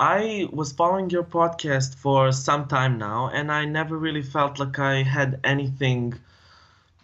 I 0.00 0.48
was 0.52 0.72
following 0.72 1.10
your 1.10 1.24
podcast 1.24 1.94
for 1.96 2.32
some 2.32 2.66
time 2.68 2.98
now, 2.98 3.28
and 3.28 3.50
I 3.52 3.64
never 3.64 3.96
really 3.96 4.22
felt 4.22 4.58
like 4.58 4.78
I 4.78 5.02
had 5.02 5.40
anything 5.44 6.14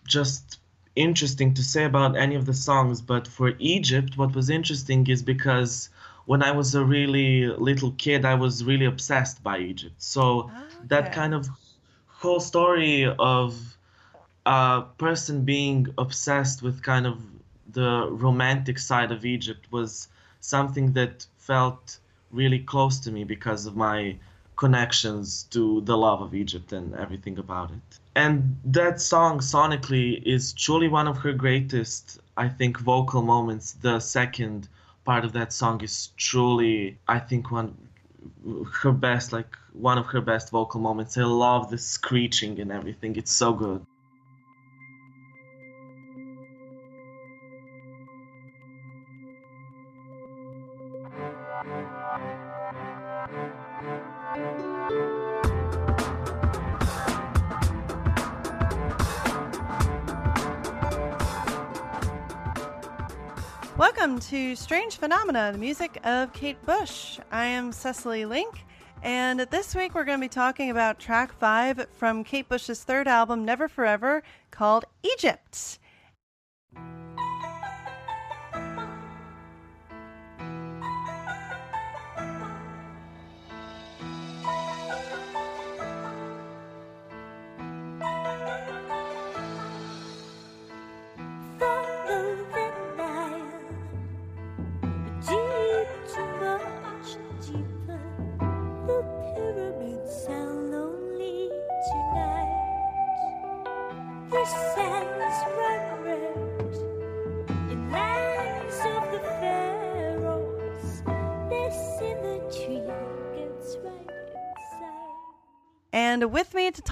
just 0.06 0.58
interesting 0.96 1.54
to 1.54 1.62
say 1.62 1.84
about 1.84 2.16
any 2.16 2.34
of 2.34 2.46
the 2.46 2.54
songs. 2.54 3.00
But 3.00 3.26
for 3.28 3.52
Egypt, 3.58 4.16
what 4.16 4.34
was 4.34 4.50
interesting 4.50 5.06
is 5.08 5.22
because 5.22 5.88
when 6.26 6.42
I 6.42 6.52
was 6.52 6.74
a 6.74 6.84
really 6.84 7.46
little 7.46 7.92
kid, 7.92 8.24
I 8.24 8.34
was 8.34 8.64
really 8.64 8.86
obsessed 8.86 9.42
by 9.42 9.58
Egypt. 9.58 10.02
So 10.02 10.50
ah, 10.50 10.78
that 10.88 11.10
Okay. 11.10 11.12
kind 11.12 11.34
of 11.34 11.48
whole 12.06 12.40
story 12.40 13.06
of 13.18 13.76
a 14.46 14.82
person 14.98 15.44
being 15.44 15.88
obsessed 15.98 16.62
with 16.62 16.82
kind 16.82 17.06
of 17.06 17.20
the 17.70 18.08
romantic 18.10 18.78
side 18.78 19.10
of 19.12 19.24
Egypt 19.24 19.70
was 19.72 20.08
something 20.40 20.92
that 20.92 21.26
felt 21.36 21.98
really 22.32 22.58
close 22.58 22.98
to 23.00 23.10
me 23.10 23.24
because 23.24 23.66
of 23.66 23.76
my 23.76 24.16
connections 24.56 25.44
to 25.50 25.80
the 25.82 25.96
love 25.96 26.20
of 26.20 26.34
Egypt 26.34 26.72
and 26.72 26.94
everything 26.94 27.38
about 27.38 27.70
it. 27.70 27.98
And 28.14 28.58
that 28.64 29.00
song 29.00 29.38
sonically 29.40 30.22
is 30.24 30.52
truly 30.52 30.88
one 30.88 31.08
of 31.08 31.18
her 31.18 31.32
greatest, 31.32 32.20
I 32.36 32.48
think, 32.48 32.78
vocal 32.78 33.22
moments. 33.22 33.72
The 33.72 34.00
second 34.00 34.68
part 35.04 35.24
of 35.24 35.32
that 35.32 35.52
song 35.52 35.82
is 35.82 36.10
truly, 36.16 36.98
I 37.08 37.18
think, 37.18 37.50
one 37.50 37.76
her 38.82 38.92
best, 38.92 39.32
like 39.32 39.56
one 39.72 39.98
of 39.98 40.06
her 40.06 40.20
best 40.20 40.50
vocal 40.50 40.80
moments. 40.80 41.16
I 41.16 41.24
love 41.24 41.70
the 41.70 41.78
screeching 41.78 42.60
and 42.60 42.70
everything. 42.70 43.16
It's 43.16 43.34
so 43.34 43.52
good. 43.52 43.84
To 64.32 64.56
Strange 64.56 64.96
Phenomena, 64.96 65.50
the 65.52 65.58
music 65.58 66.00
of 66.04 66.32
Kate 66.32 66.56
Bush. 66.64 67.18
I 67.30 67.44
am 67.44 67.70
Cecily 67.70 68.24
Link, 68.24 68.64
and 69.02 69.40
this 69.40 69.74
week 69.74 69.94
we're 69.94 70.06
going 70.06 70.18
to 70.18 70.24
be 70.24 70.30
talking 70.30 70.70
about 70.70 70.98
track 70.98 71.34
five 71.38 71.86
from 71.98 72.24
Kate 72.24 72.48
Bush's 72.48 72.82
third 72.82 73.06
album, 73.06 73.44
Never 73.44 73.68
for 73.68 73.84
Ever, 73.84 74.22
called 74.50 74.86
Egypt. 75.02 75.78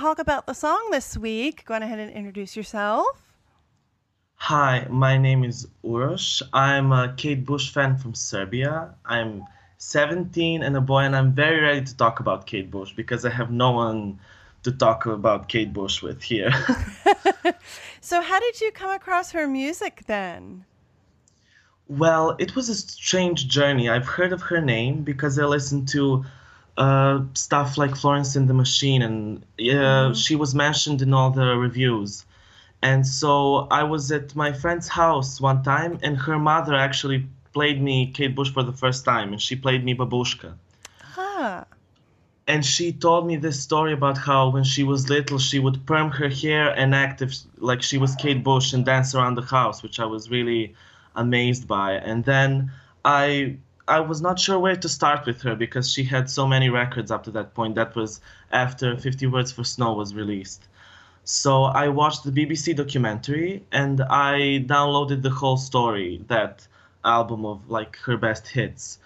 Talk 0.00 0.18
about 0.18 0.46
the 0.46 0.54
song 0.54 0.88
this 0.90 1.18
week, 1.18 1.66
go 1.66 1.74
on 1.74 1.82
ahead 1.82 1.98
and 1.98 2.10
introduce 2.10 2.56
yourself. 2.56 3.06
Hi, 4.36 4.86
my 4.88 5.18
name 5.18 5.44
is 5.44 5.68
Uros. 5.84 6.42
I'm 6.54 6.90
a 6.90 7.12
Kate 7.18 7.44
Bush 7.44 7.70
fan 7.70 7.98
from 7.98 8.14
Serbia. 8.14 8.94
I'm 9.04 9.44
17 9.76 10.62
and 10.62 10.74
a 10.74 10.80
boy, 10.80 11.00
and 11.00 11.14
I'm 11.14 11.34
very 11.34 11.60
ready 11.60 11.84
to 11.84 11.94
talk 11.94 12.18
about 12.18 12.46
Kate 12.46 12.70
Bush 12.70 12.94
because 12.94 13.26
I 13.26 13.30
have 13.30 13.50
no 13.50 13.72
one 13.72 14.18
to 14.62 14.72
talk 14.72 15.04
about 15.04 15.50
Kate 15.50 15.70
Bush 15.70 16.00
with 16.00 16.22
here. 16.22 16.50
So, 18.00 18.22
how 18.22 18.40
did 18.40 18.62
you 18.62 18.72
come 18.72 18.90
across 18.90 19.32
her 19.32 19.46
music 19.46 20.04
then? 20.06 20.64
Well, 21.88 22.36
it 22.38 22.56
was 22.56 22.70
a 22.70 22.74
strange 22.74 23.48
journey. 23.48 23.90
I've 23.90 24.06
heard 24.06 24.32
of 24.32 24.40
her 24.42 24.62
name 24.62 25.02
because 25.02 25.38
I 25.38 25.44
listened 25.44 25.88
to 25.88 26.24
uh, 26.80 27.20
stuff 27.34 27.76
like 27.76 27.94
Florence 27.94 28.36
and 28.36 28.48
the 28.48 28.54
Machine, 28.54 29.02
and 29.02 29.44
uh, 29.70 30.14
she 30.14 30.34
was 30.34 30.54
mentioned 30.54 31.02
in 31.02 31.12
all 31.12 31.30
the 31.30 31.48
reviews. 31.56 32.24
And 32.82 33.06
so 33.06 33.68
I 33.70 33.82
was 33.82 34.10
at 34.10 34.34
my 34.34 34.52
friend's 34.52 34.88
house 34.88 35.40
one 35.40 35.62
time, 35.62 35.98
and 36.02 36.16
her 36.16 36.38
mother 36.38 36.74
actually 36.74 37.26
played 37.52 37.82
me 37.82 38.10
Kate 38.16 38.34
Bush 38.34 38.50
for 38.50 38.62
the 38.62 38.72
first 38.72 39.04
time, 39.04 39.32
and 39.32 39.40
she 39.42 39.56
played 39.56 39.84
me 39.84 39.94
Babooshka. 39.94 40.54
Ah, 41.18 41.66
And 42.46 42.64
she 42.64 42.92
told 42.92 43.26
me 43.26 43.36
this 43.36 43.60
story 43.60 43.92
about 43.92 44.16
how 44.18 44.48
when 44.48 44.64
she 44.64 44.82
was 44.82 45.08
little, 45.10 45.38
she 45.38 45.58
would 45.58 45.84
perm 45.86 46.10
her 46.12 46.30
hair 46.30 46.70
and 46.80 46.94
act 46.94 47.20
if, 47.20 47.34
like 47.58 47.82
she 47.82 47.98
was 47.98 48.14
Kate 48.16 48.42
Bush 48.42 48.72
and 48.72 48.86
dance 48.86 49.14
around 49.14 49.34
the 49.36 49.42
house, 49.42 49.82
which 49.82 50.00
I 50.00 50.06
was 50.06 50.30
really 50.30 50.74
amazed 51.14 51.68
by. 51.68 51.92
And 51.92 52.24
then 52.24 52.72
I 53.04 53.58
I 53.90 53.98
was 53.98 54.22
not 54.22 54.38
sure 54.38 54.58
where 54.58 54.76
to 54.76 54.88
start 54.88 55.26
with 55.26 55.42
her 55.42 55.56
because 55.56 55.92
she 55.92 56.04
had 56.04 56.30
so 56.30 56.46
many 56.46 56.70
records 56.70 57.10
up 57.10 57.24
to 57.24 57.32
that 57.32 57.54
point. 57.54 57.74
That 57.74 57.96
was 57.96 58.20
after 58.52 58.96
50 58.96 59.26
Words 59.26 59.50
for 59.50 59.64
Snow 59.64 59.94
was 59.94 60.14
released. 60.14 60.68
So 61.24 61.64
I 61.64 61.88
watched 61.88 62.22
the 62.22 62.30
BBC 62.30 62.76
documentary 62.76 63.66
and 63.72 64.00
I 64.00 64.64
downloaded 64.64 65.22
the 65.22 65.30
whole 65.30 65.56
story, 65.56 66.22
that 66.28 66.68
album 67.04 67.44
of 67.44 67.68
like 67.68 67.96
her 68.06 68.16
best 68.16 68.46
hits. 68.46 68.98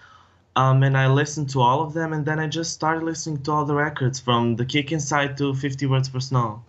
Um, 0.55 0.83
and 0.83 0.95
I 0.95 1.07
listened 1.07 1.49
to 1.49 1.61
all 1.61 1.81
of 1.81 1.93
them, 1.93 2.13
and 2.13 2.25
then 2.25 2.39
I 2.39 2.47
just 2.47 2.71
started 2.71 3.03
listening 3.03 3.41
to 3.43 3.51
all 3.51 3.65
the 3.65 3.75
records 3.75 4.19
from 4.21 4.55
The 4.55 4.65
Kick 4.65 4.91
Inside 4.91 5.35
to 5.39 5.53
50 5.53 5.85
Words 5.87 6.07
for 6.09 6.21
Snow. 6.21 6.63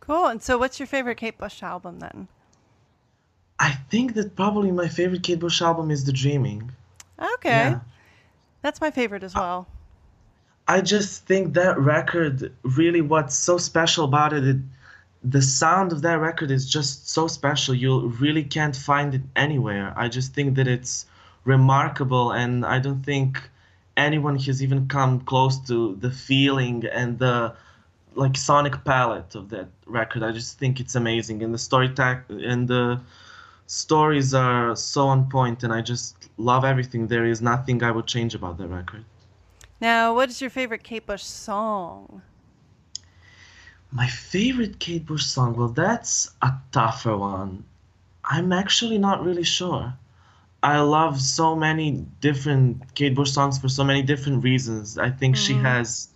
cool. 0.00 0.26
And 0.26 0.42
so, 0.42 0.56
what's 0.56 0.78
your 0.80 0.86
favorite 0.86 1.18
Kate 1.18 1.36
Bush 1.36 1.62
album 1.62 1.98
then? 1.98 2.28
I 3.58 3.72
think 3.90 4.14
that 4.14 4.36
probably 4.36 4.70
my 4.70 4.88
favorite 4.88 5.22
Kate 5.22 5.40
Bush 5.40 5.62
album 5.62 5.90
is 5.90 6.04
The 6.04 6.12
Dreaming. 6.12 6.70
Okay. 7.34 7.48
Yeah. 7.48 7.80
That's 8.62 8.80
my 8.80 8.90
favorite 8.90 9.22
as 9.22 9.34
well. 9.34 9.66
I 10.68 10.80
just 10.80 11.24
think 11.26 11.54
that 11.54 11.78
record 11.78 12.52
really 12.62 13.00
what's 13.00 13.36
so 13.36 13.56
special 13.56 14.04
about 14.04 14.32
it, 14.32 14.46
it 14.46 14.56
the 15.22 15.42
sound 15.42 15.92
of 15.92 16.02
that 16.02 16.20
record 16.20 16.50
is 16.50 16.68
just 16.68 17.08
so 17.08 17.26
special. 17.26 17.74
You 17.74 18.08
really 18.20 18.44
can't 18.44 18.76
find 18.76 19.14
it 19.14 19.22
anywhere. 19.34 19.92
I 19.96 20.08
just 20.08 20.34
think 20.34 20.56
that 20.56 20.68
it's 20.68 21.06
remarkable 21.44 22.32
and 22.32 22.66
I 22.66 22.78
don't 22.80 23.02
think 23.04 23.40
anyone 23.96 24.38
has 24.38 24.62
even 24.62 24.88
come 24.88 25.20
close 25.20 25.58
to 25.68 25.96
the 25.96 26.10
feeling 26.10 26.84
and 26.86 27.18
the 27.18 27.54
like 28.14 28.36
sonic 28.36 28.84
palette 28.84 29.34
of 29.34 29.50
that 29.50 29.68
record. 29.86 30.22
I 30.22 30.32
just 30.32 30.58
think 30.58 30.80
it's 30.80 30.94
amazing 30.94 31.42
and 31.42 31.52
the 31.54 31.58
story 31.58 31.88
tag 31.88 32.18
and 32.28 32.66
the 32.68 33.00
stories 33.66 34.34
are 34.34 34.76
so 34.76 35.06
on 35.08 35.28
point 35.28 35.62
and 35.64 35.72
I 35.72 35.80
just 35.82 36.28
love 36.36 36.64
everything. 36.64 37.06
There 37.06 37.24
is 37.24 37.42
nothing 37.42 37.82
I 37.82 37.90
would 37.90 38.06
change 38.06 38.34
about 38.34 38.58
that 38.58 38.68
record. 38.68 39.04
Now, 39.80 40.14
what 40.14 40.30
is 40.30 40.40
your 40.40 40.50
favorite 40.50 40.82
Kate 40.82 41.06
Bush 41.06 41.22
song? 41.22 42.22
My 43.90 44.06
favorite 44.06 44.78
Kate 44.78 45.04
Bush 45.04 45.24
song, 45.24 45.56
well, 45.56 45.68
that's 45.68 46.30
a 46.42 46.54
tougher 46.72 47.16
one. 47.16 47.64
I'm 48.24 48.52
actually 48.52 48.98
not 48.98 49.24
really 49.24 49.44
sure. 49.44 49.94
I 50.62 50.80
love 50.80 51.20
so 51.20 51.54
many 51.54 52.04
different 52.20 52.94
Kate 52.94 53.14
Bush 53.14 53.30
songs 53.30 53.58
for 53.58 53.68
so 53.68 53.84
many 53.84 54.02
different 54.02 54.42
reasons. 54.42 54.98
I 54.98 55.10
think 55.10 55.36
she 55.36 55.52
mm-hmm. 55.52 55.64
has 55.64 56.08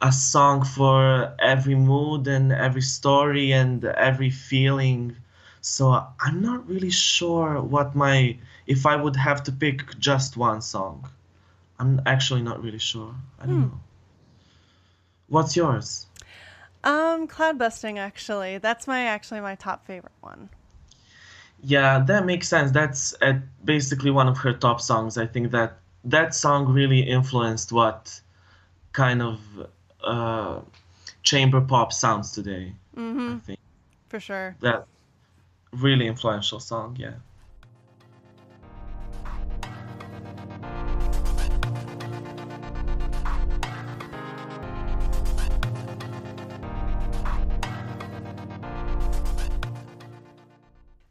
a 0.00 0.12
song 0.12 0.64
for 0.64 1.34
every 1.38 1.74
mood 1.74 2.26
and 2.26 2.52
every 2.52 2.82
story 2.82 3.52
and 3.52 3.84
every 3.84 4.30
feeling. 4.30 5.16
So 5.60 6.06
I'm 6.20 6.40
not 6.40 6.68
really 6.68 6.90
sure 6.90 7.60
what 7.60 7.94
my, 7.94 8.36
if 8.66 8.86
I 8.86 8.96
would 8.96 9.16
have 9.16 9.42
to 9.44 9.52
pick 9.52 9.98
just 9.98 10.36
one 10.36 10.62
song. 10.62 11.08
I'm 11.78 12.00
actually 12.06 12.42
not 12.42 12.62
really 12.62 12.78
sure. 12.78 13.14
I 13.40 13.46
don't 13.46 13.60
know. 13.62 13.80
What's 15.28 15.56
yours? 15.56 16.06
Um, 16.82 17.28
Cloudbusting, 17.28 17.98
actually. 17.98 18.58
That's 18.58 18.86
my 18.86 19.04
actually 19.04 19.40
my 19.40 19.54
top 19.54 19.86
favorite 19.86 20.12
one. 20.20 20.50
Yeah, 21.62 21.98
that 22.06 22.24
makes 22.24 22.48
sense. 22.48 22.70
That's 22.70 23.14
uh, 23.20 23.34
basically 23.64 24.10
one 24.10 24.28
of 24.28 24.38
her 24.38 24.52
top 24.52 24.80
songs. 24.80 25.18
I 25.18 25.26
think 25.26 25.50
that 25.52 25.78
that 26.04 26.34
song 26.34 26.72
really 26.72 27.00
influenced 27.00 27.70
what 27.70 28.20
kind 28.92 29.20
of 29.22 29.40
uh, 30.02 30.60
chamber 31.22 31.60
pop 31.60 31.92
sounds 31.92 32.32
today. 32.32 32.72
Mm-hmm. 32.96 33.34
I 33.34 33.38
think 33.38 33.58
For 34.08 34.20
sure. 34.20 34.56
that 34.60 34.86
really 35.72 36.06
influential 36.06 36.60
song, 36.60 36.96
yeah. 36.98 37.14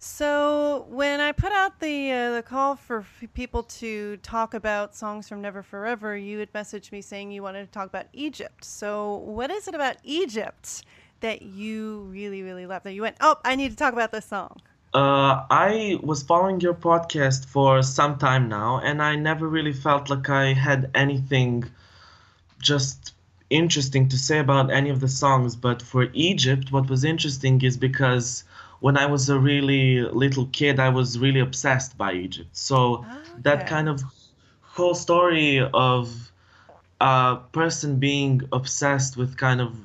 So 0.02 0.86
when 0.90 1.22
I 1.22 1.32
put 1.32 1.54
out 1.54 1.80
the 1.80 2.12
uh, 2.12 2.32
the 2.32 2.44
call 2.44 2.76
for 2.76 3.00
f- 3.00 3.24
people 3.34 3.64
to 3.64 4.18
talk 4.18 4.54
about 4.54 4.94
songs 4.94 5.30
from 5.30 5.42
Never 5.42 5.64
for 5.64 5.86
Ever, 5.86 6.18
you 6.18 6.40
had 6.40 6.52
messaged 6.52 6.92
me 6.92 7.02
saying 7.02 7.32
you 7.32 7.42
wanted 7.42 7.66
to 7.66 7.72
talk 7.72 7.88
about 7.88 8.08
Egypt. 8.12 8.66
So 8.66 9.16
what 9.16 9.50
is 9.50 9.70
it 9.70 9.76
about 9.76 9.96
Egypt 10.04 10.84
that 11.21 11.42
you 11.42 12.01
really 12.12 12.44
really 12.44 12.66
loved 12.66 12.86
That 12.86 12.94
you 12.94 13.01
went, 13.01 13.18
oh, 13.21 13.38
I 13.44 13.56
need 13.56 13.69
to 13.71 13.77
talk 13.77 13.94
about 13.94 14.12
this 14.12 14.25
song. 14.25 14.62
Uh, 14.94 15.45
I 15.50 16.00
was 16.01 16.24
following 16.24 16.60
your 16.62 16.74
podcast 16.74 17.45
for 17.45 17.81
some 17.83 18.18
time 18.18 18.50
now, 18.50 18.80
and 18.80 19.01
I 19.01 19.16
never 19.16 19.48
really 19.48 19.74
felt 19.74 20.10
like 20.10 20.30
I 20.30 20.54
had 20.54 20.89
anything 20.95 21.66
just 22.62 23.13
interesting 23.50 24.07
to 24.10 24.18
say 24.18 24.39
about 24.39 24.71
any 24.71 24.89
of 24.89 25.00
the 25.00 25.07
songs. 25.07 25.56
But 25.56 25.81
for 25.81 26.07
Egypt, 26.13 26.71
what 26.71 26.89
was 26.89 27.04
interesting 27.04 27.62
is 27.62 27.77
because 27.77 28.44
when 28.80 28.98
I 28.98 29.06
was 29.06 29.30
a 29.30 29.38
really 29.39 30.01
little 30.01 30.48
kid, 30.48 30.80
I 30.80 30.89
was 30.89 31.19
really 31.19 31.39
obsessed 31.39 31.98
by 31.98 32.13
Egypt. 32.13 32.56
So 32.56 33.06
that 33.38 33.65
Okay. 33.65 33.68
kind 33.68 33.89
of 33.89 34.04
whole 34.62 34.95
story 34.95 35.60
of 35.74 36.31
a 37.01 37.38
person 37.51 38.00
being 38.00 38.42
obsessed 38.51 39.18
with 39.18 39.38
kind 39.38 39.62
of 39.62 39.75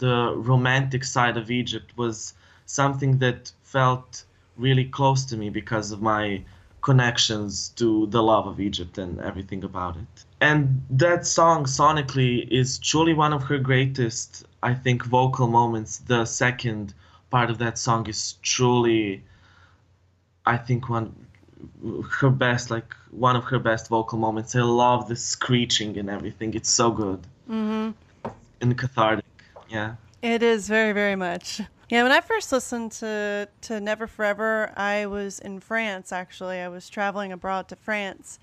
the 0.00 0.34
romantic 0.36 1.04
side 1.04 1.36
of 1.36 1.50
Egypt 1.50 1.96
was 1.96 2.34
something 2.66 3.18
that 3.18 3.52
felt 3.62 4.24
really 4.56 4.84
close 4.84 5.24
to 5.26 5.36
me 5.36 5.50
because 5.50 5.92
of 5.92 6.02
my 6.02 6.42
connections 6.82 7.70
to 7.80 8.06
the 8.08 8.22
love 8.22 8.46
of 8.46 8.58
Egypt 8.60 8.98
and 8.98 9.20
everything 9.20 9.62
about 9.64 9.96
it. 9.96 10.24
And 10.40 10.82
that 10.90 11.26
song 11.26 11.64
sonically 11.66 12.48
is 12.50 12.78
truly 12.78 13.14
one 13.14 13.32
of 13.32 13.42
her 13.44 13.58
greatest, 13.58 14.44
I 14.62 14.74
think, 14.74 15.04
vocal 15.04 15.46
moments. 15.46 15.98
The 15.98 16.24
second 16.24 16.94
part 17.30 17.50
of 17.50 17.58
that 17.58 17.78
song 17.78 18.06
is 18.08 18.34
truly, 18.42 19.24
I 20.46 20.56
think, 20.56 20.88
one 20.88 21.14
her 22.20 22.30
best, 22.30 22.70
like 22.70 22.94
one 23.10 23.36
of 23.36 23.44
her 23.44 23.58
best 23.58 23.88
vocal 23.88 24.18
moments. 24.18 24.56
I 24.56 24.62
love 24.62 25.08
the 25.08 25.16
screeching 25.16 25.98
and 25.98 26.08
everything. 26.10 26.54
It's 26.54 26.72
so 26.72 26.90
good 26.90 27.26
Mm-hmm. 27.50 27.90
and 28.60 28.78
cathartic. 28.78 29.19
Yeah. 29.70 29.96
It 30.22 30.42
is 30.42 30.68
very, 30.68 30.92
very 30.92 31.16
much. 31.16 31.60
Yeah, 31.88 32.02
when 32.02 32.12
I 32.12 32.20
first 32.20 32.52
listened 32.52 32.92
to, 32.92 33.48
to 33.62 33.80
Never 33.80 34.06
for 34.06 34.24
Ever, 34.24 34.72
I 34.76 35.06
was 35.06 35.38
in 35.40 35.60
France 35.60 36.12
actually. 36.12 36.58
I 36.60 36.68
was 36.68 36.88
traveling 36.88 37.32
abroad 37.32 37.68
to 37.68 37.76
France. 37.76 38.38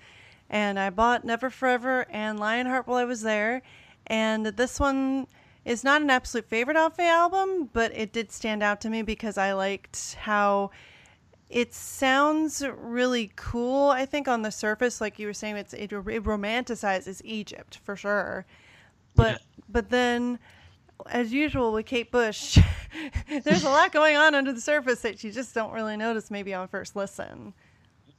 And 0.50 0.78
I 0.78 0.90
bought 0.90 1.24
Never 1.24 1.50
for 1.50 1.68
Ever 1.68 2.06
and 2.10 2.40
Lionheart 2.40 2.86
while 2.86 2.98
I 2.98 3.04
was 3.04 3.22
there. 3.22 3.62
And 4.06 4.46
this 4.46 4.80
one 4.80 5.26
is 5.64 5.84
not 5.84 6.02
an 6.02 6.10
absolute 6.10 6.48
favorite 6.48 6.76
off 6.76 6.96
the 6.96 7.04
album, 7.04 7.68
but 7.72 7.92
it 7.94 8.12
did 8.12 8.32
stand 8.32 8.62
out 8.62 8.80
to 8.82 8.90
me 8.90 9.02
because 9.02 9.36
I 9.38 9.52
liked 9.52 10.14
how 10.14 10.70
it 11.50 11.74
sounds 11.74 12.62
really 12.78 13.32
cool. 13.36 13.90
I 13.90 14.06
think 14.06 14.28
on 14.28 14.42
the 14.42 14.50
surface, 14.50 15.00
like 15.00 15.18
you 15.18 15.26
were 15.26 15.34
saying, 15.34 15.56
it's 15.56 15.74
it, 15.74 15.92
it 15.92 16.24
romanticizes 16.24 17.22
Egypt 17.24 17.78
for 17.84 17.96
sure. 17.96 18.46
But 19.14 19.32
Yeah. 19.32 19.62
but 19.68 19.90
then, 19.90 20.38
as 21.10 21.32
usual 21.32 21.72
with 21.72 21.86
Kate 21.86 22.10
Bush, 22.10 22.58
there's 23.44 23.64
a 23.64 23.68
lot 23.68 23.92
going 23.92 24.16
on 24.16 24.34
under 24.34 24.52
the 24.52 24.60
surface 24.60 25.00
that 25.02 25.22
you 25.22 25.32
just 25.32 25.54
don't 25.54 25.72
really 25.72 25.96
notice 25.96 26.30
maybe 26.30 26.54
on 26.54 26.68
first 26.68 26.96
listen. 26.96 27.54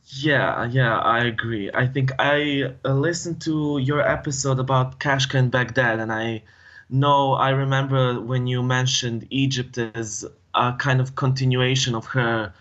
Yeah, 0.06 0.66
yeah, 0.66 0.98
I 1.00 1.26
agree. 1.26 1.70
I 1.74 1.86
think 1.86 2.12
I 2.18 2.74
uh, 2.84 2.94
listened 2.94 3.42
to 3.42 3.78
your 3.78 4.02
episode 4.02 4.60
about 4.60 5.00
Kashka 5.00 5.36
and 5.36 5.52
Baghdad, 5.52 6.00
and 6.00 6.12
I 6.12 6.42
know 6.90 7.34
I 7.34 7.50
remember 7.52 8.20
when 8.20 8.48
you 8.48 8.64
mentioned 8.64 9.28
Egypt 9.30 9.78
as 9.78 10.26
a 10.56 10.74
kind 10.74 11.00
of 11.00 11.16
continuation 11.16 11.94
of 11.94 12.06
her 12.08 12.52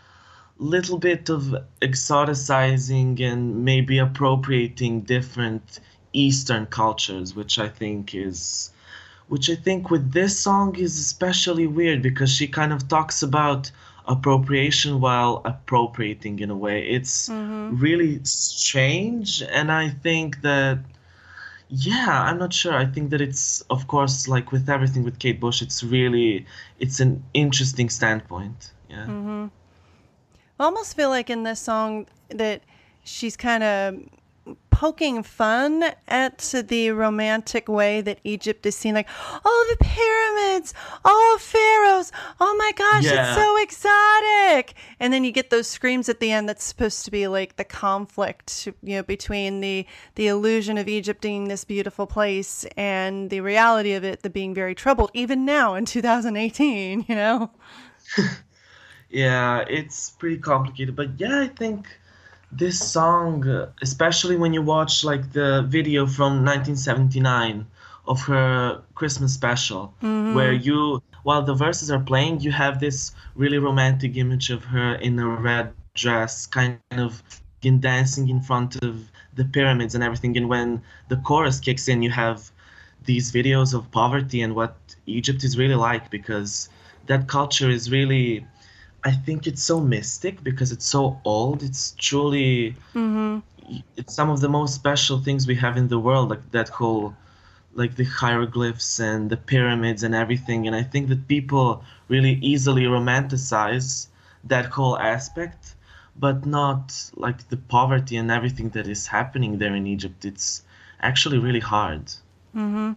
little 0.58 0.98
bit 0.98 1.30
of 1.30 1.54
exoticizing 1.80 3.20
and 3.20 3.64
maybe 3.64 3.98
appropriating 3.98 5.02
different 5.02 5.80
Eastern 6.12 6.66
cultures, 6.66 7.34
which 7.34 7.58
I 7.58 7.68
think 7.68 8.14
is 8.14 8.72
which 9.28 9.48
I 9.50 9.54
think 9.54 9.90
with 9.90 10.12
this 10.12 10.38
song 10.38 10.76
is 10.76 10.98
especially 10.98 11.66
weird 11.66 12.02
because 12.02 12.30
she 12.30 12.48
kind 12.48 12.72
of 12.72 12.88
talks 12.88 13.22
about 13.22 13.70
appropriation 14.06 15.00
while 15.00 15.42
appropriating 15.44 16.38
in 16.40 16.50
a 16.50 16.56
way. 16.56 16.88
It's 16.88 17.28
mm-hmm. 17.28 17.76
really 17.76 18.20
strange, 18.24 19.42
and 19.42 19.70
I 19.70 19.90
think 19.90 20.40
that, 20.40 20.78
yeah, 21.68 22.22
I'm 22.22 22.38
not 22.38 22.52
sure. 22.54 22.74
I 22.74 22.86
think 22.86 23.10
that 23.10 23.20
it's, 23.20 23.60
of 23.68 23.86
course, 23.86 24.26
like 24.26 24.50
with 24.50 24.68
everything 24.70 25.04
with 25.04 25.18
Kate 25.18 25.38
Bush, 25.38 25.60
it's 25.60 25.84
really, 25.84 26.46
it's 26.78 27.00
an 27.00 27.22
interesting 27.34 27.90
standpoint. 27.90 28.72
Yeah. 28.88 29.04
Mm-hmm. 29.04 29.46
I 30.58 30.64
almost 30.64 30.96
feel 30.96 31.10
like 31.10 31.28
in 31.28 31.42
this 31.42 31.60
song 31.60 32.06
that 32.30 32.62
she's 33.04 33.36
kind 33.36 33.62
of 33.62 33.96
poking 34.70 35.22
fun 35.24 35.82
at 36.06 36.54
the 36.68 36.90
romantic 36.92 37.68
way 37.68 38.00
that 38.00 38.20
Egypt 38.22 38.64
is 38.64 38.76
seen. 38.76 38.94
Like, 38.94 39.08
oh, 39.44 39.76
the 39.76 39.84
pyramids, 39.84 40.72
oh, 41.04 41.38
pharaohs, 41.40 42.12
oh 42.40 42.54
my 42.56 42.72
gosh, 42.76 43.04
Yeah. 43.04 43.26
it's 43.26 43.36
so 43.36 43.56
exotic. 43.60 44.74
And 45.00 45.12
then 45.12 45.24
you 45.24 45.32
get 45.32 45.50
those 45.50 45.66
screams 45.66 46.08
at 46.08 46.20
the 46.20 46.30
end 46.30 46.48
that's 46.48 46.62
supposed 46.64 47.04
to 47.06 47.10
be 47.10 47.26
like 47.26 47.56
the 47.56 47.64
conflict, 47.64 48.68
you 48.82 48.96
know, 48.96 49.02
between 49.02 49.60
the 49.60 49.84
the 50.14 50.28
illusion 50.28 50.78
of 50.78 50.86
Egypt 50.88 51.20
being 51.20 51.48
this 51.48 51.64
beautiful 51.64 52.06
place 52.06 52.64
and 52.76 53.30
the 53.30 53.40
reality 53.40 53.94
of 53.94 54.04
it 54.04 54.22
the 54.22 54.30
being 54.30 54.54
very 54.54 54.74
troubled, 54.74 55.10
even 55.12 55.44
now 55.44 55.74
in 55.74 55.84
2018. 55.84 57.06
You 57.08 57.14
know. 57.14 57.50
Yeah, 59.10 59.64
it's 59.68 60.10
pretty 60.10 60.36
complicated, 60.38 60.94
but 60.94 61.18
yeah, 61.18 61.40
I 61.40 61.48
think 61.48 61.88
this 62.50 62.78
song, 62.78 63.44
especially 63.82 64.36
when 64.36 64.52
you 64.52 64.62
watch 64.62 65.04
like 65.04 65.32
the 65.32 65.64
video 65.68 66.06
from 66.06 66.44
1979 66.44 67.66
of 68.06 68.20
her 68.22 68.82
Christmas 68.94 69.34
special, 69.34 69.94
mm-hmm. 70.02 70.34
where 70.34 70.52
you, 70.52 71.02
while 71.24 71.42
the 71.42 71.54
verses 71.54 71.90
are 71.90 72.00
playing, 72.00 72.40
you 72.40 72.50
have 72.50 72.80
this 72.80 73.12
really 73.34 73.58
romantic 73.58 74.16
image 74.16 74.50
of 74.50 74.64
her 74.64 74.94
in 74.94 75.18
a 75.18 75.28
red 75.28 75.72
dress, 75.94 76.46
kind 76.46 76.78
of 76.92 77.22
in 77.62 77.80
dancing 77.80 78.28
in 78.28 78.40
front 78.40 78.82
of 78.82 79.10
the 79.34 79.44
pyramids 79.44 79.94
and 79.94 80.02
everything. 80.02 80.36
And 80.36 80.48
when 80.48 80.82
the 81.08 81.16
chorus 81.16 81.60
kicks 81.60 81.88
in, 81.88 82.02
you 82.02 82.10
have 82.10 82.50
these 83.04 83.30
videos 83.30 83.74
of 83.74 83.90
poverty 83.90 84.40
and 84.40 84.54
what 84.54 84.76
Egypt 85.06 85.44
is 85.44 85.58
really 85.58 85.74
like 85.74 86.10
because 86.10 86.68
that 87.06 87.28
culture 87.28 87.70
is 87.70 87.90
really 87.90 88.46
I 89.04 89.12
think 89.12 89.46
it's 89.46 89.62
so 89.62 89.80
mystic 89.80 90.42
because 90.42 90.72
it's 90.72 90.86
so 90.86 91.20
old. 91.24 91.62
It's 91.62 91.94
truly 91.98 92.76
mm-hmm. 92.94 93.38
it's 93.96 94.14
some 94.14 94.30
of 94.30 94.40
the 94.40 94.48
most 94.48 94.74
special 94.74 95.18
things 95.18 95.46
we 95.46 95.54
have 95.56 95.76
in 95.76 95.88
the 95.88 95.98
world 95.98 96.30
like 96.30 96.50
that 96.50 96.68
whole 96.68 97.14
like 97.74 97.94
the 97.96 98.04
hieroglyphs 98.04 98.98
and 98.98 99.30
the 99.30 99.36
pyramids 99.36 100.02
and 100.02 100.14
everything 100.14 100.66
and 100.66 100.74
I 100.74 100.82
think 100.82 101.08
that 101.08 101.28
people 101.28 101.84
really 102.08 102.34
easily 102.42 102.84
romanticize 102.84 104.08
that 104.44 104.66
whole 104.66 104.98
aspect 104.98 105.74
but 106.18 106.44
not 106.44 107.10
like 107.14 107.48
the 107.48 107.56
poverty 107.56 108.16
and 108.16 108.30
everything 108.30 108.70
that 108.70 108.86
is 108.88 109.06
happening 109.06 109.58
there 109.58 109.74
in 109.74 109.86
Egypt. 109.86 110.24
It's 110.24 110.62
actually 111.00 111.38
really 111.38 111.60
hard. 111.60 112.06
Mm-hmm. 112.56 112.92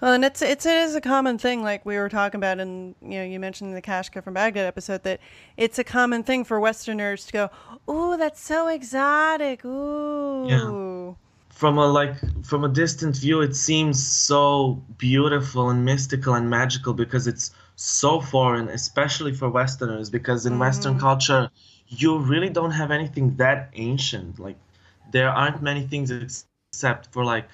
Well, 0.00 0.12
and 0.12 0.24
it's 0.24 0.42
it's 0.42 0.64
it 0.64 0.76
is 0.76 0.94
a 0.94 1.00
common 1.00 1.38
thing, 1.38 1.62
like 1.62 1.84
we 1.84 1.96
were 1.96 2.08
talking 2.08 2.38
about, 2.38 2.60
and 2.60 2.94
you 3.02 3.18
know, 3.18 3.24
you 3.24 3.40
mentioned 3.40 3.76
the 3.76 3.82
Kashka 3.82 4.22
from 4.22 4.34
Baghdad 4.34 4.64
episode 4.64 5.02
that 5.02 5.18
it's 5.56 5.78
a 5.78 5.84
common 5.84 6.22
thing 6.22 6.44
for 6.44 6.60
Westerners 6.60 7.26
to 7.26 7.32
go, 7.32 7.50
"Ooh, 7.90 8.16
that's 8.16 8.40
so 8.40 8.68
exotic." 8.68 9.64
Ooh, 9.64 10.46
Yeah. 10.48 11.14
from 11.50 11.78
a 11.78 11.86
like 11.86 12.14
from 12.44 12.62
a 12.62 12.68
distant 12.68 13.16
view 13.16 13.40
it 13.40 13.56
seems 13.56 14.06
so 14.06 14.80
beautiful 14.96 15.70
and 15.70 15.84
mystical 15.84 16.34
and 16.34 16.48
magical 16.48 16.92
because 16.94 17.26
it's 17.26 17.50
so 17.74 18.20
foreign 18.20 18.68
especially 18.68 19.32
for 19.34 19.50
westerners 19.50 20.08
because 20.08 20.46
in 20.46 20.56
western 20.60 20.92
mm-hmm. 20.92 21.00
culture 21.00 21.50
you 21.88 22.18
really 22.18 22.48
don't 22.48 22.70
have 22.70 22.92
anything 22.92 23.34
that 23.36 23.70
ancient 23.74 24.38
like 24.38 24.56
there 25.10 25.30
aren't 25.30 25.60
many 25.60 25.82
things 25.84 26.12
except 26.12 27.12
for 27.12 27.24
like 27.24 27.48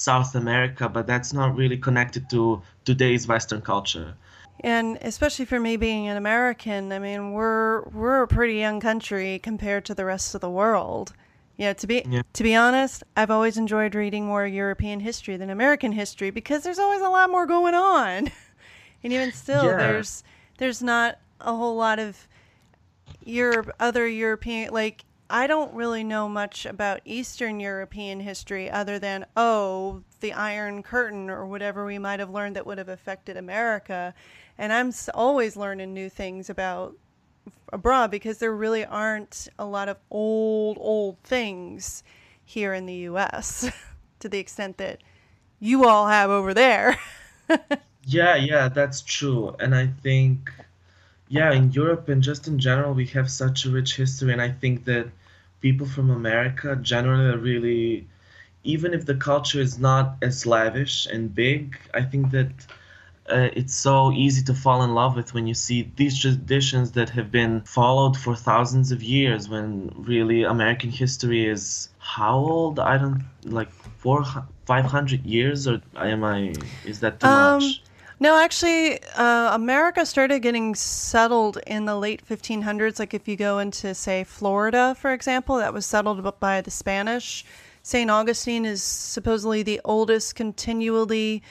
south 0.00 0.34
america 0.34 0.88
but 0.88 1.06
that's 1.06 1.32
not 1.32 1.54
really 1.56 1.76
connected 1.76 2.28
to 2.30 2.62
today's 2.84 3.28
western 3.28 3.60
culture 3.60 4.14
and 4.62 4.98
especially 5.00 5.46
for 5.46 5.58
me 5.58 5.76
being 5.76 6.08
an 6.08 6.16
American, 6.16 6.92
I 6.92 6.98
mean, 6.98 7.32
we're 7.32 7.82
we're 7.84 8.22
a 8.22 8.28
pretty 8.28 8.54
young 8.54 8.78
country 8.80 9.38
compared 9.38 9.84
to 9.86 9.94
the 9.94 10.04
rest 10.04 10.34
of 10.34 10.42
the 10.42 10.50
world. 10.50 11.14
Yeah, 11.56 11.72
to 11.74 11.86
be 11.86 12.04
Yeah. 12.06 12.22
to 12.34 12.42
be 12.42 12.54
honest, 12.54 13.02
I've 13.16 13.30
always 13.30 13.56
enjoyed 13.56 13.94
reading 13.94 14.26
more 14.26 14.46
European 14.46 15.00
history 15.00 15.36
than 15.36 15.50
American 15.50 15.92
history 15.92 16.30
because 16.30 16.62
there's 16.62 16.78
always 16.78 17.00
a 17.00 17.08
lot 17.08 17.30
more 17.30 17.46
going 17.46 17.74
on. 17.74 18.30
and 19.02 19.12
even 19.12 19.32
still 19.32 19.64
Yeah. 19.64 19.78
there's 19.78 20.22
there's 20.58 20.82
not 20.82 21.18
a 21.40 21.54
whole 21.54 21.76
lot 21.76 21.98
of 21.98 22.28
Europe 23.24 23.70
other 23.80 24.06
European 24.06 24.74
like 24.74 25.04
I 25.30 25.46
don't 25.46 25.72
really 25.74 26.04
know 26.04 26.28
much 26.28 26.66
about 26.66 27.00
Eastern 27.04 27.60
European 27.60 28.20
history 28.20 28.70
other 28.70 28.98
than 28.98 29.26
oh 29.36 30.02
the 30.20 30.32
Iron 30.32 30.82
Curtain 30.82 31.30
or 31.30 31.46
whatever 31.46 31.86
we 31.86 31.98
might 31.98 32.20
have 32.20 32.30
learned 32.30 32.56
that 32.56 32.66
would 32.66 32.78
have 32.78 32.88
affected 32.88 33.36
America, 33.36 34.14
and 34.58 34.72
I'm 34.72 34.92
always 35.14 35.56
learning 35.56 35.94
new 35.94 36.08
things 36.10 36.50
about 36.50 36.96
abroad 37.72 38.10
because 38.10 38.38
there 38.38 38.54
really 38.54 38.84
aren't 38.84 39.48
a 39.58 39.64
lot 39.64 39.88
of 39.88 39.96
old 40.10 40.76
old 40.80 41.18
things 41.22 42.02
here 42.44 42.74
in 42.74 42.86
the 42.86 42.94
US 43.10 43.70
to 44.20 44.28
the 44.28 44.38
extent 44.38 44.78
that 44.78 45.00
you 45.60 45.86
all 45.86 46.08
have 46.08 46.30
over 46.30 46.52
there. 46.54 46.98
Yeah, 48.04 48.34
yeah, 48.36 48.68
that's 48.68 49.02
true. 49.02 49.54
And 49.60 49.74
I 49.74 49.86
think, 49.86 50.50
yeah, 51.28 51.52
in 51.52 51.72
Europe 51.72 52.08
and 52.08 52.22
just 52.22 52.48
in 52.48 52.58
general, 52.58 52.94
we 52.94 53.06
have 53.08 53.30
such 53.30 53.64
a 53.64 53.70
rich 53.70 53.96
history. 53.96 54.32
And 54.32 54.42
I 54.42 54.50
think 54.50 54.84
that 54.86 55.10
people 55.60 55.86
from 55.86 56.10
America 56.10 56.76
generally 56.76 57.26
are 57.26 57.38
really, 57.38 58.08
even 58.64 58.94
if 58.94 59.06
the 59.06 59.14
culture 59.14 59.60
is 59.60 59.78
not 59.78 60.16
as 60.22 60.46
lavish 60.46 61.06
and 61.06 61.34
big, 61.34 61.78
I 61.94 62.02
think 62.02 62.30
that 62.32 62.66
uh, 63.30 63.48
it's 63.52 63.74
so 63.74 64.12
easy 64.12 64.42
to 64.44 64.54
fall 64.54 64.82
in 64.82 64.94
love 64.94 65.16
with 65.16 65.34
when 65.34 65.46
you 65.46 65.54
see 65.54 65.92
these 65.96 66.20
traditions 66.20 66.92
that 66.92 67.10
have 67.10 67.30
been 67.30 67.60
followed 67.62 68.16
for 68.16 68.34
thousands 68.34 68.90
of 68.92 69.02
years. 69.02 69.48
When 69.48 69.92
really 69.96 70.42
American 70.42 70.90
history 70.90 71.46
is 71.46 71.90
how 71.98 72.36
old? 72.38 72.78
I 72.80 72.98
don't 72.98 73.24
like 73.44 73.70
four, 73.72 74.24
five 74.66 74.84
hundred 74.86 75.24
years, 75.26 75.66
or 75.68 75.80
am 75.96 76.24
I? 76.24 76.70
Is 76.84 77.00
that 77.00 77.20
too 77.20 77.28
Um, 77.28 77.30
much? 77.30 77.82
No, 78.22 78.36
actually, 78.36 79.02
uh, 79.14 79.54
America 79.54 80.04
started 80.04 80.40
getting 80.40 80.74
settled 80.74 81.56
in 81.66 81.86
the 81.86 81.96
late 81.96 82.22
1500s. 82.22 82.98
Like 82.98 83.14
if 83.14 83.26
you 83.26 83.34
go 83.34 83.58
into, 83.58 83.94
say, 83.94 84.24
Florida, 84.24 84.94
for 85.00 85.14
example, 85.14 85.56
that 85.56 85.72
was 85.72 85.86
settled 85.86 86.38
by 86.38 86.60
the 86.60 86.70
Spanish. 86.70 87.46
St. 87.82 88.10
Augustine 88.10 88.66
is 88.66 88.82
supposedly 88.82 89.62
the 89.62 89.80
oldest 89.86 90.34
continually 90.34 91.42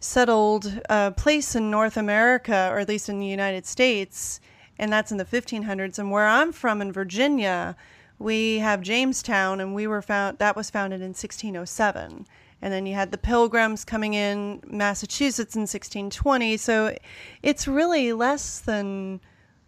settled 0.00 0.80
uh, 0.88 1.10
place 1.10 1.54
in 1.54 1.70
North 1.70 1.98
America, 1.98 2.70
or 2.72 2.78
at 2.78 2.88
least 2.88 3.10
in 3.10 3.18
the 3.18 3.26
United 3.26 3.66
States, 3.66 4.40
and 4.78 4.90
that's 4.90 5.12
in 5.12 5.18
the 5.18 5.24
1500s. 5.26 5.98
And 5.98 6.10
where 6.10 6.26
I'm 6.26 6.50
from 6.50 6.80
in 6.80 6.92
Virginia, 6.92 7.76
we 8.18 8.60
have 8.60 8.80
Jamestown, 8.80 9.60
and 9.60 9.74
we 9.74 9.86
were 9.86 10.00
found 10.00 10.38
that 10.38 10.56
was 10.56 10.70
founded 10.70 11.02
in 11.02 11.08
1607. 11.08 12.26
And 12.62 12.72
then 12.72 12.86
you 12.86 12.94
had 12.94 13.10
the 13.10 13.18
Pilgrims 13.18 13.84
coming 13.84 14.14
in 14.14 14.62
Massachusetts 14.66 15.54
in 15.54 15.62
1620. 15.62 16.56
So 16.56 16.96
it's 17.42 17.68
really 17.68 18.12
less 18.12 18.60
than 18.60 19.20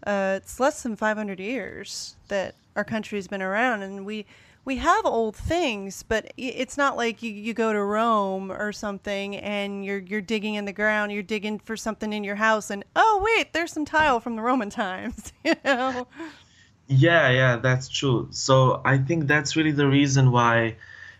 uh, 0.07 0.39
it's 0.43 0.61
less 0.61 0.83
than 0.83 0.97
500 0.97 1.41
years 1.41 2.17
that 2.29 2.55
our 2.77 2.85
country's 2.85 3.29
been 3.29 3.43
around, 3.43 3.83
and 3.83 4.07
we 4.07 4.25
we 4.65 4.77
have 4.77 5.07
old 5.07 5.35
things, 5.35 6.03
but 6.03 6.31
it's 6.37 6.77
not 6.77 6.97
like 6.97 7.23
you, 7.23 7.33
you 7.33 7.55
go 7.55 7.73
to 7.73 7.83
Rome 7.83 8.53
or 8.53 8.71
something 8.71 9.37
and 9.37 9.85
you're 9.85 9.99
you're 9.99 10.21
digging 10.21 10.55
in 10.55 10.67
the 10.67 10.73
ground, 10.73 11.11
you're 11.11 11.23
digging 11.23 11.59
for 11.59 11.77
something 11.77 12.13
in 12.13 12.23
your 12.23 12.37
house, 12.37 12.71
and 12.71 12.85
oh 12.95 13.21
wait, 13.25 13.53
there's 13.53 13.73
some 13.73 13.85
tile 13.85 14.21
from 14.21 14.37
the 14.37 14.43
Roman 14.43 14.71
times, 14.85 15.33
you 15.45 15.55
know. 15.65 16.07
Yeah, 16.87 17.29
yeah, 17.31 17.57
that's 17.57 17.89
true. 17.89 18.29
So 18.31 18.81
I 18.85 18.99
think 18.99 19.27
that's 19.27 19.57
really 19.57 19.73
the 19.73 19.89
reason 19.89 20.33
why 20.33 20.77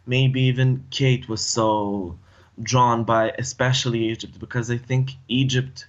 maybe 0.09 0.43
even 0.43 0.85
Kate 0.91 1.29
was 1.29 1.43
so 1.45 2.19
drawn 2.61 3.05
by 3.05 3.31
especially 3.39 4.09
Egypt 4.09 4.41
because 4.41 4.71
I 4.71 4.79
think 4.79 5.13
Egypt 5.29 5.87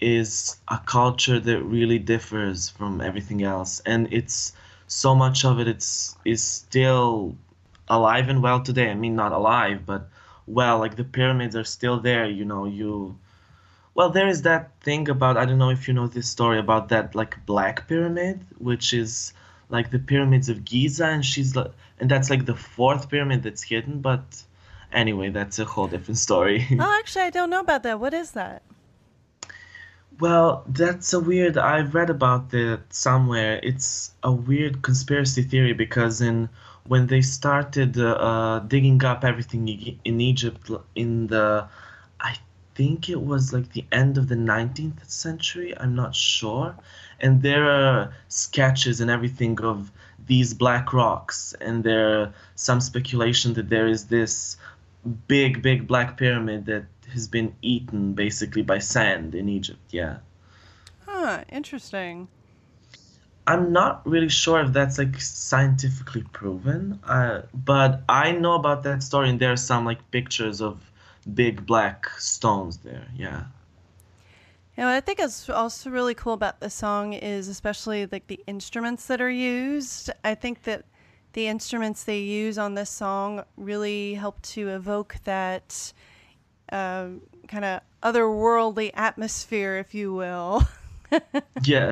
is 0.00 0.56
a 0.68 0.78
culture 0.78 1.40
that 1.40 1.62
really 1.62 1.98
differs 1.98 2.68
from 2.70 3.00
everything 3.00 3.42
else 3.42 3.80
and 3.84 4.08
it's 4.12 4.52
so 4.86 5.14
much 5.14 5.44
of 5.44 5.58
it 5.58 5.68
it's 5.68 6.16
is 6.24 6.42
still 6.42 7.36
alive 7.88 8.28
and 8.28 8.42
well 8.42 8.62
today. 8.62 8.90
I 8.90 8.94
mean 8.94 9.16
not 9.16 9.32
alive, 9.32 9.84
but 9.84 10.08
well, 10.46 10.78
like 10.78 10.96
the 10.96 11.04
pyramids 11.04 11.56
are 11.56 11.64
still 11.64 11.98
there, 12.00 12.26
you 12.26 12.44
know, 12.44 12.64
you 12.64 13.18
well, 13.94 14.10
there 14.10 14.28
is 14.28 14.42
that 14.42 14.80
thing 14.80 15.08
about 15.08 15.36
I 15.36 15.44
don't 15.44 15.58
know 15.58 15.70
if 15.70 15.88
you 15.88 15.94
know 15.94 16.06
this 16.06 16.28
story 16.28 16.58
about 16.58 16.88
that 16.90 17.14
like 17.14 17.44
black 17.46 17.88
pyramid, 17.88 18.46
which 18.58 18.92
is 18.94 19.32
like 19.68 19.90
the 19.90 19.98
pyramids 19.98 20.48
of 20.48 20.64
Giza, 20.64 21.06
and 21.06 21.24
she's 21.24 21.54
like, 21.56 21.72
and 22.00 22.10
that's 22.10 22.30
like 22.30 22.46
the 22.46 22.54
fourth 22.54 23.08
pyramid 23.08 23.42
that's 23.42 23.62
hidden. 23.62 24.00
But 24.00 24.42
anyway, 24.92 25.30
that's 25.30 25.58
a 25.58 25.64
whole 25.64 25.88
different 25.88 26.18
story. 26.18 26.66
oh, 26.80 26.98
actually, 26.98 27.24
I 27.24 27.30
don't 27.30 27.50
know 27.50 27.60
about 27.60 27.82
that. 27.82 28.00
What 28.00 28.14
is 28.14 28.32
that? 28.32 28.62
Well, 30.20 30.64
that's 30.66 31.12
a 31.12 31.20
weird. 31.20 31.56
I've 31.58 31.94
read 31.94 32.10
about 32.10 32.50
that 32.50 32.80
somewhere. 32.90 33.60
It's 33.62 34.12
a 34.22 34.32
weird 34.32 34.82
conspiracy 34.82 35.42
theory 35.42 35.74
because 35.74 36.20
in 36.20 36.48
when 36.88 37.06
they 37.06 37.20
started 37.20 37.98
uh, 37.98 38.12
uh, 38.12 38.58
digging 38.60 39.04
up 39.04 39.22
everything 39.22 39.68
in 40.04 40.20
Egypt 40.20 40.70
in 40.94 41.26
the, 41.26 41.68
I 42.18 42.36
think 42.74 43.10
it 43.10 43.20
was 43.20 43.52
like 43.52 43.72
the 43.72 43.84
end 43.92 44.16
of 44.16 44.28
the 44.28 44.34
19th 44.34 45.08
century. 45.08 45.76
I'm 45.78 45.94
not 45.94 46.14
sure, 46.14 46.74
and 47.20 47.42
there 47.42 47.70
are 47.70 48.12
sketches 48.28 49.00
and 49.00 49.10
everything 49.10 49.60
of 49.60 49.90
these 50.26 50.54
black 50.54 50.92
rocks, 50.92 51.54
and 51.60 51.84
there 51.84 52.20
are 52.20 52.34
some 52.54 52.80
speculation 52.80 53.54
that 53.54 53.68
there 53.70 53.88
is 53.88 54.06
this 54.06 54.56
big, 55.26 55.62
big 55.62 55.86
black 55.86 56.16
pyramid 56.16 56.66
that 56.66 56.84
has 57.12 57.28
been 57.28 57.54
eaten 57.62 58.12
basically 58.12 58.62
by 58.62 58.78
sand 58.78 59.34
in 59.34 59.48
Egypt. 59.48 59.80
Yeah. 59.90 60.18
Huh, 61.06 61.44
interesting. 61.48 62.28
I'm 63.46 63.72
not 63.72 64.06
really 64.06 64.28
sure 64.28 64.60
if 64.60 64.74
that's 64.74 64.98
like 64.98 65.18
scientifically 65.18 66.22
proven, 66.32 67.00
uh, 67.04 67.42
but 67.54 68.02
I 68.06 68.32
know 68.32 68.52
about 68.52 68.82
that 68.82 69.02
story, 69.02 69.30
and 69.30 69.40
there 69.40 69.52
are 69.52 69.56
some 69.56 69.86
like 69.86 70.10
pictures 70.10 70.60
of 70.60 70.90
big 71.32 71.64
black 71.64 72.10
stones 72.18 72.78
there. 72.78 73.06
Yeah. 73.16 73.44
Know, 74.78 74.84
what 74.84 74.94
I 74.94 75.00
think 75.00 75.18
is 75.18 75.50
also 75.50 75.90
really 75.90 76.14
cool 76.14 76.34
about 76.34 76.60
the 76.60 76.70
song 76.70 77.12
is 77.12 77.48
especially 77.48 78.06
like 78.06 78.28
the 78.28 78.38
instruments 78.46 79.08
that 79.08 79.20
are 79.20 79.28
used. 79.30 80.08
I 80.22 80.36
think 80.36 80.62
that 80.62 80.84
the 81.32 81.48
instruments 81.48 82.04
they 82.04 82.20
use 82.20 82.58
on 82.58 82.74
this 82.74 82.88
song 82.88 83.42
really 83.56 84.14
help 84.14 84.40
to 84.42 84.68
evoke 84.68 85.16
that 85.24 85.92
uh, 86.70 87.08
kind 87.48 87.64
of 87.64 87.80
otherworldly 88.04 88.92
atmosphere, 88.94 89.78
if 89.78 89.94
you 89.94 90.14
will. 90.14 90.62
Yeah. 91.64 91.90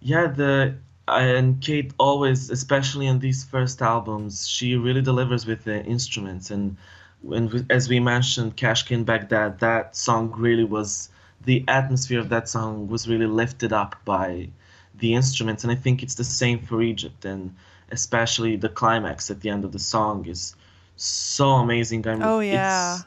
yeah, 0.00 0.26
the 0.26 0.74
and 1.08 1.60
Kate 1.62 1.92
always, 1.98 2.50
especially 2.50 3.08
on 3.08 3.20
these 3.20 3.42
first 3.44 3.80
albums, 3.80 4.46
she 4.46 4.76
really 4.76 5.00
delivers 5.00 5.46
with 5.46 5.64
the 5.64 5.82
instruments. 5.84 6.50
And 6.50 6.76
we- 7.22 7.64
as 7.70 7.88
we 7.88 8.00
mentioned, 8.00 8.56
Kashka 8.56 9.02
Baghdad, 9.04 9.60
that 9.60 9.96
song 9.96 10.32
really 10.36 10.64
was 10.64 11.08
the 11.44 11.64
atmosphere 11.68 12.20
of 12.20 12.28
that 12.30 12.48
song 12.48 12.88
was 12.88 13.08
really 13.08 13.26
lifted 13.26 13.72
up 13.72 13.96
by 14.04 14.48
the 14.94 15.14
instruments. 15.14 15.64
And 15.64 15.72
I 15.72 15.76
think 15.76 16.02
it's 16.02 16.14
the 16.14 16.24
same 16.24 16.60
for 16.60 16.82
Egypt, 16.82 17.24
and 17.24 17.54
especially 17.90 18.56
the 18.56 18.68
climax 18.68 19.30
at 19.30 19.40
the 19.40 19.50
end 19.50 19.64
of 19.64 19.72
the 19.72 19.78
song 19.78 20.26
is 20.26 20.54
so 20.96 21.48
amazing. 21.50 22.06
I 22.06 22.14
mean, 22.14 22.22
oh 22.22 22.40
yeah. 22.40 22.94
it's- 22.96 23.06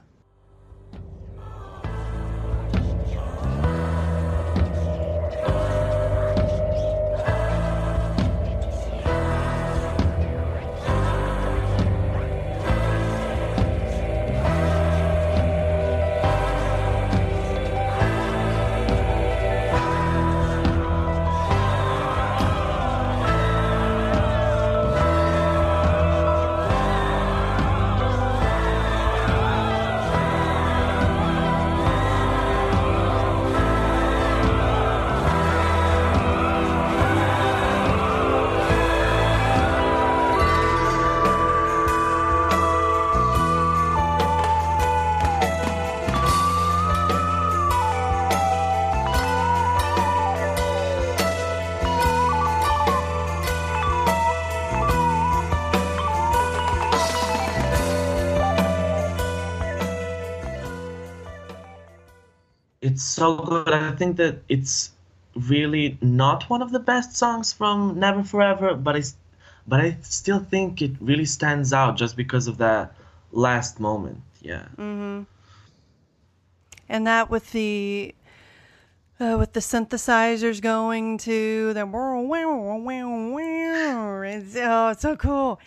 It's 62.95 63.03
so 63.03 63.35
good. 63.35 63.73
I 63.73 63.91
think 63.91 64.15
that 64.15 64.37
it's 64.47 64.91
really 65.35 65.97
not 66.01 66.49
one 66.49 66.61
of 66.61 66.71
the 66.71 66.79
best 66.79 67.17
songs 67.17 67.51
from 67.51 67.99
Never 67.99 68.23
for 68.23 68.41
Ever, 68.41 68.73
but 68.73 68.95
I, 68.95 69.03
but 69.67 69.81
I 69.81 69.97
still 70.01 70.39
think 70.39 70.81
it 70.81 70.91
really 71.01 71.25
stands 71.25 71.73
out 71.73 71.97
just 71.97 72.15
because 72.15 72.47
of 72.47 72.57
that 72.59 72.95
last 73.33 73.81
moment. 73.81 74.21
Yeah. 74.41 74.63
Mhm. 74.77 75.25
and 76.87 77.05
that 77.05 77.29
with 77.29 77.51
the 77.51 78.15
uh, 79.19 79.35
with 79.39 79.51
the 79.51 79.59
synthesizers 79.59 80.61
going 80.61 81.17
to 81.17 81.73
the 81.73 81.85
it's, 84.23 84.55
oh, 84.55 84.89
it's 84.89 85.01
so 85.01 85.17
cool. 85.17 85.59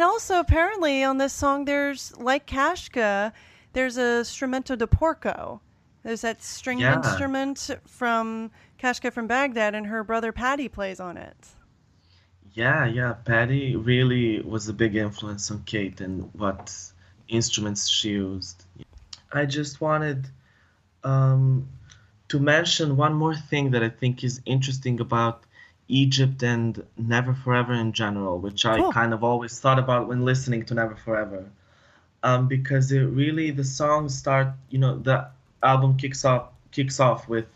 And 0.00 0.06
also, 0.06 0.40
apparently, 0.40 1.04
on 1.04 1.18
this 1.18 1.34
song, 1.34 1.66
there's 1.66 2.16
like 2.16 2.46
Kashka, 2.46 3.32
there's 3.74 3.98
a 3.98 4.24
strumento 4.24 4.74
de 4.78 4.86
porco. 4.86 5.60
There's 6.02 6.22
that 6.22 6.42
string 6.42 6.78
Yeah. 6.78 6.96
instrument 6.96 7.68
from 7.86 8.50
Kashka 8.78 9.12
from 9.12 9.26
Baghdad, 9.26 9.74
and 9.74 9.88
her 9.88 10.02
brother 10.02 10.32
Paddy 10.32 10.68
plays 10.68 11.00
on 11.00 11.18
it. 11.18 11.48
Yeah, 12.54 12.86
yeah. 12.86 13.12
Paddy 13.12 13.76
really 13.76 14.40
was 14.40 14.70
a 14.70 14.72
big 14.72 14.96
influence 14.96 15.50
on 15.50 15.64
Kate 15.64 16.00
and 16.00 16.30
what 16.32 16.74
instruments 17.28 17.86
she 17.86 18.12
used. 18.12 18.64
I 19.30 19.44
just 19.44 19.82
wanted 19.82 20.28
um, 21.04 21.68
to 22.28 22.38
mention 22.40 22.96
one 22.96 23.12
more 23.12 23.36
thing 23.36 23.72
that 23.72 23.82
I 23.82 23.90
think 23.90 24.24
is 24.24 24.40
interesting 24.46 24.98
about 24.98 25.44
Egypt 25.90 26.42
and 26.42 26.84
Never 26.96 27.34
for 27.34 27.54
Ever 27.54 27.74
in 27.74 27.92
general, 27.92 28.38
which 28.38 28.64
I 28.64 28.78
Cool. 28.78 28.92
kind 28.92 29.12
of 29.12 29.24
always 29.24 29.58
thought 29.60 29.78
about 29.78 30.08
when 30.08 30.24
listening 30.24 30.64
to 30.66 30.74
Never 30.74 30.94
for 30.94 31.16
Ever. 31.16 31.44
Um, 32.22 32.48
because 32.48 32.92
it 32.92 33.00
really 33.00 33.50
the 33.50 33.64
songs 33.64 34.16
start, 34.16 34.48
you 34.68 34.78
know, 34.78 34.98
the 34.98 35.26
album 35.62 35.96
kicks 35.96 36.24
off 36.24 36.48
kicks 36.70 37.00
off 37.00 37.28
with 37.28 37.46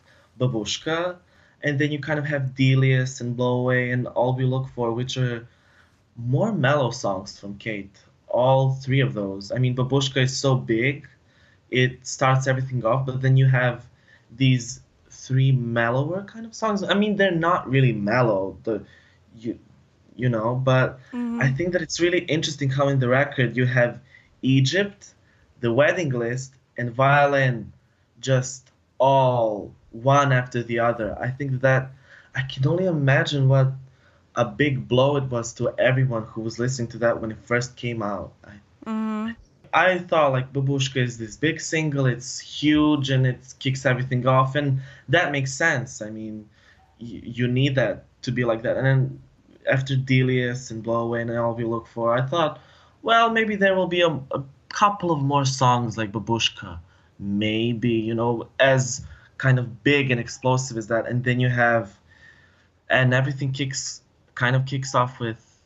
Babooshka, 0.41 1.17
and 1.63 1.79
then 1.79 1.93
you 1.93 1.99
kind 2.01 2.19
of 2.19 2.25
have 2.27 2.55
Delius 2.55 3.21
and 3.21 3.37
Blow 3.37 3.61
Away 3.61 3.91
and 3.91 4.07
All 4.09 4.35
We 4.35 4.45
Look 4.45 4.69
For, 4.75 4.93
which 4.93 5.17
are 5.17 5.47
more 6.17 6.53
mellow 6.53 6.91
songs 6.91 7.39
from 7.39 7.57
Kate. 7.59 7.97
All 8.29 8.73
three 8.75 9.01
of 9.01 9.15
those. 9.15 9.53
I 9.53 9.59
mean, 9.59 9.77
Babooshka 9.77 10.23
is 10.23 10.37
so 10.37 10.57
big, 10.57 11.07
it 11.71 12.07
starts 12.07 12.47
everything 12.47 12.85
off, 12.85 13.07
but 13.07 13.21
then 13.23 13.37
you 13.37 13.47
have 13.47 13.85
these 14.37 14.81
three 15.27 15.53
mellower 15.53 16.23
kind 16.25 16.47
of 16.47 16.55
songs. 16.55 16.83
I 16.83 16.95
mean, 16.95 17.17
they're 17.17 17.41
not 17.51 17.69
really 17.69 17.93
mellow, 17.93 18.59
the 18.65 18.85
you 19.37 19.59
you 20.17 20.29
know, 20.29 20.55
but 20.55 21.01
I 21.41 21.49
think 21.57 21.73
that 21.73 21.83
it's 21.83 22.01
really 22.01 22.21
interesting 22.37 22.71
how 22.71 22.89
in 22.89 22.99
the 23.01 23.09
record 23.09 23.57
you 23.57 23.67
have 23.67 24.01
Egypt, 24.43 25.15
the 25.61 25.73
wedding 25.73 26.11
list, 26.11 26.55
and 26.79 26.91
violin 26.93 27.73
just 28.21 28.71
all 28.99 29.75
one 29.91 30.33
after 30.33 30.63
the 30.63 30.79
other. 30.79 31.17
I 31.21 31.31
think 31.31 31.61
that 31.63 31.91
I 32.35 32.43
can 32.43 32.67
only 32.67 32.87
imagine 32.87 33.49
what 33.49 33.73
a 34.37 34.45
big 34.45 34.89
blow 34.89 35.17
it 35.17 35.25
was 35.25 35.53
to 35.55 35.73
everyone 35.79 36.25
who 36.25 36.41
was 36.43 36.59
listening 36.59 36.89
to 36.89 36.99
that 36.99 37.21
when 37.21 37.31
it 37.31 37.39
first 37.45 37.77
came 37.77 38.03
out. 38.03 38.33
I, 38.45 38.53
Mhm. 38.87 39.31
I 39.31 39.35
thought 39.99 40.33
like 40.33 40.53
Babooshka 40.53 41.03
is 41.03 41.19
this 41.19 41.37
big 41.37 41.61
single, 41.61 42.07
it's 42.07 42.39
huge 42.39 43.11
and 43.11 43.27
it 43.27 43.55
kicks 43.59 43.85
everything 43.85 44.27
off, 44.27 44.55
and 44.55 44.81
that 45.09 45.33
makes 45.33 45.53
sense. 45.53 46.01
I 46.01 46.11
mean, 46.11 46.49
y- 47.01 47.23
you 47.25 47.49
need 47.49 47.75
that 47.75 48.05
to 48.23 48.31
be 48.31 48.45
like 48.45 48.63
that. 48.63 48.77
And 48.77 48.87
then 48.87 49.23
after 49.71 49.97
Delius 49.97 50.71
and 50.71 50.83
Blow 50.83 51.01
Away 51.07 51.23
and 51.23 51.31
All 51.31 51.55
We 51.55 51.65
Look 51.65 51.87
For, 51.89 52.17
I 52.17 52.23
thought, 52.23 52.61
well, 53.03 53.31
maybe 53.31 53.57
there 53.57 53.75
will 53.75 53.89
be 53.89 54.03
a, 54.03 54.09
a 54.09 54.45
couple 54.69 55.11
of 55.11 55.21
more 55.23 55.45
songs 55.45 55.99
like 55.99 56.13
Babooshka. 56.13 56.79
Maybe, 57.19 57.93
you 57.93 58.15
know, 58.15 58.49
as 58.61 59.05
kind 59.39 59.59
of 59.59 59.83
big 59.83 60.11
and 60.11 60.21
explosive 60.21 60.77
as 60.77 60.87
that. 60.89 61.07
And 61.07 61.25
then 61.25 61.41
you 61.41 61.49
have, 61.49 61.99
and 62.89 63.13
everything 63.13 63.53
kicks, 63.53 64.03
kind 64.35 64.55
of 64.55 64.67
kicks 64.67 64.95
off 64.95 65.21
with 65.21 65.61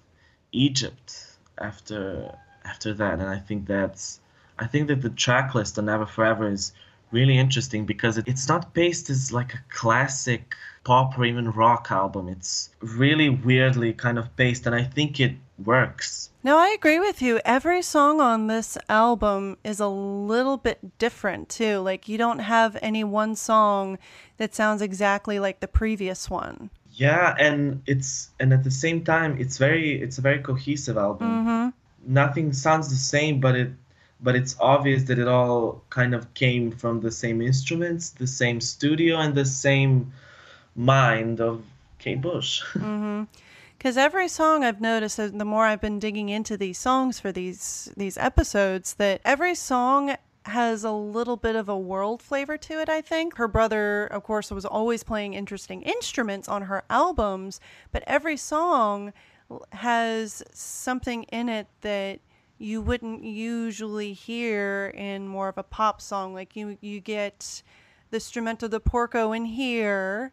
Egypt 0.53 1.27
after 1.59 2.35
after 2.69 2.93
that 2.95 3.15
and 3.21 3.29
i 3.29 3.39
think 3.39 3.67
that's 3.67 4.21
i 4.59 4.67
think 4.67 4.89
that 4.89 5.01
the 5.03 5.11
track 5.11 5.55
list 5.55 5.79
on 5.79 5.85
never 5.87 6.07
for 6.07 6.25
ever 6.25 6.47
is 6.51 6.73
really 7.11 7.39
interesting 7.39 7.87
because 7.87 8.19
it, 8.19 8.25
it's 8.29 8.49
not 8.49 8.75
based 8.75 9.09
as 9.09 9.33
like 9.33 9.55
a 9.55 9.63
classic 9.71 10.55
pop 10.85 11.19
or 11.19 11.25
even 11.25 11.51
rock 11.51 11.85
album 11.91 12.29
it's 12.29 12.71
really 12.81 13.29
weirdly 13.31 13.93
kind 13.93 14.19
of 14.19 14.27
based, 14.37 14.67
and 14.67 14.75
i 14.75 14.85
think 14.85 15.19
it 15.21 15.33
works 15.65 16.31
Now, 16.45 16.57
I 16.57 16.69
agree 16.79 17.01
with 17.01 17.21
you. 17.21 17.41
Every 17.45 17.83
song 17.83 18.21
on 18.21 18.47
this 18.47 18.79
album 18.89 19.57
is 19.65 19.81
a 19.81 19.89
little 19.89 20.57
bit 20.57 20.79
different 20.99 21.49
too. 21.49 21.75
Like 21.91 22.09
you 22.09 22.17
don't 22.17 22.39
have 22.39 22.73
any 22.81 23.03
one 23.03 23.35
song 23.35 23.99
that 24.39 24.55
sounds 24.55 24.81
exactly 24.81 25.37
like 25.41 25.59
the 25.61 25.67
previous 25.81 26.31
one. 26.31 26.71
yeah 27.07 27.35
and 27.47 27.83
it's 27.93 28.31
and 28.41 28.53
at 28.57 28.63
the 28.69 28.71
same 28.85 28.99
time 29.15 29.31
it's 29.43 29.59
very 29.59 30.01
it's 30.05 30.19
a 30.19 30.25
very 30.29 30.41
cohesive 30.51 30.97
album 30.97 31.29
Mhm. 31.29 31.73
Nothing 32.09 32.53
sounds 32.53 32.89
the 32.89 32.97
same 32.97 33.41
but 33.41 33.55
it 33.55 33.71
but 34.21 34.35
it's 34.35 34.57
obvious 34.59 35.05
that 35.05 35.19
it 35.19 35.29
all 35.29 35.83
kind 35.91 36.15
of 36.15 36.33
came 36.35 36.73
from 36.73 37.01
the 37.01 37.11
same 37.11 37.41
instruments 37.41 38.11
the 38.11 38.27
same 38.27 38.61
studio 38.61 39.19
and 39.19 39.35
the 39.35 39.45
same 39.45 40.13
mind 40.75 41.41
of 41.41 41.63
kate 41.99 42.21
bush 42.21 42.63
mm-hmm. 42.75 43.25
Because 43.77 43.97
every 43.97 44.27
song 44.27 44.65
I've 44.65 44.81
noticed, 44.81 45.19
the 45.19 45.45
more 45.45 45.65
I've 45.65 45.81
been 45.81 46.01
digging 46.01 46.31
into 46.31 46.57
these 46.57 46.79
songs 46.79 47.21
for 47.21 47.31
these 47.31 47.93
these 47.97 48.19
episodes, 48.19 48.95
that 48.95 49.21
every 49.25 49.55
song 49.55 50.17
has 50.47 50.83
a 50.83 50.91
little 50.91 51.37
bit 51.37 51.55
of 51.55 51.69
a 51.69 51.79
world 51.79 52.21
flavor 52.21 52.57
to 52.57 52.81
it. 52.81 52.89
I 52.89 53.01
think 53.01 53.37
her 53.37 53.47
brother, 53.47 54.07
of 54.07 54.25
course, 54.25 54.51
was 54.51 54.65
always 54.65 55.05
playing 55.05 55.35
interesting 55.35 55.83
instruments 55.83 56.49
on 56.49 56.63
her 56.63 56.83
albums, 56.91 57.61
but 57.93 58.03
every 58.07 58.37
song 58.37 59.13
has 59.73 60.43
something 60.53 61.25
in 61.25 61.49
it 61.49 61.67
that 61.81 62.21
you 62.59 62.81
wouldn't 62.81 63.25
usually 63.25 64.13
hear 64.13 64.93
in 64.95 65.29
more 65.29 65.49
of 65.49 65.59
a 65.59 65.63
pop 65.63 66.01
song. 66.01 66.35
Like 66.35 66.57
you, 66.57 66.77
you 66.81 67.01
get 67.01 67.63
the 68.11 68.19
strumento 68.19 68.69
de 68.69 68.81
porco 68.81 69.33
in 69.33 69.45
here. 69.45 70.33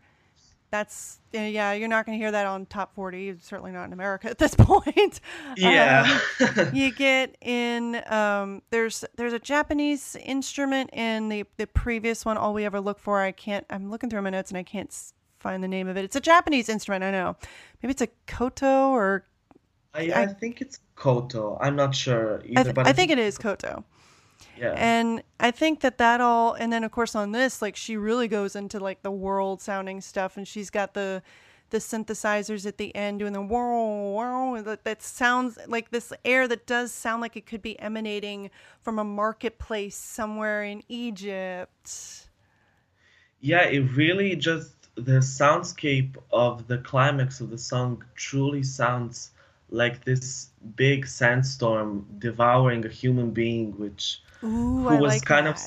That's 0.71 1.19
uh, 1.33 1.39
yeah 1.39 1.71
you're 1.73 1.87
not 1.87 2.05
going 2.05 2.17
to 2.17 2.21
hear 2.21 2.31
that 2.31 2.45
on 2.45 2.65
top 2.65 2.95
40 2.95 3.37
certainly 3.39 3.71
not 3.71 3.85
in 3.85 3.93
america 3.93 4.29
at 4.31 4.39
this 4.39 4.55
point. 4.55 5.21
Yeah. 5.55 6.19
Um, 6.41 6.69
you 6.73 6.91
get 6.91 7.37
in 7.39 8.01
um, 8.07 8.61
there's 8.71 9.05
there's 9.15 9.31
a 9.31 9.39
japanese 9.39 10.17
instrument 10.25 10.89
in 10.91 11.29
the 11.29 11.45
the 11.57 11.67
previous 11.67 12.25
one 12.25 12.35
all 12.35 12.53
we 12.53 12.65
ever 12.65 12.81
look 12.81 12.99
for. 12.99 13.21
I 13.21 13.31
can't 13.31 13.65
i'm 13.69 13.89
looking 13.89 14.09
through 14.09 14.23
my 14.23 14.31
notes 14.31 14.49
and 14.51 14.57
i 14.57 14.63
can't 14.63 14.91
find 15.45 15.63
the 15.63 15.67
name 15.67 15.87
of 15.87 15.95
it. 15.95 16.03
It's 16.03 16.15
a 16.15 16.19
japanese 16.19 16.69
instrument 16.69 17.03
i 17.03 17.11
know. 17.11 17.35
Maybe 17.81 17.91
it's 17.91 18.01
a 18.01 18.09
koto 18.25 18.89
or 18.89 19.25
I, 19.93 20.11
I 20.23 20.25
think 20.25 20.59
it's 20.59 20.79
koto. 20.95 21.57
I'm 21.61 21.75
not 21.75 21.93
sure 21.93 22.41
either 22.43 22.59
I, 22.59 22.63
th- 22.63 22.75
but 22.75 22.87
I 22.87 22.93
think 22.93 23.11
it 23.11 23.19
is 23.19 23.37
koto. 23.37 23.85
Yeah. 24.57 24.73
And 24.75 25.21
i 25.39 25.51
think 25.51 25.81
that 25.81 25.99
that 25.99 26.19
all 26.19 26.53
and 26.53 26.73
then 26.73 26.83
of 26.83 26.91
course 26.91 27.13
on 27.13 27.31
this 27.31 27.61
like 27.61 27.75
she 27.75 27.95
really 27.95 28.27
goes 28.27 28.55
into 28.55 28.79
like 28.79 29.03
the 29.03 29.11
world 29.11 29.61
sounding 29.61 30.01
stuff 30.01 30.35
and 30.35 30.47
she's 30.47 30.71
got 30.71 30.95
the 30.95 31.21
the 31.69 31.77
synthesizers 31.77 32.65
at 32.65 32.77
the 32.77 32.95
end 32.95 33.19
doing 33.19 33.33
the 33.33 33.41
whirl 33.41 34.13
whirl 34.15 34.63
that, 34.63 34.83
that 34.83 35.03
sounds 35.03 35.59
like 35.67 35.91
this 35.91 36.11
air 36.23 36.47
that 36.47 36.65
does 36.65 36.91
sound 36.91 37.21
like 37.21 37.35
it 37.35 37.45
could 37.45 37.61
be 37.61 37.79
emanating 37.79 38.49
from 38.81 38.97
a 38.97 39.03
marketplace 39.03 39.95
somewhere 39.95 40.63
in 40.63 40.81
egypt. 40.89 42.29
Yeah 43.41 43.65
it 43.65 43.81
really 43.91 44.35
just 44.35 44.74
the 44.95 45.19
soundscape 45.19 46.15
of 46.31 46.67
the 46.67 46.77
climax 46.79 47.41
of 47.41 47.49
the 47.49 47.57
song 47.57 48.03
truly 48.15 48.63
sounds 48.63 49.31
like 49.69 50.03
this 50.05 50.49
big 50.75 51.05
sandstorm 51.05 52.05
devouring 52.19 52.85
a 52.85 52.89
human 52.89 53.31
being 53.31 53.71
which 53.77 54.21
ooh 54.43 54.47
Who 54.47 54.89
i 54.89 54.99
was 54.99 55.13
like 55.13 55.25
kind 55.25 55.47
of- 55.47 55.59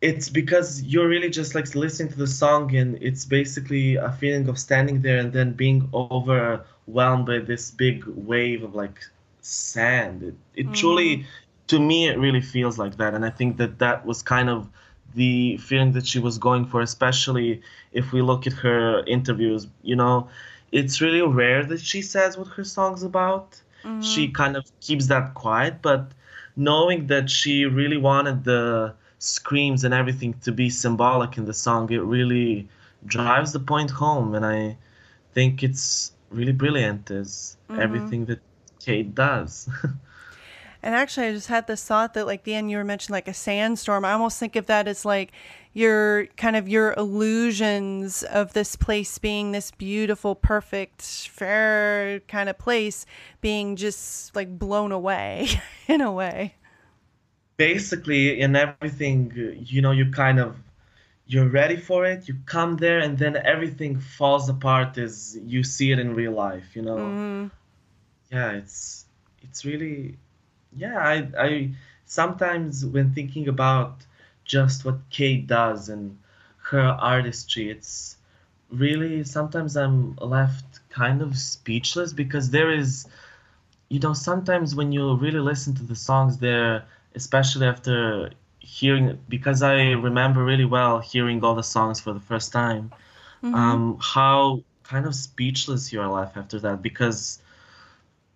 it's 0.00 0.28
because 0.28 0.82
you're 0.82 1.08
really 1.08 1.28
just 1.28 1.54
like 1.54 1.74
listening 1.74 2.10
to 2.12 2.18
the 2.18 2.26
song 2.26 2.74
and 2.74 2.96
it's 3.02 3.24
basically 3.24 3.96
a 3.96 4.10
feeling 4.12 4.48
of 4.48 4.58
standing 4.58 5.02
there 5.02 5.18
and 5.18 5.32
then 5.32 5.52
being 5.52 5.88
overwhelmed 5.92 7.26
by 7.26 7.38
this 7.38 7.70
big 7.70 8.04
wave 8.06 8.62
of 8.62 8.74
like 8.74 8.98
sand. 9.42 10.22
It, 10.22 10.34
it 10.54 10.74
truly 10.74 11.18
mm. 11.18 11.24
to 11.68 11.78
me 11.78 12.08
it 12.08 12.18
really 12.18 12.40
feels 12.40 12.78
like 12.78 12.96
that. 12.96 13.14
And 13.14 13.24
i 13.24 13.30
think 13.30 13.58
that 13.58 13.78
that 13.78 14.06
was 14.06 14.22
kind 14.22 14.48
of 14.48 14.68
the 15.14 15.56
feeling 15.58 15.92
that 15.92 16.06
she 16.06 16.18
was 16.18 16.38
going 16.38 16.64
for 16.66 16.80
especially 16.80 17.60
if 17.92 18.12
we 18.12 18.22
look 18.22 18.46
at 18.46 18.52
her 18.52 19.04
interviews 19.06 19.66
you 19.82 19.96
know? 19.96 20.28
It's 20.72 21.00
really 21.00 21.22
rare 21.22 21.64
that 21.64 21.80
she 21.80 22.00
says 22.00 22.38
what 22.38 22.46
her 22.48 22.62
song's 22.62 23.02
about. 23.02 23.60
Mm-hmm. 23.82 24.02
She 24.02 24.28
kind 24.28 24.56
of 24.56 24.70
keeps 24.80 25.06
that 25.08 25.34
quiet 25.34 25.82
but 25.82 26.12
knowing 26.56 27.06
that 27.08 27.28
she 27.30 27.64
really 27.64 27.96
wanted 27.96 28.44
the 28.44 28.94
screams 29.18 29.84
and 29.84 29.92
everything 29.92 30.34
to 30.42 30.52
be 30.52 30.70
symbolic 30.70 31.36
in 31.36 31.44
the 31.44 31.54
song 31.54 31.90
it 31.90 32.02
really 32.02 32.68
drives 33.04 33.52
the 33.52 33.60
point 33.60 33.90
home 33.90 34.34
and 34.34 34.46
i 34.46 34.76
think 35.34 35.62
it's 35.62 36.12
really 36.30 36.52
brilliant 36.52 37.10
as 37.10 37.56
mm-hmm. 37.68 37.80
everything 37.80 38.24
that 38.26 38.40
Kate 38.80 39.14
does. 39.14 39.68
And 40.82 40.94
actually, 40.94 41.26
I 41.28 41.32
just 41.32 41.48
had 41.48 41.66
this 41.66 41.84
thought 41.84 42.14
that, 42.14 42.26
like, 42.26 42.44
Dan, 42.44 42.68
you 42.68 42.78
were 42.78 42.84
mentioning 42.84 43.14
like 43.14 43.28
a 43.28 43.34
sandstorm. 43.34 44.04
I 44.04 44.12
almost 44.12 44.38
think 44.38 44.56
of 44.56 44.66
that 44.66 44.88
as 44.88 45.04
like 45.04 45.32
your 45.72 46.26
kind 46.36 46.56
of 46.56 46.68
your 46.68 46.94
illusions 46.94 48.22
of 48.24 48.52
this 48.54 48.76
place 48.76 49.18
being 49.18 49.52
this 49.52 49.70
beautiful, 49.70 50.34
perfect, 50.34 51.02
fair 51.02 52.20
kind 52.28 52.48
of 52.48 52.58
place 52.58 53.06
being 53.40 53.76
just 53.76 54.34
like 54.34 54.58
blown 54.58 54.92
away 54.92 55.48
in 55.88 56.00
a 56.00 56.10
way. 56.12 56.54
Basically, 57.58 58.40
in 58.40 58.56
everything, 58.56 59.30
you 59.64 59.82
know, 59.82 59.92
you 59.92 60.10
kind 60.10 60.40
of 60.40 60.56
you're 61.26 61.48
ready 61.48 61.76
for 61.76 62.04
it. 62.06 62.28
You 62.28 62.36
come 62.46 62.76
there, 62.78 63.00
and 63.00 63.18
then 63.18 63.36
everything 63.36 64.00
falls 64.00 64.48
apart 64.48 64.98
as 64.98 65.38
you 65.42 65.62
see 65.64 65.92
it 65.92 65.98
in 66.00 66.14
real 66.14 66.32
life. 66.32 66.76
You 66.76 66.82
know. 66.82 67.20
hmm 67.20 67.50
Yeah, 68.30 68.52
it's 68.52 69.06
it's 69.42 69.64
really 69.64 70.18
yeah. 70.76 70.98
I 70.98 71.28
I 71.38 71.70
sometimes 72.06 72.84
when 72.84 73.12
thinking 73.14 73.48
about 73.48 74.06
just 74.44 74.84
what 74.84 74.98
Kate 75.10 75.46
does 75.46 75.88
and 75.88 76.18
her 76.70 76.80
artistry, 76.80 77.70
it's 77.70 78.16
really 78.70 79.24
sometimes 79.24 79.76
I'm 79.76 80.16
left 80.16 80.80
kind 80.90 81.22
of 81.22 81.36
speechless 81.38 82.12
because 82.12 82.50
there 82.50 82.70
is 82.70 83.06
you 83.88 83.98
know 84.00 84.12
sometimes 84.12 84.74
when 84.74 84.92
you 84.92 85.14
really 85.16 85.40
listen 85.40 85.74
to 85.74 85.82
the 85.84 85.96
songs 85.96 86.38
there 86.38 86.84
especially 87.14 87.66
after 87.66 88.30
hearing 88.60 89.18
because 89.28 89.62
i 89.62 89.90
remember 89.92 90.44
really 90.44 90.64
well 90.64 91.00
hearing 91.00 91.42
all 91.42 91.54
the 91.54 91.62
songs 91.62 92.00
for 92.00 92.12
the 92.12 92.20
first 92.20 92.52
time 92.52 92.90
um 93.42 93.98
how 94.00 94.62
kind 94.84 95.06
of 95.06 95.14
speechless 95.14 95.92
you 95.92 96.00
are 96.00 96.08
left 96.10 96.36
after 96.36 96.58
that 96.60 96.82
because 96.82 97.40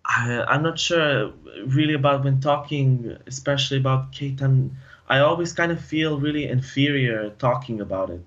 I, 0.07 0.43
i'm 0.47 0.63
not 0.63 0.79
sure 0.79 1.33
really 1.65 1.93
about 1.93 2.23
when 2.23 2.39
talking 2.39 3.17
especially 3.27 3.77
about 3.77 4.19
and 4.21 4.75
i 5.09 5.19
always 5.19 5.53
kind 5.53 5.71
of 5.71 5.79
feel 5.81 6.19
really 6.19 6.45
inferior 6.47 7.29
talking 7.31 7.81
about 7.81 8.09
it 8.09 8.25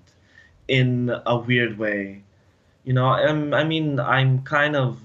in 0.67 1.11
a 1.25 1.37
weird 1.37 1.77
way. 1.77 2.23
You 2.85 2.93
know 2.93 3.07
I'm, 3.07 3.53
i 3.53 3.63
mean 3.63 3.99
i'm 3.99 4.43
kind 4.43 4.75
of 4.75 5.01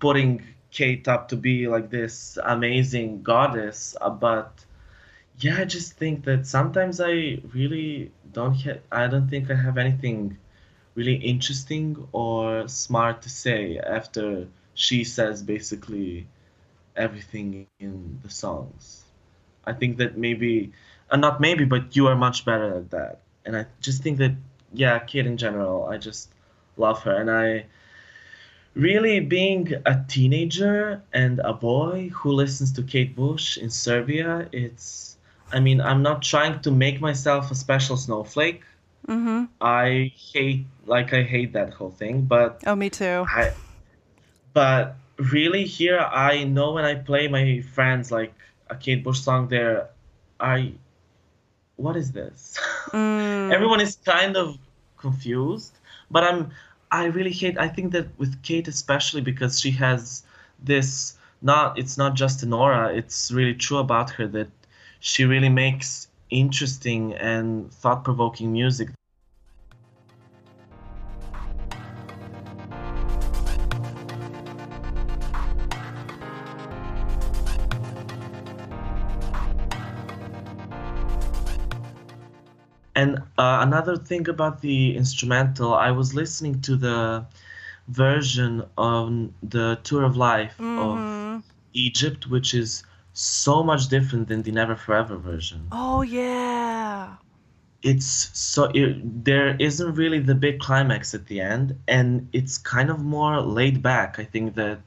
putting 0.00 0.42
Kate 0.70 1.08
up 1.08 1.28
to 1.28 1.36
be 1.36 1.68
like 1.68 1.90
this 1.90 2.38
amazing 2.44 3.22
goddess, 3.22 3.96
uh, 4.00 4.10
but 4.10 4.64
yeah, 5.38 5.58
I 5.60 5.64
just 5.64 5.92
think 5.94 6.24
that 6.24 6.46
sometimes 6.46 7.00
I 7.00 7.38
really 7.54 8.12
don't 8.32 8.54
ha- 8.54 8.80
I 8.92 9.06
don't 9.08 9.28
think 9.28 9.50
I 9.50 9.54
have 9.54 9.78
anything 9.78 10.38
really 10.94 11.14
interesting 11.16 12.08
or 12.12 12.68
smart 12.68 13.22
to 13.22 13.30
say 13.30 13.78
after 13.78 14.46
she 14.76 15.04
says 15.04 15.42
basically 15.42 16.28
everything 16.96 17.68
in 17.80 18.20
the 18.22 18.30
songs. 18.30 19.04
I 19.64 19.72
think 19.74 19.98
that 19.98 20.16
maybe, 20.16 20.72
uh, 21.10 21.16
not 21.16 21.40
maybe, 21.40 21.64
but 21.64 21.96
you 21.96 22.08
are 22.08 22.16
much 22.16 22.44
better 22.44 22.76
at 22.76 22.90
that. 22.92 23.22
And 23.44 23.56
I 23.56 23.66
just 23.80 24.02
think 24.02 24.18
that, 24.18 24.36
yeah, 24.72 24.98
Kate 25.00 25.26
in 25.26 25.38
general, 25.38 25.86
I 25.86 25.98
just 25.98 26.30
love 26.76 27.02
her. 27.04 27.16
And 27.16 27.30
I, 27.30 27.66
Really, 28.74 29.20
being 29.20 29.72
a 29.86 30.04
teenager 30.06 31.02
and 31.12 31.40
a 31.40 31.54
boy 31.54 32.10
who 32.14 32.32
listens 32.32 32.72
to 32.72 32.82
Kate 32.82 33.16
Bush 33.16 33.56
in 33.56 33.70
Serbia, 33.70 34.48
it's, 34.52 35.16
I 35.50 35.60
mean, 35.60 35.80
I'm 35.80 36.02
not 36.02 36.22
trying 36.22 36.60
to 36.60 36.70
make 36.70 37.00
myself 37.00 37.50
a 37.50 37.54
special 37.54 37.96
snowflake. 37.96 38.64
hmm 39.06 39.44
I 39.62 40.12
hate, 40.32 40.66
like, 40.86 41.14
I 41.14 41.22
hate 41.22 41.54
that 41.54 41.72
whole 41.72 41.90
thing, 41.90 42.22
but 42.26 42.62
Oh, 42.66 42.76
me 42.76 42.90
too. 42.90 43.26
I, 43.32 43.52
but 44.56 44.96
really 45.18 45.64
here, 45.64 45.98
I 45.98 46.44
know 46.44 46.72
when 46.72 46.86
I 46.86 46.94
play 46.94 47.28
my 47.28 47.60
friends 47.74 48.10
like 48.10 48.32
a 48.70 48.74
Kate 48.74 49.04
Bush 49.04 49.20
song 49.20 49.48
there, 49.48 49.90
I, 50.40 50.72
what 51.76 51.94
is 51.94 52.12
this? 52.12 52.58
Mm. 52.88 53.52
everyone 53.56 53.82
is 53.82 53.96
kind 53.96 54.34
of 54.34 54.56
confused 54.96 55.78
but 56.10 56.24
i'm 56.24 56.50
i 56.90 57.04
really 57.04 57.30
hate 57.30 57.58
i 57.58 57.68
think 57.68 57.92
that 57.92 58.06
with 58.18 58.42
kate 58.42 58.68
especially 58.68 59.20
because 59.20 59.60
she 59.60 59.70
has 59.70 60.24
this 60.62 61.14
not 61.42 61.78
it's 61.78 61.98
not 61.98 62.14
just 62.14 62.42
an 62.42 62.52
aura 62.52 62.94
it's 62.94 63.30
really 63.30 63.54
true 63.54 63.78
about 63.78 64.10
her 64.10 64.26
that 64.26 64.48
she 65.00 65.24
really 65.24 65.48
makes 65.48 66.08
interesting 66.30 67.12
and 67.14 67.70
thought-provoking 67.72 68.52
music 68.52 68.88
And 82.96 83.18
uh, 83.38 83.60
another 83.62 83.96
thing 83.96 84.28
about 84.28 84.62
the 84.62 84.96
instrumental, 84.96 85.74
I 85.74 85.92
was 85.92 86.14
listening 86.14 86.60
to 86.62 86.76
the 86.76 87.26
version 87.88 88.64
on 88.76 89.34
the 89.42 89.78
Tour 89.84 90.04
of 90.04 90.16
Life 90.16 90.60
Mhm. 90.60 90.74
of 90.76 91.26
Egypt, 91.74 92.26
which 92.28 92.54
is 92.54 92.84
so 93.12 93.62
much 93.62 93.88
different 93.88 94.28
than 94.28 94.42
the 94.42 94.52
Never 94.52 94.76
for 94.76 94.94
Ever 94.96 95.16
version. 95.16 95.72
Oh, 95.72 96.02
yeah. 96.02 97.18
It's 97.82 98.30
so 98.38 98.64
it, 98.74 99.24
there 99.24 99.56
isn't 99.58 99.94
really 99.94 100.18
the 100.20 100.34
big 100.34 100.60
climax 100.60 101.14
at 101.14 101.26
the 101.26 101.40
end, 101.40 101.78
and 101.88 102.28
it's 102.32 102.58
kind 102.58 102.90
of 102.90 103.00
more 103.04 103.40
laid 103.40 103.82
back. 103.82 104.18
I 104.18 104.24
think 104.24 104.54
that 104.56 104.80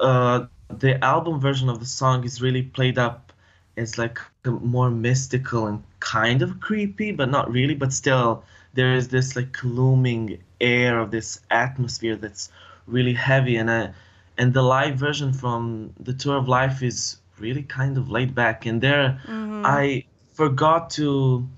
uh, 0.00 0.46
the 0.68 1.02
album 1.04 1.40
version 1.40 1.68
of 1.68 1.80
the 1.80 1.86
song 1.86 2.24
is 2.24 2.42
really 2.42 2.62
played 2.62 2.98
up 2.98 3.32
as 3.76 3.98
like 3.98 4.18
more 4.44 4.90
mystical 4.90 5.66
and 5.66 5.82
kind 6.00 6.42
of 6.42 6.60
creepy, 6.60 7.12
but 7.12 7.30
not 7.30 7.50
really. 7.50 7.74
But 7.74 7.92
still, 7.92 8.44
there 8.74 8.94
is 8.94 9.08
this 9.08 9.36
like 9.36 9.56
looming 9.64 10.42
air 10.60 10.98
of 10.98 11.10
this 11.10 11.40
atmosphere 11.50 12.16
that's 12.16 12.50
really 12.86 13.14
heavy, 13.14 13.56
and 13.56 13.70
uh, 13.70 13.88
and 14.36 14.54
the 14.54 14.62
live 14.62 14.96
version 14.96 15.32
from 15.32 15.92
the 15.98 16.12
Tour 16.12 16.36
of 16.36 16.48
Life 16.48 16.82
is 16.82 17.18
really 17.38 17.62
kind 17.62 17.96
of 17.98 18.10
laid 18.10 18.34
back. 18.34 18.66
And 18.66 18.80
there, 18.80 19.20
I 19.62 20.04
forgot 20.34 20.90
to 20.90 21.48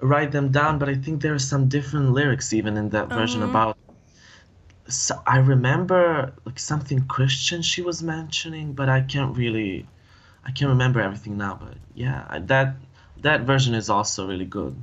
write 0.00 0.32
them 0.32 0.50
down, 0.50 0.78
but 0.78 0.88
I 0.88 0.94
think 0.94 1.22
there 1.22 1.34
are 1.34 1.38
some 1.38 1.68
different 1.68 2.12
lyrics 2.12 2.52
even 2.52 2.76
in 2.76 2.90
that 2.90 3.08
version 3.10 3.42
about 3.42 3.76
so 4.88 5.22
I 5.26 5.38
remember 5.38 6.32
like 6.44 6.58
something 6.58 7.06
Christian 7.06 7.62
she 7.62 7.82
was 7.82 8.02
mentioning, 8.02 8.72
but 8.74 8.88
I 8.88 9.00
can't 9.00 9.36
really, 9.36 9.86
I 10.44 10.50
can't 10.50 10.68
remember 10.68 11.00
everything 11.00 11.36
now. 11.38 11.58
But 11.60 11.78
yeah, 11.94 12.38
that 12.46 12.76
that 13.22 13.42
version 13.42 13.74
is 13.74 13.88
also 13.90 14.26
really 14.26 14.44
good. 14.44 14.76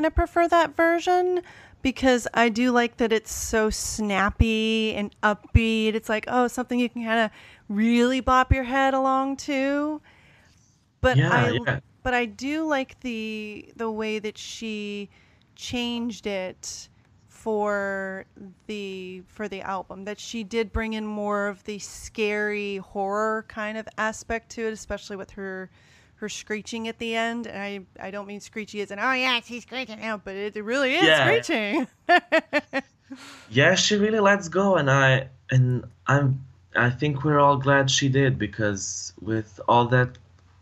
Kind 0.00 0.06
of 0.06 0.14
prefer 0.14 0.48
that 0.48 0.74
version 0.74 1.42
because 1.82 2.26
I 2.32 2.48
do 2.48 2.70
like 2.70 2.96
that 2.96 3.12
it's 3.12 3.30
so 3.30 3.68
snappy 3.68 4.94
and 4.94 5.14
upbeat. 5.22 5.94
It's 5.94 6.08
like, 6.08 6.24
oh, 6.26 6.48
something 6.48 6.80
you 6.80 6.88
can 6.88 7.04
kind 7.04 7.20
of 7.20 7.30
really 7.68 8.20
bop 8.20 8.50
your 8.50 8.64
head 8.64 8.94
along 8.94 9.36
to. 9.48 10.00
But 11.02 11.18
Yeah, 11.18 11.30
I 11.30 11.50
yeah. 11.50 11.80
but 12.02 12.14
I 12.14 12.24
do 12.24 12.64
like 12.64 12.98
the 13.00 13.70
the 13.76 13.90
way 13.90 14.18
that 14.18 14.38
she 14.38 15.10
changed 15.54 16.26
it 16.26 16.88
for 17.28 18.24
the 18.68 19.22
for 19.26 19.48
the 19.48 19.60
album 19.60 20.04
that 20.06 20.18
she 20.18 20.44
did 20.44 20.72
bring 20.72 20.94
in 20.94 21.04
more 21.04 21.46
of 21.48 21.62
the 21.64 21.78
scary 21.78 22.78
horror 22.78 23.44
kind 23.48 23.76
of 23.76 23.86
aspect 23.98 24.50
to 24.52 24.66
it 24.66 24.72
especially 24.72 25.16
with 25.16 25.30
her 25.30 25.70
her 26.20 26.28
screeching 26.28 26.86
at 26.88 26.98
the 26.98 27.14
end 27.14 27.46
and 27.46 27.58
i 27.60 28.06
i 28.06 28.10
don't 28.10 28.26
mean 28.26 28.40
screechy 28.40 28.80
as 28.82 28.90
in 28.90 28.98
oh 28.98 29.12
yeah 29.12 29.40
she's 29.44 29.62
screeching 29.62 30.00
out 30.02 30.22
but 30.24 30.34
it, 30.36 30.56
it 30.56 30.62
really 30.62 30.94
is 30.94 31.04
Yeah. 31.04 31.24
screeching. 31.24 31.86
Yeah 33.50 33.74
she 33.74 33.96
really 33.96 34.20
lets 34.20 34.48
go 34.48 34.76
and 34.76 34.88
i 34.90 35.26
and 35.50 35.84
i'm 36.06 36.44
i 36.76 36.88
think 36.90 37.24
we're 37.24 37.40
all 37.40 37.56
glad 37.56 37.90
she 37.90 38.08
did 38.08 38.38
because 38.38 39.12
with 39.20 39.58
all 39.66 39.86
that 39.86 40.10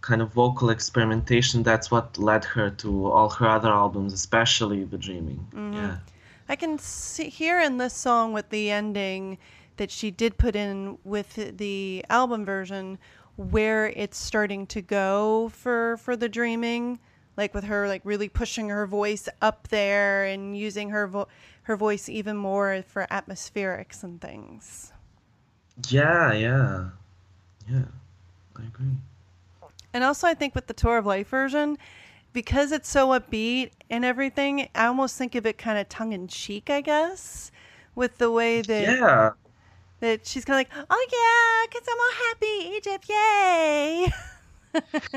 kind 0.01 0.23
of 0.23 0.33
vocal 0.33 0.71
experimentation 0.71 1.63
that's 1.63 1.91
what 1.91 2.17
led 2.17 2.45
her 2.45 2.71
to 2.71 3.07
all 3.11 3.29
her 3.29 3.47
other 3.47 3.69
albums 3.69 4.13
especially 4.15 4.85
the 4.85 4.97
dreaming. 4.97 5.47
Mm-hmm. 5.53 5.75
Yeah. 5.75 5.97
I 6.49 6.57
can 6.57 6.79
see, 6.79 7.29
hear 7.29 7.61
in 7.61 7.77
this 7.77 7.93
song 7.93 8.33
with 8.33 8.49
the 8.49 8.71
ending 8.71 9.37
that 9.77 9.91
she 9.91 10.11
did 10.11 10.39
put 10.39 10.57
in 10.57 10.97
with 11.05 11.35
the 11.59 12.05
album 12.09 12.47
version 12.47 12.97
where 13.39 13.87
it's 13.87 14.19
starting 14.19 14.67
to 14.67 14.83
go 14.83 15.49
for 15.55 15.97
for 15.99 16.17
the 16.17 16.29
dreaming 16.29 16.99
like 17.37 17.55
with 17.55 17.63
her 17.65 17.87
like 17.87 18.03
really 18.05 18.29
pushing 18.29 18.69
her 18.69 18.85
voice 18.85 19.29
up 19.41 19.69
there 19.69 20.25
and 20.25 20.59
using 20.59 20.91
her 20.91 21.07
vo- 21.07 21.29
her 21.63 21.77
voice 21.77 22.09
even 22.09 22.37
more 22.37 22.83
for 22.89 23.07
atmospherics 23.13 24.03
and 24.03 24.21
things. 24.21 24.93
yeah 25.89 26.33
yeah. 26.33 26.89
Yeah 27.71 27.85
i 28.57 28.63
agree. 28.63 28.97
And 29.95 30.03
also 30.03 30.27
I 30.27 30.35
think 30.35 30.55
with 30.57 30.67
the 30.67 30.75
Tour 30.75 30.99
of 30.99 31.07
Life 31.07 31.29
version 31.29 31.79
because 32.33 32.73
it's 32.73 32.89
so 32.89 33.09
upbeat 33.09 33.71
and 33.89 34.05
everything, 34.05 34.69
I 34.75 34.87
almost 34.87 35.17
think 35.17 35.35
of 35.35 35.47
it 35.47 35.59
kind 35.59 35.79
of 35.79 35.89
tongue 35.89 36.13
in 36.13 36.27
cheek, 36.29 36.69
I 36.71 36.81
guess, 36.81 37.51
with 37.95 38.19
the 38.19 38.31
way 38.31 38.63
that 38.63 38.83
yeah 38.83 39.31
that 40.01 40.27
she's 40.27 40.45
kind 40.45 40.61
of 40.61 40.73
like, 40.73 40.87
oh 40.91 41.07
yeah, 41.13 41.69
because 41.69 41.89
I'm 41.91 41.99
all 42.01 42.27
happy, 42.29 42.77
Egypt, 42.77 43.09
yay. 43.09 44.13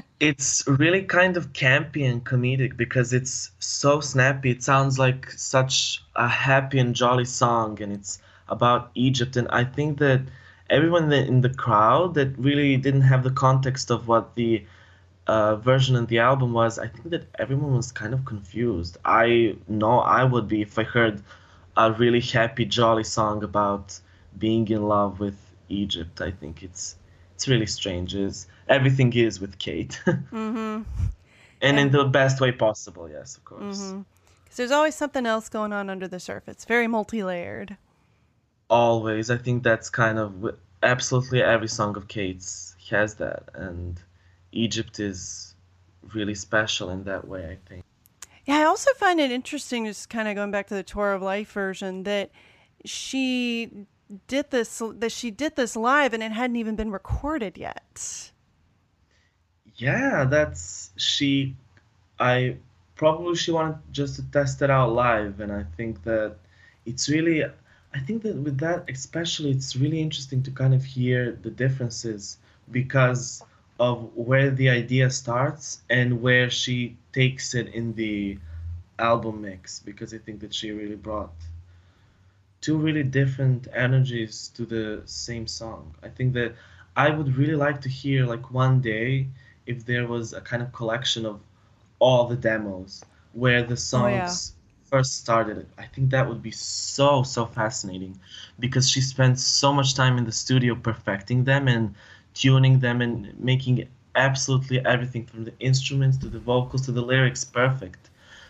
it's 0.20 0.67
really 0.67 1.04
kind 1.04 1.38
of 1.38 1.54
campy 1.54 2.10
and 2.10 2.24
comedic 2.26 2.78
because 2.78 3.13
it's 3.13 3.52
so 3.60 4.00
snappy. 4.00 4.52
It 4.52 4.63
sounds 4.63 4.98
like 4.98 5.30
such 5.32 6.04
a 6.15 6.28
happy 6.28 6.80
and 6.80 6.96
jolly 6.96 7.26
song, 7.26 7.82
and 7.82 7.91
it's 7.91 8.20
about 8.50 8.91
Egypt. 8.96 9.36
And 9.36 9.48
I 9.50 9.63
think 9.63 10.00
that 10.00 10.22
everyone 10.70 11.12
in 11.12 11.41
the 11.41 11.54
crowd 11.54 12.13
that 12.15 12.38
really 12.38 12.78
didn't 12.78 13.02
have 13.02 13.24
the 13.24 13.32
context 13.32 13.91
of 13.91 14.08
what 14.08 14.36
the 14.36 14.65
uh, 15.28 15.56
version 15.58 15.96
of 15.96 16.08
the 16.08 16.20
album 16.20 16.54
was, 16.54 16.80
I 16.80 16.88
think 16.88 17.10
that 17.12 17.28
everyone 17.38 17.76
was 17.76 17.91
kind 17.91 18.13
of 18.13 18.26
confused. 18.26 18.98
I 19.06 19.56
know 19.67 20.00
I 20.00 20.24
would 20.24 20.48
be 20.48 20.62
if 20.62 20.80
I 20.80 20.84
heard 20.84 21.22
a 21.78 21.91
really 21.91 22.22
happy, 22.22 22.65
jolly 22.65 23.04
song 23.04 23.44
about 23.44 24.00
being 24.38 24.67
in 24.67 24.88
love 24.88 25.20
with 25.20 25.38
Egypt. 25.70 26.22
I 26.22 26.32
think 26.32 26.63
it's 26.63 26.96
it's 27.36 27.48
really 27.48 27.65
strange. 27.65 28.15
Is 28.15 28.48
everything 28.67 29.13
is 29.13 29.39
with 29.39 29.58
Kate, 29.60 30.00
mm-hmm. 30.06 30.82
and 31.62 31.80
in 31.80 31.91
the 31.91 32.06
best 32.06 32.41
way 32.41 32.52
possible. 32.52 33.10
Yes, 33.10 33.38
of 33.38 33.46
course. 33.46 33.80
Mm-hmm. 33.80 34.02
Because 34.44 34.58
there's 34.58 34.72
always 34.72 34.96
something 34.96 35.26
else 35.26 35.48
going 35.50 35.72
on 35.72 35.89
under 35.89 36.08
the 36.08 36.20
surface. 36.20 36.65
Very 36.65 36.88
multi-layered. 36.88 37.78
Always, 38.70 39.30
I 39.30 39.38
think 39.38 39.63
that's 39.63 39.89
kind 39.89 40.20
of 40.20 40.56
absolutely 40.84 41.41
every 41.41 41.67
song 41.67 41.96
of 41.96 42.08
Kate's 42.08 42.72
has 42.91 43.15
that, 43.15 43.50
and 43.56 44.00
Egypt 44.52 45.00
is 45.00 45.56
really 46.13 46.36
special 46.36 46.89
in 46.91 47.06
that 47.06 47.28
way. 47.28 47.46
I 47.46 47.58
think. 47.67 47.84
Yeah, 48.46 48.58
I 48.58 48.63
also 48.63 48.91
find 48.96 49.20
it 49.20 49.32
interesting, 49.32 49.86
just 49.86 50.10
kind 50.10 50.28
of 50.28 50.36
going 50.36 50.52
back 50.52 50.67
to 50.67 50.76
the 50.76 50.84
Tour 50.84 51.13
of 51.13 51.22
Life 51.22 51.52
version, 51.52 52.04
that 52.04 52.32
she 52.86 53.72
did 54.28 54.52
this 54.52 54.82
that 54.95 55.12
she 55.12 55.32
did 55.32 55.56
this 55.56 55.76
live 55.76 56.13
and 56.13 56.24
it 56.24 56.32
hadn't 56.32 56.56
even 56.56 56.76
been 56.76 56.91
recorded 56.91 57.58
yet. 57.58 58.32
Yeah, 59.76 60.26
that's 60.26 60.91
she. 60.97 61.56
I 62.19 62.58
probably 62.95 63.36
she 63.36 63.52
wanted 63.52 63.80
just 63.91 64.15
to 64.17 64.24
test 64.32 64.62
it 64.62 64.69
out 64.69 64.93
live, 64.93 65.39
and 65.39 65.52
I 65.52 65.65
think 65.78 66.04
that 66.04 66.36
it's 66.86 67.10
really. 67.10 67.43
I 67.93 68.00
think 68.00 68.24
that 68.24 68.36
with 68.38 68.60
that, 68.60 68.89
especially, 68.89 69.52
it's 69.52 69.76
really 69.76 70.00
interesting 70.00 70.43
to 70.43 70.52
kind 70.52 70.74
of 70.74 70.84
hear 70.84 71.38
the 71.41 71.50
differences 71.50 72.38
because 72.71 73.43
of 73.80 74.15
where 74.15 74.50
the 74.52 74.69
idea 74.69 75.10
starts 75.10 75.82
and 75.89 76.21
where 76.21 76.50
she 76.50 76.95
takes 77.12 77.54
it 77.54 77.67
in 77.74 77.93
the 77.95 78.38
album 79.00 79.41
mix. 79.41 79.80
Because 79.80 80.13
I 80.13 80.19
think 80.19 80.39
that 80.41 80.54
she 80.54 80.71
really 80.71 80.95
brought 80.95 81.34
two 82.62 82.78
really 82.78 83.04
different 83.04 83.67
energies 83.74 84.50
to 84.56 84.65
the 84.65 85.02
same 85.06 85.47
song. 85.47 85.95
I 86.04 86.10
think 86.10 86.34
that 86.34 86.56
I 86.95 87.10
would 87.10 87.38
really 87.38 87.56
like 87.56 87.82
to 87.82 87.89
hear 87.89 88.26
like 88.26 88.52
one 88.52 88.82
day 88.82 89.28
if 89.65 89.86
there 89.86 90.08
was 90.08 90.34
a 90.34 90.41
kind 90.41 90.62
of 90.63 90.71
collection 90.74 91.26
of 91.26 91.41
all 92.00 92.28
the 92.28 92.36
demos 92.36 93.06
where 93.34 93.63
the 93.63 93.74
oh, 93.93 93.93
songs 93.93 94.54
first 94.84 95.17
started. 95.17 95.67
I 95.78 95.86
think 95.86 96.12
that 96.12 96.28
would 96.28 96.41
be 96.43 96.52
so 96.52 97.24
so 97.24 97.45
fascinating 97.45 98.19
because 98.60 98.89
she 98.89 99.02
spent 99.02 99.39
so 99.39 99.74
much 99.74 99.95
time 99.95 100.17
in 100.17 100.26
the 100.26 100.32
studio 100.32 100.76
perfecting 100.76 101.43
them 101.45 101.67
and 101.67 101.95
tuning 102.34 102.80
them 102.80 103.02
and 103.02 103.39
making 103.39 103.88
absolutely 104.15 104.86
everything 104.86 105.26
from 105.26 105.45
the 105.45 105.54
instruments 105.60 106.17
to 106.19 106.28
the 106.30 106.39
vocals 106.39 106.84
to 106.86 106.91
the 106.91 107.02
lyrics 107.02 107.43
perfect. 107.43 108.10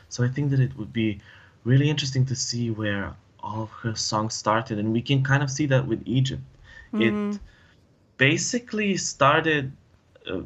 So 0.09 0.23
I 0.23 0.27
think 0.29 0.51
that 0.51 0.59
it 0.59 0.77
would 0.77 0.93
be 0.93 1.19
really 1.63 1.89
interesting 1.89 2.25
to 2.25 2.35
see 2.35 2.69
where 2.71 3.15
all 3.43 3.63
of 3.63 3.71
her 3.71 3.95
songs 3.95 4.33
started 4.33 4.79
and 4.79 4.93
we 4.93 5.01
can 5.01 5.23
kind 5.23 5.43
of 5.43 5.49
see 5.49 5.65
that 5.67 5.87
with 5.87 6.01
Egypt. 6.05 6.43
It 6.93 7.39
basically 8.17 8.97
started 8.97 9.71
uh, 10.29 10.41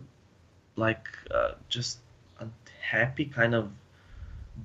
like 0.75 1.07
uh, 1.31 1.53
just 1.69 1.99
a 2.39 2.47
happy 2.79 3.25
kind 3.25 3.55
of 3.55 3.71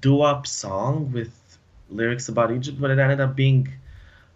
doo-wop 0.01 0.47
song 0.47 1.11
with 1.13 1.59
lyrics 1.89 2.29
about 2.29 2.53
Egypt, 2.53 2.81
but 2.81 2.91
it 2.91 2.99
ended 2.99 3.21
up 3.21 3.35
being 3.35 3.69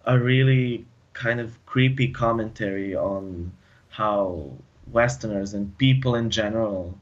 a 0.07 0.19
really 0.19 0.87
kind 1.13 1.41
of 1.41 1.65
creepy 1.67 2.09
commentary 2.09 2.97
on 2.97 3.53
how 3.89 4.51
Westerners 4.91 5.55
and 5.55 5.77
people 5.79 6.15
in 6.17 6.31
general 6.31 6.99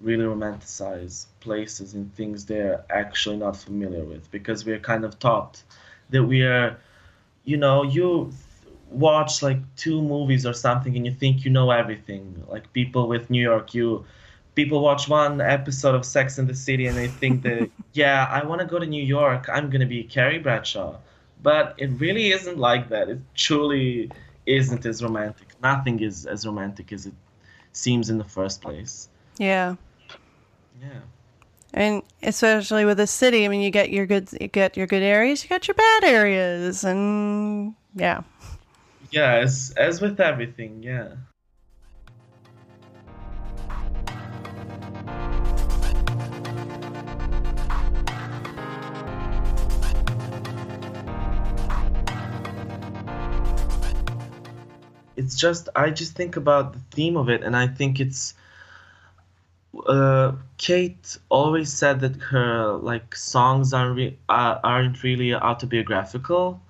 really 0.00 0.24
romanticize 0.24 1.26
places 1.40 1.94
and 1.94 2.12
things 2.14 2.44
they're 2.44 2.84
actually 2.90 3.36
not 3.36 3.56
familiar 3.56 4.04
with 4.04 4.28
because 4.30 4.64
we're 4.64 4.80
kind 4.80 5.04
of 5.04 5.18
taught 5.18 5.62
that 6.12 6.24
we 6.24 6.42
are, 6.42 6.78
you 7.44 7.56
know, 7.56 7.82
you 7.82 8.32
watch 8.88 9.42
like 9.42 9.58
two 9.76 10.00
movies 10.02 10.46
or 10.46 10.52
something 10.52 10.96
and 10.96 11.04
you 11.06 11.12
think 11.12 11.44
you 11.44 11.50
know 11.50 11.70
everything. 11.70 12.44
Like 12.48 12.72
people 12.72 13.08
with 13.08 13.30
New 13.30 13.42
York, 13.42 13.74
you 13.74 14.04
people 14.54 14.80
watch 14.80 15.08
one 15.08 15.40
episode 15.40 15.94
of 15.94 16.04
Sex 16.04 16.38
in 16.38 16.46
the 16.46 16.54
City 16.54 16.86
and 16.86 16.96
they 16.96 17.08
think 17.08 17.42
that 17.42 17.70
yeah, 17.92 18.26
I 18.30 18.44
want 18.44 18.60
to 18.60 18.66
go 18.66 18.78
to 18.78 18.86
New 18.86 19.02
York. 19.02 19.48
I'm 19.52 19.70
gonna 19.70 19.86
be 19.86 20.04
Carrie 20.04 20.38
Bradshaw, 20.38 20.98
but 21.42 21.74
it 21.78 21.88
really 21.98 22.30
isn't 22.32 22.58
like 22.58 22.88
that. 22.90 23.08
It 23.08 23.20
truly 23.34 24.10
isn't 24.46 24.86
as 24.86 25.02
romantic. 25.02 25.48
Nothing 25.62 26.00
is 26.00 26.26
as 26.26 26.46
romantic 26.46 26.92
as 26.92 27.06
it 27.06 27.14
seems 27.72 28.10
in 28.10 28.18
the 28.18 28.24
first 28.24 28.60
place. 28.60 29.08
Yeah. 29.38 29.76
Yeah. 30.80 31.00
And 31.74 32.02
especially 32.22 32.84
with 32.84 33.00
a 33.00 33.06
city, 33.06 33.46
I 33.46 33.48
mean, 33.48 33.62
you 33.62 33.70
get 33.70 33.90
your 33.90 34.04
good, 34.06 34.28
you 34.38 34.48
get 34.48 34.76
your 34.76 34.86
good 34.86 35.02
areas, 35.02 35.42
you 35.42 35.48
got 35.48 35.66
your 35.66 35.74
bad 35.74 36.04
areas, 36.04 36.84
and 36.84 37.74
yeah. 37.94 38.22
Yeah, 39.10 39.36
as 39.36 39.72
as 39.76 40.00
with 40.00 40.20
everything, 40.20 40.82
yeah. 40.82 41.14
It's 55.16 55.36
just 55.36 55.68
I 55.74 55.90
just 55.90 56.14
think 56.16 56.36
about 56.36 56.74
the 56.74 56.80
theme 56.90 57.16
of 57.16 57.30
it, 57.30 57.42
and 57.42 57.56
I 57.56 57.66
think 57.66 57.98
it's 58.00 58.34
uh, 59.86 60.32
Kate 60.58 61.16
always 61.28 61.72
said 61.72 62.00
that 62.00 62.16
her 62.30 62.72
like 62.74 63.14
songs 63.16 63.72
aren't 63.72 63.96
re- 63.96 64.18
uh, 64.28 64.58
aren't 64.62 65.02
really 65.02 65.34
autobiographical, 65.34 66.60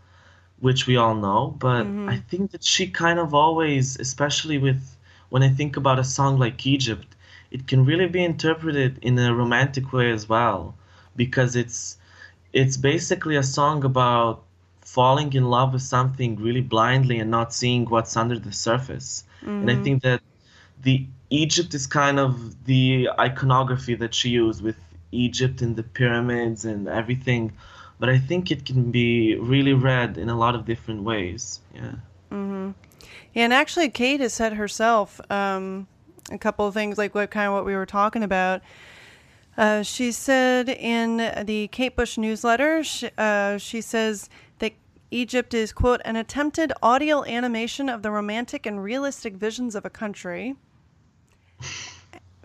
which 0.61 0.87
we 0.87 0.97
all 0.97 1.15
know. 1.15 1.55
But 1.59 1.95
I 2.07 2.17
think 2.17 2.51
that 2.53 2.65
she 2.65 2.89
kind 2.89 3.19
of 3.19 3.35
always, 3.35 3.99
especially 3.99 4.59
with 4.59 4.97
when 5.31 5.43
I 5.43 5.49
think 5.51 5.77
about 5.77 5.99
a 5.99 6.05
song 6.05 6.39
like 6.39 6.67
Egypt, 6.67 7.17
it 7.51 7.67
can 7.67 7.85
really 7.85 8.07
be 8.09 8.25
interpreted 8.25 8.99
in 9.03 9.19
a 9.19 9.35
romantic 9.35 9.93
way 9.93 10.11
as 10.11 10.29
well, 10.29 10.75
because 11.17 11.57
it's 11.57 11.97
it's 12.53 12.77
basically 12.77 13.37
a 13.37 13.43
song 13.43 13.85
about 13.85 14.45
falling 14.81 15.33
in 15.33 15.45
love 15.51 15.73
with 15.73 15.83
something 15.83 16.37
really 16.37 16.61
blindly 16.63 17.19
and 17.19 17.31
not 17.31 17.53
seeing 17.55 17.85
what's 17.87 18.17
under 18.17 18.39
the 18.39 18.53
surface. 18.53 19.25
And 19.61 19.71
I 19.71 19.77
think 19.77 20.03
that 20.03 20.23
the 20.83 21.07
Egypt 21.33 21.73
is 21.73 21.87
kind 21.87 22.21
of 22.21 22.67
the 22.67 23.09
iconography 23.19 23.95
that 23.95 24.15
she 24.15 24.29
used 24.29 24.63
with 24.63 24.77
Egypt 25.13 25.63
and 25.63 25.77
the 25.77 25.83
pyramids 25.83 26.67
and 26.67 26.87
everything. 26.87 27.53
But 27.99 28.11
I 28.11 28.19
think 28.19 28.51
it 28.51 28.67
can 28.67 28.91
be 28.91 29.37
really 29.37 29.73
read 29.73 30.19
in 30.19 30.29
a 30.29 30.37
lot 30.37 30.55
of 30.55 30.67
different 30.67 31.05
ways. 31.05 31.61
Yeah. 31.75 31.95
Mm-hmm. 32.31 32.73
Yeah, 33.33 33.45
and 33.45 33.53
actually, 33.53 33.89
Kate 33.89 34.21
has 34.21 34.35
said 34.35 34.53
herself 34.53 35.21
um, 35.31 35.87
a 36.31 36.37
couple 36.37 36.67
of 36.67 36.75
things, 36.75 36.99
like 36.99 37.15
what 37.15 37.31
kind 37.31 37.47
of 37.47 37.55
what 37.55 37.65
we 37.65 37.75
were 37.75 37.87
talking 37.87 38.23
about. 38.23 38.61
Uh, 39.57 39.83
she 39.83 40.13
said 40.13 40.69
in 40.69 41.17
the 41.47 41.69
Kate 41.69 41.97
Bush 41.97 42.19
newsletter, 42.19 42.85
she, 42.85 43.09
uh, 43.17 43.57
she 43.57 43.81
says 43.81 44.29
that 44.59 44.73
Egypt 45.11 45.55
is, 45.55 45.73
quote, 45.73 46.03
an 46.05 46.17
attempted 46.17 46.73
audio 46.83 47.25
animation 47.25 47.89
of 47.89 48.03
the 48.03 48.11
romantic 48.11 48.67
and 48.67 48.83
realistic 48.83 49.35
visions 49.35 49.75
of 49.75 49.87
a 49.87 49.91
country. 49.91 50.57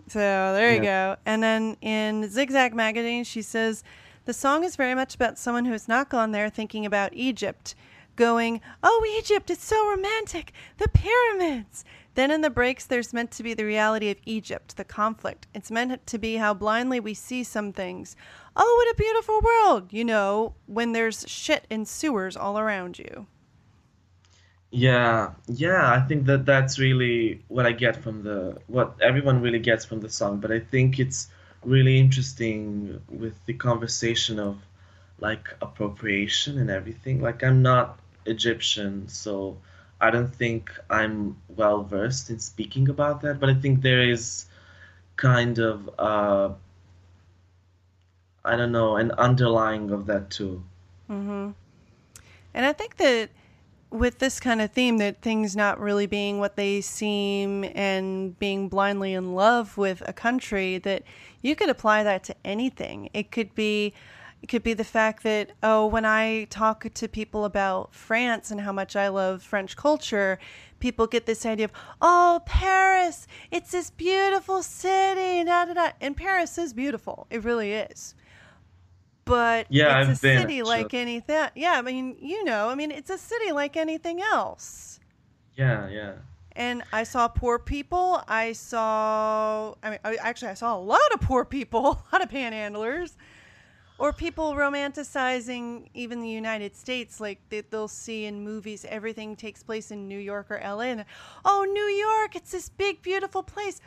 So 0.08 0.18
there 0.18 0.74
you 0.74 0.80
go. 0.80 1.16
And 1.26 1.42
then 1.42 1.76
in 1.82 2.30
Zigzag 2.30 2.74
magazine, 2.74 3.24
she 3.24 3.42
says 3.42 3.84
the 4.24 4.32
song 4.32 4.64
is 4.64 4.76
very 4.76 4.94
much 4.94 5.14
about 5.14 5.38
someone 5.38 5.66
who 5.66 5.72
has 5.72 5.86
not 5.88 6.08
gone 6.08 6.32
there 6.32 6.48
thinking 6.48 6.86
about 6.86 7.12
Egypt, 7.14 7.74
going, 8.16 8.60
"Oh, 8.82 9.04
Egypt, 9.18 9.50
it's 9.50 9.64
so 9.64 9.88
romantic, 9.88 10.52
the 10.78 10.88
pyramids." 10.88 11.84
Then 12.14 12.30
in 12.30 12.40
the 12.40 12.50
breaks, 12.50 12.84
there's 12.84 13.12
meant 13.12 13.30
to 13.32 13.42
be 13.42 13.54
the 13.54 13.64
reality 13.64 14.10
of 14.10 14.16
Egypt, 14.24 14.76
the 14.76 14.84
conflict. 14.84 15.46
It's 15.54 15.70
meant 15.70 16.04
to 16.06 16.18
be 16.18 16.36
how 16.36 16.52
blindly 16.52 17.00
we 17.00 17.14
see 17.14 17.44
some 17.44 17.72
things. 17.72 18.16
Oh, 18.56 18.84
what 18.84 18.92
a 18.92 19.00
beautiful 19.00 19.40
world, 19.40 19.92
you 19.92 20.04
know, 20.04 20.54
when 20.66 20.92
there's 20.92 21.24
shit 21.28 21.64
in 21.70 21.84
sewers 21.84 22.36
all 22.36 22.58
around 22.58 22.98
you. 22.98 23.28
Yeah, 24.70 25.32
yeah, 25.46 25.90
I 25.92 26.00
think 26.00 26.26
that 26.26 26.44
that's 26.44 26.78
really 26.78 27.42
what 27.48 27.66
I 27.66 27.72
get 27.72 27.96
from 27.96 28.22
the 28.22 28.58
what 28.66 28.96
everyone 29.00 29.40
really 29.40 29.58
gets 29.60 29.84
from 29.84 30.00
the 30.00 30.10
song, 30.10 30.40
but 30.40 30.52
I 30.52 30.60
think 30.60 30.98
it's 30.98 31.28
really 31.64 31.98
interesting 31.98 33.00
with 33.08 33.34
the 33.46 33.54
conversation 33.54 34.38
of 34.38 34.58
like 35.20 35.48
appropriation 35.62 36.58
and 36.58 36.70
everything. 36.70 37.20
Like 37.22 37.42
I'm 37.42 37.62
not 37.62 37.98
Egyptian, 38.26 39.08
so 39.08 39.56
I 40.00 40.10
don't 40.10 40.34
think 40.34 40.70
I'm 40.90 41.36
well 41.48 41.82
versed 41.82 42.28
in 42.30 42.38
speaking 42.38 42.88
about 42.90 43.22
that, 43.22 43.40
but 43.40 43.48
I 43.48 43.54
think 43.54 43.80
there 43.82 44.02
is 44.02 44.46
kind 45.16 45.58
of 45.58 45.88
uh 45.98 46.50
I 48.44 48.56
don't 48.56 48.72
know, 48.72 48.96
an 48.96 49.12
underlying 49.12 49.90
of 49.90 50.06
that 50.06 50.30
too. 50.30 50.62
And 52.54 52.66
I 52.66 52.72
think 52.74 52.96
that 52.96 53.30
with 53.90 54.18
this 54.18 54.38
kind 54.40 54.60
of 54.60 54.72
theme, 54.72 54.98
that 54.98 55.22
things 55.22 55.56
not 55.56 55.80
really 55.80 56.06
being 56.06 56.38
what 56.38 56.56
they 56.56 56.80
seem 56.80 57.64
and 57.74 58.38
being 58.38 58.68
blindly 58.68 59.14
in 59.14 59.34
love 59.34 59.78
with 59.78 60.02
a 60.06 60.12
country, 60.12 60.78
that 60.78 61.02
you 61.42 61.56
could 61.56 61.68
apply 61.68 62.02
that 62.02 62.24
to 62.24 62.34
anything. 62.44 63.08
It 63.12 63.30
could 63.30 63.54
be. 63.54 63.94
It 64.40 64.46
could 64.46 64.62
be 64.62 64.72
the 64.72 64.84
fact 64.84 65.24
that, 65.24 65.50
oh, 65.64 65.84
when 65.88 66.04
I 66.04 66.44
talk 66.44 66.86
to 66.94 67.08
people 67.08 67.44
about 67.44 67.92
France 67.92 68.52
and 68.52 68.60
how 68.60 68.70
much 68.70 68.94
I 68.94 69.08
love 69.08 69.42
French 69.42 69.76
culture, 69.76 70.38
people 70.78 71.08
get 71.08 71.26
this 71.26 71.44
idea 71.44 71.64
of, 71.64 71.72
oh, 72.00 72.42
Paris, 72.46 73.26
it's 73.50 73.72
this 73.72 73.90
beautiful 73.90 74.62
city, 74.62 75.42
da 75.42 75.64
da 75.64 75.74
da. 75.74 75.90
And 76.00 76.16
Paris 76.16 76.56
is 76.56 76.72
beautiful. 76.72 77.26
It 77.30 77.42
really 77.42 77.72
is 77.72 78.14
but 79.28 79.66
Yeah, 79.68 80.00
it's 80.00 80.08
I've 80.08 80.18
a 80.18 80.20
been, 80.20 80.42
city 80.42 80.62
like 80.62 80.94
anything. 80.94 81.48
Yeah, 81.54 81.74
I 81.78 81.82
mean, 81.82 82.16
you 82.20 82.44
know, 82.44 82.68
I 82.68 82.74
mean, 82.74 82.90
it's 82.90 83.10
a 83.10 83.18
city 83.18 83.52
like 83.52 83.76
anything 83.76 84.20
else. 84.20 85.00
Yeah, 85.54 85.88
yeah. 85.88 86.12
And 86.52 86.82
I 86.92 87.04
saw 87.04 87.28
poor 87.28 87.58
people. 87.58 88.22
I 88.26 88.52
saw, 88.52 89.74
I 89.82 89.90
mean, 89.90 89.98
I, 90.04 90.16
actually, 90.16 90.48
I 90.48 90.54
saw 90.54 90.76
a 90.76 90.80
lot 90.80 91.12
of 91.12 91.20
poor 91.20 91.44
people, 91.44 92.04
a 92.12 92.16
lot 92.16 92.22
of 92.22 92.30
panhandlers, 92.30 93.16
or 93.98 94.12
people 94.12 94.54
romanticizing 94.54 95.88
even 95.94 96.20
the 96.20 96.28
United 96.28 96.74
States. 96.74 97.20
Like 97.20 97.38
they, 97.50 97.60
they'll 97.60 97.86
see 97.86 98.24
in 98.24 98.42
movies, 98.42 98.84
everything 98.88 99.36
takes 99.36 99.62
place 99.62 99.90
in 99.90 100.08
New 100.08 100.18
York 100.18 100.50
or 100.50 100.60
LA. 100.64 100.92
And, 100.92 101.04
oh, 101.44 101.66
New 101.70 102.06
York, 102.06 102.34
it's 102.34 102.50
this 102.50 102.68
big, 102.68 103.02
beautiful 103.02 103.42
place. 103.42 103.80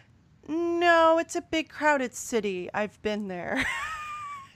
No, 0.47 1.17
it's 1.19 1.35
a 1.35 1.41
big, 1.41 1.69
crowded 1.69 2.13
city. 2.13 2.69
I've 2.73 3.01
been 3.01 3.27
there. 3.27 3.65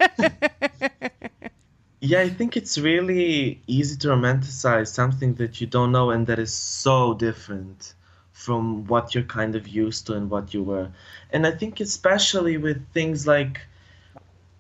Yeah, 2.02 2.22
I 2.22 2.30
think 2.30 2.56
it's 2.56 2.78
really 2.78 3.62
easy 3.68 3.98
to 3.98 4.10
romanticize 4.10 4.88
something 4.90 5.36
that 5.36 5.60
you 5.60 5.68
don't 5.68 5.92
know 5.92 6.12
and 6.12 6.28
that 6.28 6.40
is 6.40 6.54
so 6.54 7.14
different 7.16 7.96
from 8.32 8.86
what 8.86 9.16
you're 9.16 9.24
kind 9.24 9.56
of 9.56 9.68
used 9.68 10.06
to 10.08 10.14
and 10.14 10.30
what 10.30 10.54
you 10.54 10.64
were. 10.64 10.92
And 11.32 11.48
I 11.48 11.52
think 11.52 11.80
especially 11.80 12.58
with 12.58 12.88
things 12.94 13.26
like, 13.26 13.62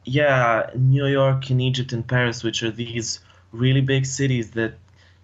yeah, 0.05 0.69
New 0.75 1.05
York 1.07 1.49
and 1.49 1.61
Egypt 1.61 1.93
and 1.93 2.07
Paris, 2.07 2.43
which 2.43 2.63
are 2.63 2.71
these 2.71 3.19
really 3.51 3.81
big 3.81 4.05
cities 4.05 4.51
that 4.51 4.75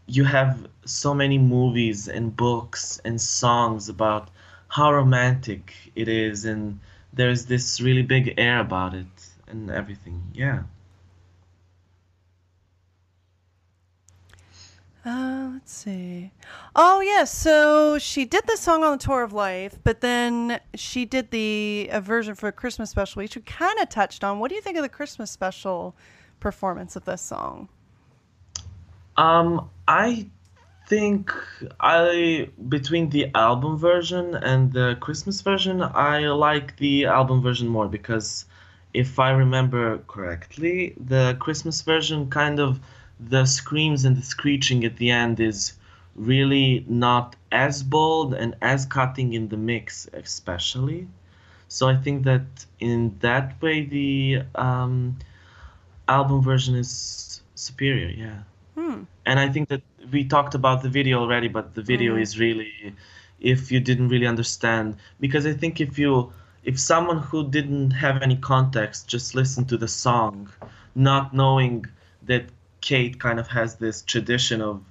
you 0.08 0.24
have 0.26 0.68
so 0.86 1.14
many 1.14 1.38
movies 1.38 2.08
and 2.08 2.36
books 2.36 3.00
and 3.06 3.20
songs 3.20 3.90
about 3.90 4.30
how 4.68 4.94
romantic 4.94 5.74
it 5.96 6.08
is, 6.08 6.46
and 6.46 6.80
there's 7.14 7.46
this 7.48 7.82
really 7.82 8.04
big 8.04 8.34
air 8.38 8.60
about 8.60 8.94
it 8.94 9.31
and 9.52 9.70
everything. 9.70 10.24
Yeah. 10.34 10.64
Uh, 15.04 15.50
let's 15.54 15.74
see. 15.74 16.32
Oh, 16.76 17.02
yes. 17.02 17.36
so 17.36 17.98
she 17.98 18.24
did 18.26 18.44
the 18.46 18.56
song 18.56 18.84
on 18.84 18.98
the 18.98 19.04
Tour 19.04 19.24
of 19.24 19.34
Life, 19.34 19.80
but 19.84 20.02
then 20.02 20.60
she 20.76 21.06
did 21.06 21.32
the 21.32 21.90
a 21.92 22.00
version 22.00 22.36
for 22.36 22.48
a 22.48 22.52
Christmas 22.52 22.92
special, 22.92 23.22
which 23.22 23.36
we 23.36 23.42
kind 23.42 23.80
of 23.80 23.90
touched 23.90 24.24
on. 24.24 24.40
What 24.40 24.50
do 24.50 24.56
you 24.56 24.62
think 24.62 24.78
of 24.78 24.84
the 24.84 24.90
Christmas 24.90 25.32
special 25.32 25.96
performance 26.40 26.96
of 26.96 27.06
this 27.06 27.22
song? 27.22 27.68
Um, 29.18 29.70
I 29.88 30.28
think 30.88 31.34
I 31.80 32.50
between 32.70 33.10
the 33.10 33.32
album 33.34 33.78
version 33.78 34.36
and 34.36 34.72
the 34.72 34.98
Christmas 35.00 35.42
version, 35.42 35.82
I 35.82 36.28
like 36.28 36.78
the 36.78 37.06
album 37.06 37.42
version 37.42 37.68
more 37.68 37.88
because 37.88 38.46
if 38.94 39.20
I 39.20 39.32
remember 39.32 40.00
correctly, 40.08 40.96
the 40.98 41.36
Christmas 41.40 41.82
version 41.82 42.30
kind 42.30 42.60
of 42.60 42.80
the 43.20 43.46
screams 43.46 44.06
and 44.06 44.18
the 44.18 44.22
screeching 44.22 44.84
at 44.84 44.98
the 44.98 45.12
end 45.12 45.40
is 45.40 45.74
really 46.16 46.86
not 46.88 47.36
as 47.52 47.84
bold 47.84 48.34
and 48.34 48.56
as 48.62 48.86
cutting 48.86 49.34
in 49.34 49.48
the 49.50 49.58
mix, 49.58 50.10
especially. 50.14 51.08
So 51.68 51.88
I 51.88 51.96
think 51.96 52.24
that 52.24 52.66
in 52.80 53.16
that 53.20 53.62
way, 53.62 53.86
the 53.86 54.44
um, 54.56 55.18
album 56.08 56.42
version 56.42 56.76
is 56.76 57.42
superior. 57.56 58.10
Yeah. 58.10 58.40
And 59.26 59.40
I 59.40 59.50
think 59.50 59.70
that 59.70 59.82
we 60.12 60.26
talked 60.26 60.56
about 60.56 60.82
the 60.82 60.90
video 60.90 61.20
already, 61.20 61.48
but 61.48 61.76
the 61.76 61.82
video 61.82 62.16
is 62.18 62.40
really, 62.40 62.94
if 63.40 63.72
you 63.72 63.80
didn't 63.80 64.10
really 64.10 64.26
understand, 64.26 64.98
because 65.20 65.46
I 65.46 65.54
think 65.54 65.80
if 65.80 66.00
you, 66.00 66.34
if 66.64 66.80
someone 66.80 67.20
who 67.20 67.50
didn't 67.50 67.92
have 67.92 68.22
any 68.22 68.36
context 68.36 69.08
just 69.08 69.36
listened 69.36 69.70
to 69.70 69.78
the 69.78 69.88
song, 69.88 70.50
not 70.96 71.34
knowing 71.34 71.86
that 72.24 72.46
Kate 72.82 73.20
kind 73.20 73.40
of 73.40 73.48
has 73.48 73.76
this 73.76 74.02
tradition 74.02 74.62
of 74.62 74.84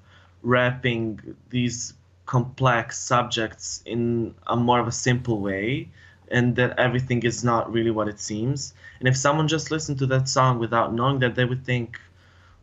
wrapping 0.42 1.36
these 1.50 1.94
complex 2.26 2.98
subjects 2.98 3.82
in 3.84 4.34
a 4.46 4.56
more 4.56 4.80
of 4.80 4.86
a 4.86 4.92
simple 4.92 5.40
way, 5.40 5.88
and 6.30 6.54
that 6.56 6.78
everything 6.78 7.22
is 7.24 7.42
not 7.42 7.72
really 7.72 7.90
what 7.90 8.08
it 8.08 8.20
seems. 8.20 8.72
And 9.00 9.08
if 9.08 9.16
someone 9.16 9.48
just 9.48 9.70
listened 9.70 9.98
to 9.98 10.06
that 10.06 10.28
song 10.28 10.60
without 10.60 10.94
knowing 10.94 11.18
that, 11.20 11.34
they 11.34 11.44
would 11.44 11.64
think, 11.64 11.98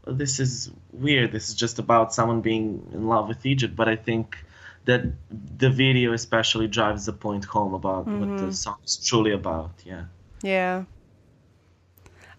well, 0.05 0.15
this 0.15 0.39
is 0.39 0.71
weird. 0.93 1.33
This 1.33 1.49
is 1.49 1.55
just 1.55 1.77
about 1.77 2.13
someone 2.13 2.39
being 2.39 2.87
in 2.93 3.07
love 3.07 3.27
with 3.27 3.45
Egypt. 3.45 3.75
But 3.75 3.89
I 3.89 3.97
think 3.97 4.37
that 4.87 5.03
the 5.57 5.69
video 5.69 6.13
especially 6.13 6.67
drives 6.67 7.05
the 7.05 7.13
point 7.13 7.45
home 7.45 7.73
about 7.73 8.07
what 8.07 8.37
the 8.37 8.43
mm-hmm. 8.43 8.51
song 8.51 8.77
is 8.85 8.97
truly 8.97 9.33
about. 9.33 9.71
Yeah. 9.85 10.05
Yeah. 10.41 10.85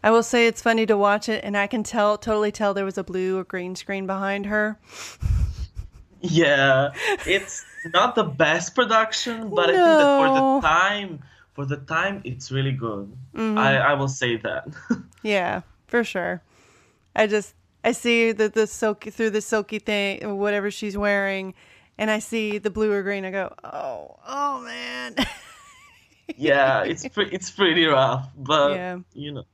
I 0.03 0.11
will 0.11 0.22
say 0.22 0.46
it's 0.46 0.62
funny 0.62 0.86
to 0.86 0.96
watch 0.96 1.28
it, 1.28 1.44
and 1.44 1.57
I 1.57 1.66
can 1.66 1.82
tell, 1.82 2.16
totally 2.16 2.51
tell 2.51 2.72
there 2.72 2.86
was 2.86 2.96
a 2.96 3.05
blue 3.05 3.38
or 3.38 3.44
green 3.44 3.76
screen 3.76 4.07
behind 4.07 4.46
her. 4.46 4.78
Yeah, 6.20 6.90
it's 7.26 7.64
not 7.94 8.16
the 8.16 8.24
best 8.24 8.74
production, 8.74 9.51
but 9.51 9.70
I 9.70 9.72
think 9.72 9.84
that 9.84 10.18
for 10.18 10.34
the 10.34 10.66
time, 10.66 11.22
for 11.53 11.64
the 11.64 11.76
time, 11.76 12.22
it's 12.24 12.51
really 12.51 12.72
good. 12.72 13.16
Mm-hmm. 13.36 13.57
I, 13.57 13.78
I 13.78 13.94
will 13.94 14.09
say 14.09 14.36
that. 14.38 14.66
Yeah, 15.22 15.62
for 15.86 16.03
sure. 16.03 16.42
I 17.14 17.28
just 17.28 17.55
I 17.84 17.92
see 17.92 18.32
the 18.32 18.49
the 18.49 18.66
silky 18.66 19.11
through 19.11 19.30
the 19.30 19.40
silky 19.40 19.78
thing, 19.78 20.38
whatever 20.38 20.72
she's 20.72 20.96
wearing, 20.96 21.55
and 21.99 22.11
I 22.11 22.20
see 22.20 22.59
the 22.59 22.70
blue 22.70 22.90
or 22.92 23.03
green. 23.03 23.24
I 23.24 23.30
go, 23.30 23.53
oh, 23.64 24.18
oh 24.26 24.62
man. 24.62 25.16
yeah, 26.36 26.84
it's 26.84 27.07
pre- 27.09 27.30
it's 27.30 27.51
pretty 27.51 27.84
rough, 27.86 28.28
but 28.36 28.72
Yeah. 28.72 28.99
you 29.12 29.32
know. 29.32 29.44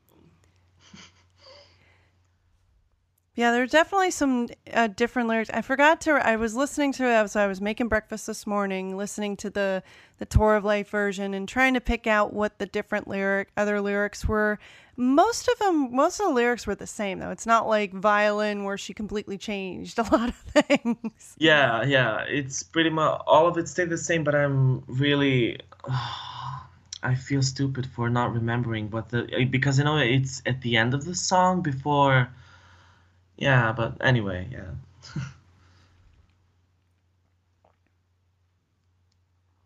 Yeah, 3.37 3.51
there 3.51 3.65
are 3.65 3.67
definitely 3.67 4.13
some 4.13 4.49
uh, 4.73 4.87
different 4.87 5.29
lyrics. 5.29 5.51
I 5.53 5.61
forgot 5.63 6.01
to. 6.03 6.13
I 6.13 6.37
was 6.37 6.55
listening 6.55 6.93
to 6.95 7.05
it. 7.05 7.29
So 7.29 7.41
I 7.41 7.49
was 7.49 7.61
making 7.61 7.89
breakfast 7.89 8.29
this 8.29 8.47
morning, 8.47 8.97
listening 8.97 9.37
to 9.39 9.51
the 9.51 9.83
the 10.19 10.25
Tour 10.25 10.55
of 10.55 10.65
Life 10.65 10.91
version, 10.91 11.35
and 11.35 11.49
trying 11.49 11.75
to 11.75 11.81
pick 11.81 12.07
out 12.07 12.33
what 12.33 12.59
the 12.59 12.67
different 12.67 13.09
lyric, 13.09 13.49
other 13.57 13.81
lyrics 13.81 14.25
were. 14.27 14.61
Most 14.97 15.49
of 15.49 15.59
them, 15.59 15.93
most 15.93 16.21
of 16.21 16.29
the 16.29 16.33
lyrics 16.33 16.65
were 16.65 16.77
the 16.77 16.87
same 16.87 17.19
though. 17.19 17.31
It's 17.31 17.47
not 17.47 17.67
like 17.67 17.93
Violin 17.93 18.63
where 18.63 18.79
she 18.79 18.95
completely 18.95 19.37
changed 19.37 19.99
a 19.99 20.03
lot 20.15 20.29
of 20.29 20.37
things. 20.37 21.35
Yeah, 21.37 21.83
yeah, 21.83 22.25
it's 22.29 22.63
pretty 22.63 22.91
much 22.91 23.21
all 23.27 23.49
of 23.49 23.59
it 23.59 23.67
stayed 23.67 23.91
the 23.91 23.99
same, 23.99 24.23
but 24.23 24.37
I'm 24.37 24.85
really 24.87 25.59
I 27.03 27.17
feel 27.17 27.43
stupid 27.43 27.87
for 27.87 28.09
not 28.09 28.33
remembering 28.33 28.91
what 28.91 29.09
the 29.09 29.47
because 29.51 29.79
you 29.79 29.85
know 29.85 29.97
it's 29.99 30.41
at 30.47 30.61
the 30.61 30.77
end 30.77 30.95
of 30.95 31.05
the 31.05 31.17
song 31.17 31.61
before 31.61 32.31
yeah, 33.37 33.73
but 33.73 33.97
anyway, 34.01 34.49
yeah. 34.51 35.25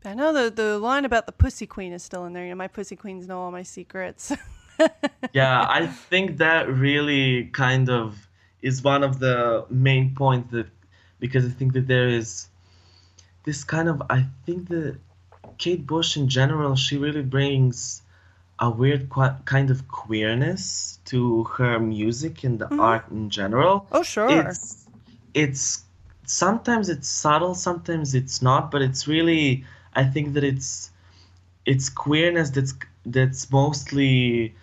I 0.04 0.14
know 0.14 0.32
the 0.32 0.50
the 0.50 0.78
line 0.78 1.04
about 1.04 1.26
the 1.26 1.32
Pussy 1.32 1.66
Queen 1.66 1.92
is 1.92 2.02
still 2.02 2.24
in 2.24 2.32
there. 2.32 2.44
You 2.44 2.50
know, 2.50 2.56
my 2.56 2.68
Pussy 2.68 2.96
Queens 2.96 3.26
know 3.26 3.40
all 3.40 3.50
my 3.50 3.62
secrets. 3.62 4.32
yeah, 5.32 5.66
I 5.68 5.86
think 5.86 6.38
that 6.38 6.68
really 6.68 7.46
kind 7.46 7.90
of 7.90 8.26
is 8.62 8.82
one 8.82 9.04
of 9.04 9.18
the 9.18 9.66
main 9.68 10.14
points 10.14 10.50
that 10.52 10.66
because 11.20 11.44
I 11.44 11.50
think 11.50 11.72
that 11.74 11.88
there 11.88 12.08
is 12.08 12.48
this 13.44 13.64
kind 13.64 13.88
of 13.88 14.02
I 14.08 14.26
think 14.46 14.68
that 14.68 14.98
Kate 15.58 15.86
Bush 15.86 16.16
in 16.16 16.28
general 16.28 16.74
she 16.76 16.96
really 16.96 17.22
brings 17.22 18.02
a 18.58 18.70
weird 18.70 19.08
qui- 19.08 19.38
kind 19.44 19.70
of 19.70 19.88
queerness 19.88 20.98
to 21.04 21.44
her 21.44 21.78
music 21.78 22.44
and 22.44 22.58
the 22.58 22.68
art 22.76 23.08
in 23.10 23.30
general. 23.30 23.86
oh 23.92 24.02
sure. 24.02 24.28
It's 24.30 24.86
it's 25.34 25.84
sometimes 26.26 26.88
it's 26.88 27.08
subtle, 27.08 27.54
sometimes 27.54 28.14
it's 28.14 28.42
not, 28.42 28.70
but 28.70 28.82
it's 28.82 29.06
really 29.06 29.64
I 29.94 30.04
think 30.04 30.34
that 30.34 30.44
it's 30.44 30.90
it's 31.64 31.88
queerness 31.88 32.50
that's 32.50 32.74
that's 33.06 33.50
mostly 33.50 34.54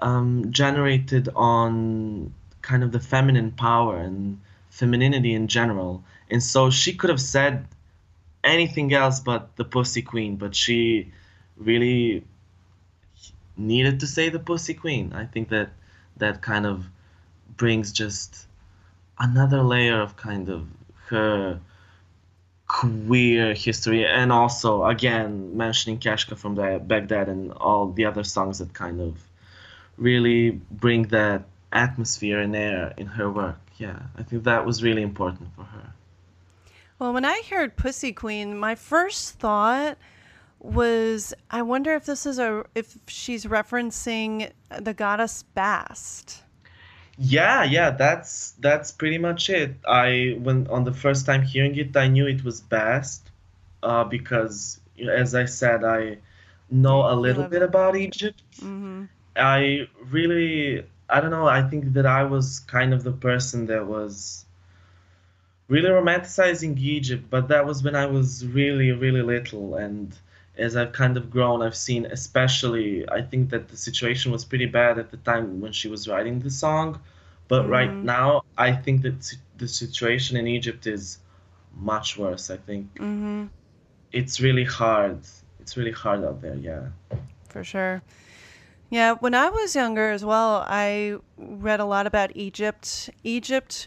um, 0.00 0.50
generated 0.50 1.28
on 1.34 2.32
kind 2.62 2.82
of 2.82 2.92
the 2.92 3.00
feminine 3.00 3.52
power 3.52 3.96
and 3.98 4.40
femininity 4.70 5.34
in 5.34 5.48
general. 5.48 6.04
And 6.30 6.42
so 6.42 6.70
she 6.70 6.94
could 6.94 7.10
have 7.10 7.20
said 7.20 7.66
anything 8.44 8.92
else 8.92 9.20
but 9.20 9.56
the 9.56 9.64
pussy 9.64 10.02
queen, 10.02 10.36
but 10.36 10.54
she 10.54 11.12
really 11.56 12.24
needed 13.58 14.00
to 14.00 14.06
say 14.06 14.28
the 14.28 14.38
pussy 14.38 14.74
queen. 14.74 15.12
I 15.12 15.26
think 15.26 15.48
that 15.50 15.70
that 16.16 16.40
kind 16.42 16.66
of 16.66 16.86
brings 17.56 17.92
just 17.92 18.46
another 19.18 19.62
layer 19.62 20.00
of 20.00 20.16
kind 20.16 20.48
of 20.48 20.66
her 21.08 21.60
queer 22.68 23.54
history 23.54 24.06
and 24.06 24.30
also 24.30 24.84
again 24.84 25.56
mentioning 25.56 25.98
Kashka 25.98 26.36
from 26.36 26.54
Baghdad 26.54 27.28
and 27.28 27.52
all 27.52 27.90
the 27.90 28.04
other 28.04 28.22
songs 28.22 28.58
that 28.58 28.74
kind 28.74 29.00
of 29.00 29.18
really 29.96 30.50
bring 30.70 31.04
that 31.04 31.44
atmosphere 31.72 32.40
and 32.40 32.54
air 32.54 32.94
in 32.96 33.06
her 33.06 33.30
work. 33.30 33.58
Yeah, 33.78 33.98
I 34.16 34.22
think 34.22 34.44
that 34.44 34.66
was 34.66 34.82
really 34.82 35.02
important 35.02 35.48
for 35.56 35.64
her. 35.64 35.92
Well, 36.98 37.12
when 37.12 37.24
I 37.24 37.42
heard 37.48 37.76
Pussy 37.76 38.12
Queen, 38.12 38.58
my 38.58 38.74
first 38.74 39.38
thought 39.38 39.96
was 40.60 41.34
I 41.50 41.62
wonder 41.62 41.94
if 41.94 42.06
this 42.06 42.26
is 42.26 42.38
a 42.38 42.64
if 42.74 42.98
she's 43.06 43.44
referencing 43.46 44.52
the 44.80 44.94
goddess 44.94 45.42
Bast. 45.42 46.42
Yeah, 47.18 47.64
yeah, 47.64 47.90
that's 47.90 48.52
that's 48.60 48.92
pretty 48.92 49.18
much 49.18 49.50
it. 49.50 49.76
I 49.86 50.36
when 50.40 50.66
on 50.68 50.84
the 50.84 50.92
first 50.92 51.26
time 51.26 51.42
hearing 51.42 51.76
it, 51.76 51.96
I 51.96 52.08
knew 52.08 52.26
it 52.26 52.44
was 52.44 52.60
Bast, 52.60 53.30
uh, 53.82 54.04
because 54.04 54.80
as 55.10 55.34
I 55.34 55.44
said, 55.46 55.84
I 55.84 56.18
know 56.70 57.10
a 57.10 57.14
little 57.14 57.44
bit 57.44 57.62
it. 57.62 57.64
about 57.64 57.96
Egypt. 57.96 58.42
hmm 58.60 59.04
I 59.36 59.88
really, 60.10 60.84
I 61.08 61.20
don't 61.20 61.30
know. 61.30 61.46
I 61.46 61.62
think 61.62 61.92
that 61.94 62.06
I 62.06 62.24
was 62.24 62.60
kind 62.60 62.92
of 62.94 63.04
the 63.04 63.12
person 63.12 63.66
that 63.66 63.86
was 63.86 64.44
really 65.68 65.88
romanticizing 65.90 66.78
Egypt, 66.78 67.26
but 67.30 67.48
that 67.48 67.66
was 67.66 67.82
when 67.82 67.94
I 67.94 68.06
was 68.06 68.46
really, 68.46 68.92
really 68.92 69.22
little. 69.22 69.76
And 69.76 70.16
as 70.58 70.76
I've 70.76 70.92
kind 70.92 71.16
of 71.16 71.30
grown, 71.30 71.62
I've 71.62 71.76
seen, 71.76 72.06
especially, 72.06 73.08
I 73.08 73.22
think 73.22 73.50
that 73.50 73.68
the 73.68 73.76
situation 73.76 74.32
was 74.32 74.44
pretty 74.44 74.66
bad 74.66 74.98
at 74.98 75.10
the 75.10 75.16
time 75.18 75.60
when 75.60 75.72
she 75.72 75.88
was 75.88 76.08
writing 76.08 76.40
the 76.40 76.50
song. 76.50 77.00
But 77.48 77.68
right 77.68 77.92
Mhm. 77.92 78.02
now, 78.02 78.42
I 78.58 78.72
think 78.72 79.02
that 79.02 79.34
the 79.56 79.68
situation 79.68 80.36
in 80.36 80.46
Egypt 80.46 80.86
is 80.86 81.18
much 81.74 82.18
worse. 82.18 82.50
I 82.50 82.56
think 82.56 82.86
hmm 82.98 83.46
it's 84.12 84.40
really 84.40 84.64
hard. 84.64 85.20
It's 85.60 85.76
really 85.76 85.92
hard 85.92 86.24
out 86.24 86.40
there, 86.40 86.56
yeah. 86.56 86.88
For 87.48 87.62
sure. 87.64 88.02
Yeah, 88.90 89.14
when 89.20 89.34
I 89.34 89.50
was 89.50 89.74
younger 89.76 90.10
as 90.10 90.24
well, 90.24 90.64
I 90.66 91.16
read 91.36 91.80
a 91.80 91.84
lot 91.84 92.06
about 92.06 92.30
Egypt. 92.34 93.10
Egypt, 93.22 93.86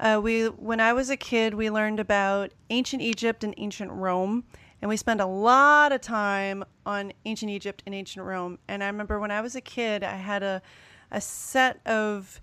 uh, 0.00 0.20
we 0.22 0.46
when 0.46 0.80
I 0.80 0.92
was 0.92 1.10
a 1.10 1.16
kid, 1.16 1.54
we 1.54 1.70
learned 1.70 2.00
about 2.00 2.52
ancient 2.70 3.02
Egypt 3.02 3.44
and 3.44 3.54
ancient 3.58 3.90
Rome, 3.92 4.44
and 4.80 4.88
we 4.88 4.96
spent 4.96 5.20
a 5.20 5.26
lot 5.26 5.92
of 5.92 6.00
time 6.00 6.64
on 6.86 7.12
ancient 7.24 7.50
Egypt 7.50 7.82
and 7.86 7.94
ancient 7.94 8.24
Rome. 8.24 8.58
And 8.68 8.82
I 8.82 8.86
remember 8.86 9.18
when 9.18 9.30
I 9.30 9.40
was 9.40 9.56
a 9.56 9.60
kid, 9.60 10.04
I 10.04 10.16
had 10.16 10.42
a 10.42 10.62
a 11.10 11.20
set 11.20 11.80
of 11.86 12.40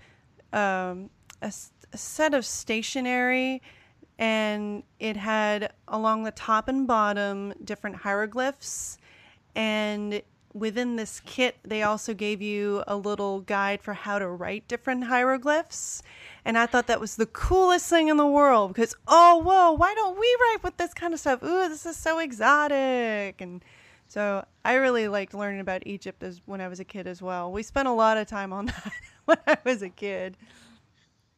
um, 0.54 1.10
a, 1.42 1.54
a 1.94 1.98
set 1.98 2.34
of 2.34 2.46
stationery 2.46 3.62
and 4.18 4.84
it 5.00 5.18
had 5.18 5.74
along 5.88 6.24
the 6.24 6.32
top 6.32 6.68
and 6.68 6.88
bottom 6.88 7.54
different 7.64 7.98
hieroglyphs 7.98 8.98
and 9.56 10.22
within 10.56 10.96
this 10.96 11.20
kit 11.26 11.58
they 11.64 11.84
also 11.84 12.14
gave 12.14 12.42
you 12.42 12.82
a 12.88 12.96
little 12.96 13.42
guide 13.42 13.82
for 13.82 13.94
how 13.94 14.18
to 14.18 14.28
write 14.28 14.66
different 14.70 15.04
hieroglyphs. 15.04 16.02
And 16.46 16.58
i 16.58 16.66
thought 16.66 16.88
that 16.88 17.02
was 17.02 17.18
the 17.18 17.26
coolest 17.26 17.90
thing 17.90 18.08
in 18.08 18.16
the 18.16 18.26
world 18.26 18.74
because 18.74 18.96
oh 19.08 19.38
whoa 19.40 19.74
why 19.74 19.94
don't 19.94 20.18
we 20.18 20.38
write 20.42 20.64
with 20.64 20.78
this 20.78 20.94
kind 20.94 21.14
of 21.14 21.20
stuff? 21.20 21.44
Ooh 21.44 21.68
this 21.68 21.86
is 21.86 21.98
so 21.98 22.20
exotic. 22.20 23.42
And 23.42 23.64
so 24.08 24.46
i 24.64 24.76
really 24.76 25.10
liked 25.10 25.34
learning 25.34 25.60
about 25.60 25.86
egypt 25.86 26.24
as 26.24 26.40
when 26.46 26.62
i 26.62 26.70
was 26.70 26.80
a 26.80 26.86
kid 26.86 27.06
as 27.06 27.22
well. 27.22 27.52
We 27.52 27.62
spent 27.62 27.90
a 27.90 27.94
lot 27.94 28.18
of 28.18 28.28
time 28.28 28.54
on 28.54 28.66
that 28.68 28.92
when 29.26 29.38
i 29.46 29.58
was 29.66 29.82
a 29.82 29.90
kid. 29.90 30.38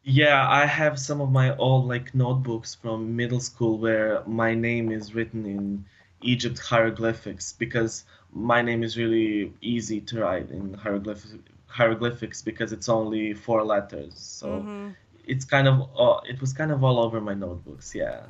Yeah, 0.03 0.47
I 0.49 0.65
have 0.67 0.97
some 0.99 1.19
of 1.19 1.31
my 1.31 1.55
old 1.57 1.87
like 1.87 2.15
notebooks 2.15 2.75
from 2.75 3.15
middle 3.15 3.41
school 3.41 3.79
where 3.79 4.23
my 4.27 4.53
name 4.53 4.91
is 4.91 5.15
written 5.15 5.45
in 5.45 5.85
Egypt 6.21 6.59
hieroglyphics 6.59 7.53
because 7.53 8.05
my 8.33 8.61
name 8.61 8.83
is 8.83 8.97
really 8.97 9.53
easy 9.61 10.01
to 10.01 10.21
write 10.21 10.49
in 10.51 10.73
hieroglyphics 10.73 11.35
hieroglyphics 11.67 12.41
because 12.41 12.71
it's 12.71 12.89
only 12.89 13.33
four 13.33 13.63
letters. 13.63 14.13
So 14.17 14.47
Mhm. 14.61 14.95
it's 15.25 15.45
kind 15.45 15.67
of 15.67 15.81
uh, 15.97 16.19
it 16.25 16.39
was 16.41 16.53
kind 16.53 16.71
of 16.71 16.83
all 16.83 16.99
over 16.99 17.19
my 17.21 17.33
notebooks, 17.33 17.93
yeah. 17.93 18.23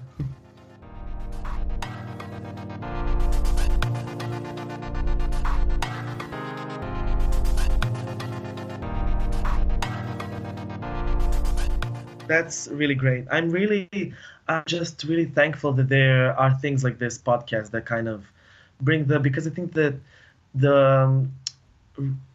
That's 12.27 12.67
really 12.67 12.95
great. 12.95 13.25
I'm 13.31 13.49
really, 13.49 14.13
I'm 14.49 14.63
just 14.67 15.05
really 15.05 15.25
thankful 15.25 15.71
that 15.73 15.87
there 15.87 16.37
are 16.37 16.53
things 16.59 16.83
like 16.83 16.99
this 16.99 17.17
podcast 17.17 17.71
that 17.71 17.85
kind 17.85 18.09
of 18.09 18.25
bring 18.81 19.05
the 19.05 19.19
because 19.19 19.47
I 19.47 19.51
think 19.51 19.73
that 19.73 19.95
the 20.55 20.75
um, 20.75 21.31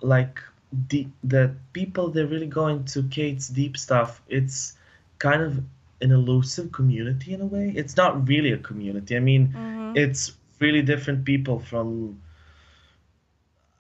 like 0.01 0.41
deep 0.89 1.11
the 1.23 1.55
people 1.73 2.09
that 2.11 2.27
really 2.27 2.47
go 2.47 2.69
into 2.69 3.03
Kate's 3.05 3.49
deep 3.49 3.77
stuff. 3.77 4.23
It's 4.29 4.77
kind 5.19 5.43
of 5.43 5.59
an 6.01 6.11
elusive 6.11 6.73
community 6.73 7.33
in 7.35 7.41
a 7.41 7.47
way. 7.47 7.73
It's 7.77 7.97
not 7.97 8.27
really 8.29 8.53
a 8.53 8.59
community. 8.59 9.17
I 9.17 9.21
mean, 9.21 9.49
Mhm. 9.55 9.97
it's 9.97 10.33
really 10.61 10.83
different 10.83 11.25
people 11.25 11.59
from. 11.61 12.21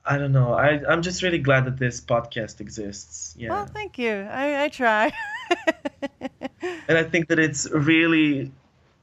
I 0.04 0.18
don't 0.18 0.32
know. 0.32 0.54
I 0.54 0.82
I'm 0.88 1.02
just 1.02 1.22
really 1.22 1.38
glad 1.38 1.64
that 1.66 1.78
this 1.78 2.00
podcast 2.00 2.60
exists. 2.60 3.34
Yeah. 3.38 3.50
well 3.50 3.66
thank 3.66 3.98
you 3.98 4.12
i, 4.30 4.64
I 4.64 4.68
try 4.68 5.12
and 6.88 6.98
I 6.98 7.04
think 7.04 7.28
that 7.28 7.38
it's 7.38 7.68
really 7.70 8.50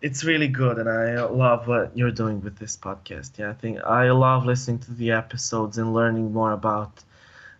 it's 0.01 0.23
really 0.23 0.47
good 0.47 0.77
and 0.79 0.89
I 0.89 1.23
love 1.25 1.67
what 1.67 1.95
you're 1.97 2.11
doing 2.11 2.41
with 2.41 2.57
this 2.57 2.77
podcast. 2.77 3.37
Yeah, 3.37 3.49
I 3.49 3.53
think 3.53 3.79
I 3.83 4.11
love 4.11 4.45
listening 4.45 4.79
to 4.79 4.93
the 4.93 5.11
episodes 5.11 5.77
and 5.77 5.93
learning 5.93 6.33
more 6.33 6.51
about 6.53 7.03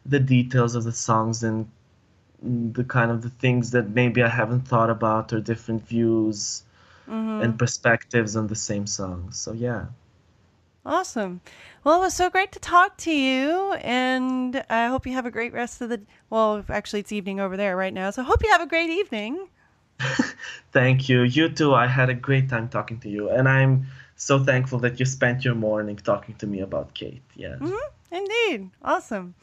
the 0.05 0.19
details 0.19 0.75
of 0.75 0.83
the 0.85 0.91
songs 0.93 1.43
and 1.43 1.69
the 2.41 2.83
kind 2.85 3.11
of 3.11 3.21
the 3.21 3.29
things 3.29 3.71
that 3.71 3.89
maybe 3.89 4.23
I 4.23 4.29
haven't 4.29 4.61
thought 4.67 4.89
about 4.89 5.33
or 5.33 5.41
different 5.41 5.85
views 5.87 6.63
Mhm. 7.07 7.43
and 7.43 7.59
perspectives 7.59 8.35
on 8.35 8.47
the 8.47 8.55
same 8.55 8.87
song 8.87 9.31
So 9.31 9.53
yeah. 9.53 9.87
Awesome. 10.85 11.41
Well, 11.83 11.97
it 11.97 12.05
was 12.05 12.13
so 12.13 12.29
great 12.29 12.51
to 12.53 12.59
talk 12.59 12.97
to 12.99 13.11
you, 13.11 13.73
and 13.75 14.63
I 14.69 14.87
hope 14.87 15.05
you 15.05 15.13
have 15.13 15.25
a 15.25 15.31
great 15.31 15.53
rest 15.53 15.81
of 15.81 15.89
the. 15.89 16.01
Well, 16.29 16.63
actually, 16.69 17.01
it's 17.01 17.11
evening 17.11 17.39
over 17.39 17.55
there 17.57 17.75
right 17.77 17.93
now, 17.93 18.09
so 18.11 18.21
I 18.21 18.25
hope 18.25 18.43
you 18.43 18.49
have 18.51 18.61
a 18.61 18.65
great 18.67 18.89
evening. 18.89 19.49
Thank 20.71 21.09
you. 21.09 21.21
You 21.23 21.49
too. 21.49 21.73
I 21.73 21.87
had 21.87 22.09
a 22.09 22.13
great 22.13 22.49
time 22.49 22.69
talking 22.69 22.99
to 23.01 23.09
you, 23.09 23.29
and 23.29 23.47
I'm 23.47 23.87
so 24.15 24.43
thankful 24.43 24.79
that 24.79 24.99
you 24.99 25.05
spent 25.05 25.45
your 25.45 25.55
morning 25.55 25.95
talking 25.97 26.35
to 26.35 26.47
me 26.47 26.61
about 26.61 26.93
Kate. 26.93 27.23
Yeah. 27.35 27.55
hmm 27.55 27.87
Indeed. 28.11 28.69
Awesome. 28.83 29.35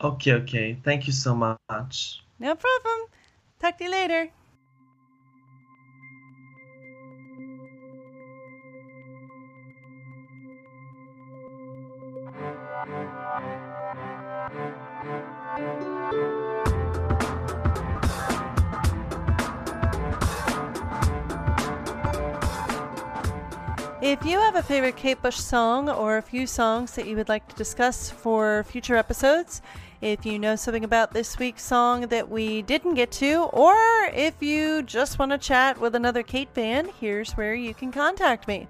Okay, 0.00 0.32
okay. 0.34 0.76
Thank 0.82 1.06
you 1.06 1.12
so 1.12 1.34
much. 1.34 2.22
No 2.38 2.54
problem. 2.54 3.08
Talk 3.60 3.78
to 3.78 3.84
you 3.84 3.90
later. 3.90 4.30
If 24.04 24.22
you 24.26 24.38
have 24.38 24.54
a 24.54 24.62
favorite 24.62 24.98
Kate 24.98 25.22
Bush 25.22 25.38
song 25.38 25.88
or 25.88 26.18
a 26.18 26.22
few 26.22 26.46
songs 26.46 26.94
that 26.94 27.06
you 27.06 27.16
would 27.16 27.30
like 27.30 27.48
to 27.48 27.56
discuss 27.56 28.10
for 28.10 28.62
future 28.64 28.96
episodes, 28.96 29.62
if 30.02 30.26
you 30.26 30.38
know 30.38 30.56
something 30.56 30.84
about 30.84 31.14
this 31.14 31.38
week's 31.38 31.62
song 31.62 32.02
that 32.08 32.28
we 32.28 32.60
didn't 32.60 32.96
get 32.96 33.10
to, 33.12 33.44
or 33.44 33.74
if 34.12 34.42
you 34.42 34.82
just 34.82 35.18
want 35.18 35.32
to 35.32 35.38
chat 35.38 35.80
with 35.80 35.94
another 35.94 36.22
Kate 36.22 36.50
fan, 36.52 36.90
here's 37.00 37.32
where 37.32 37.54
you 37.54 37.72
can 37.72 37.90
contact 37.90 38.46
me. 38.46 38.68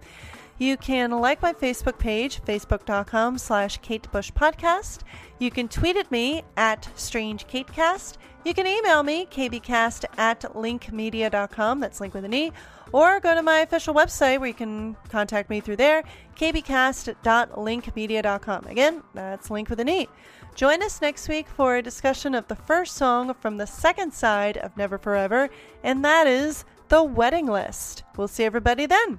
You 0.58 0.76
can 0.76 1.10
like 1.10 1.42
my 1.42 1.52
Facebook 1.52 1.98
page, 1.98 2.40
facebook.com 2.40 3.38
slash 3.38 3.78
Kate 3.78 4.08
Bush 4.12 4.30
Podcast. 4.30 5.00
You 5.40 5.50
can 5.50 5.66
tweet 5.66 5.96
at 5.96 6.12
me 6.12 6.44
at 6.56 6.88
Strange 6.94 7.48
Katecast. 7.48 8.18
You 8.44 8.54
can 8.54 8.68
email 8.68 9.02
me, 9.02 9.26
kbcast 9.26 10.04
at 10.16 10.42
linkmedia.com, 10.42 11.80
that's 11.80 12.00
link 12.00 12.14
with 12.14 12.24
an 12.24 12.34
E, 12.34 12.52
or 12.94 13.18
go 13.18 13.34
to 13.34 13.42
my 13.42 13.58
official 13.58 13.92
website 13.92 14.38
where 14.38 14.46
you 14.46 14.54
can 14.54 14.94
contact 15.08 15.50
me 15.50 15.58
through 15.58 15.74
there, 15.74 16.04
kbcast.linkmedia.com. 16.36 18.66
Again, 18.66 19.02
that's 19.14 19.50
link 19.50 19.68
with 19.68 19.80
an 19.80 19.88
E. 19.88 20.06
Join 20.54 20.80
us 20.80 21.02
next 21.02 21.28
week 21.28 21.48
for 21.48 21.74
a 21.74 21.82
discussion 21.82 22.36
of 22.36 22.46
the 22.46 22.54
first 22.54 22.94
song 22.94 23.34
from 23.34 23.56
the 23.56 23.66
second 23.66 24.14
side 24.14 24.58
of 24.58 24.76
Never 24.76 24.96
for 24.96 25.16
Ever, 25.16 25.50
and 25.82 26.04
that 26.04 26.28
is 26.28 26.64
The 26.88 27.02
Wedding 27.02 27.46
List. 27.46 28.04
We'll 28.16 28.28
see 28.28 28.44
everybody 28.44 28.86
then. 28.86 29.18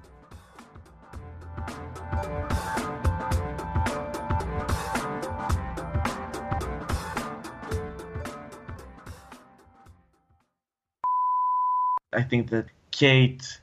I 12.14 12.22
think 12.22 12.50
that 12.52 12.68
Kate 12.92 13.60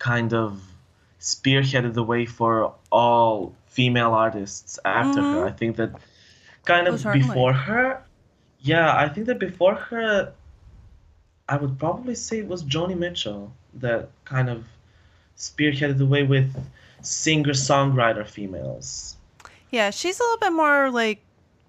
kind 0.00 0.34
of 0.34 0.60
spearheaded 1.20 1.94
the 1.94 2.02
way 2.02 2.26
for 2.26 2.74
all 2.90 3.54
female 3.68 4.12
artists 4.12 4.78
after 4.84 5.20
her. 5.20 5.26
Mm-hmm. 5.36 5.46
I 5.48 5.52
think 5.52 5.76
that 5.76 5.92
kind 6.64 6.88
Oh, 6.88 6.94
of 6.94 7.00
certainly. 7.00 7.28
before 7.28 7.52
her, 7.52 8.02
yeah, 8.60 8.96
I 8.96 9.08
think 9.08 9.26
that 9.26 9.38
before 9.38 9.74
her, 9.76 10.32
I 11.48 11.56
would 11.56 11.78
probably 11.78 12.14
say 12.16 12.38
it 12.40 12.48
was 12.48 12.64
Joni 12.64 12.96
Mitchell 12.98 13.52
that 13.74 14.08
kind 14.24 14.48
of 14.48 14.64
spearheaded 15.36 15.98
the 15.98 16.06
way 16.06 16.22
with 16.24 16.50
singer 17.02 17.52
songwriter 17.52 18.26
females. 18.26 19.16
Yeah, 19.70 19.90
she's 19.90 20.18
a 20.18 20.22
little 20.22 20.38
bit 20.38 20.52
more 20.52 20.90
like 20.90 21.20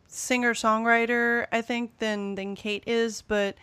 singer 0.07 0.53
songwriter, 0.53 1.45
I 1.51 1.61
think, 1.61 1.97
than 1.99 2.35
than 2.35 2.55
Kate 2.55 2.83
is. 2.87 3.21
But 3.21 3.55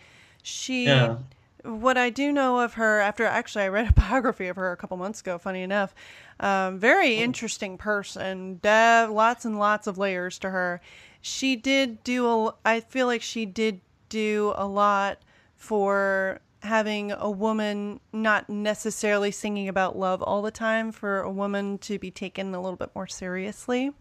she, 0.43 0.85
Yeah. 0.85 1.17
What 1.63 1.97
I 1.97 2.09
do 2.09 2.31
know 2.31 2.59
of 2.59 2.73
her, 2.75 2.99
after 2.99 3.25
actually 3.25 3.63
I 3.63 3.67
read 3.69 3.89
a 3.89 3.93
biography 3.99 4.47
of 4.47 4.55
her 4.55 4.71
a 4.71 4.77
couple 4.77 4.97
months 4.97 5.21
ago. 5.21 5.37
Funny 5.37 5.61
enough, 5.61 5.93
um, 6.39 6.79
very 6.79 7.15
interesting 7.15 7.77
person. 7.77 8.59
Uh, 8.63 9.07
lots 9.11 9.45
and 9.45 9.59
lots 9.59 9.87
of 9.87 9.97
layers 9.97 10.39
to 10.39 10.49
her. 10.49 10.81
She 11.21 11.55
did 11.55 12.03
do 12.03 12.27
a. 12.27 12.55
I 12.65 12.79
feel 12.79 13.07
like 13.07 13.21
she 13.21 13.45
did 13.45 13.81
do 14.07 14.53
a 14.55 14.65
lot 14.65 15.19
for 15.55 16.39
having 16.61 17.11
a 17.11 17.29
woman 17.29 17.99
not 18.11 18.49
necessarily 18.49 19.31
singing 19.31 19.69
about 19.69 19.97
love 19.97 20.21
all 20.21 20.41
the 20.41 20.51
time 20.51 20.91
for 20.91 21.21
a 21.21 21.31
woman 21.31 21.77
to 21.77 21.97
be 21.97 22.11
taken 22.11 22.53
a 22.53 22.61
little 22.61 22.75
bit 22.75 22.89
more 22.93 23.07
seriously 23.07 23.91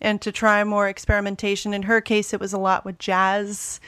and 0.00 0.20
to 0.20 0.30
try 0.30 0.62
more 0.62 0.88
experimentation. 0.88 1.74
In 1.74 1.82
her 1.82 2.00
case, 2.00 2.32
it 2.32 2.40
was 2.40 2.52
a 2.52 2.58
lot 2.58 2.84
with 2.84 2.98
jazz, 2.98 3.80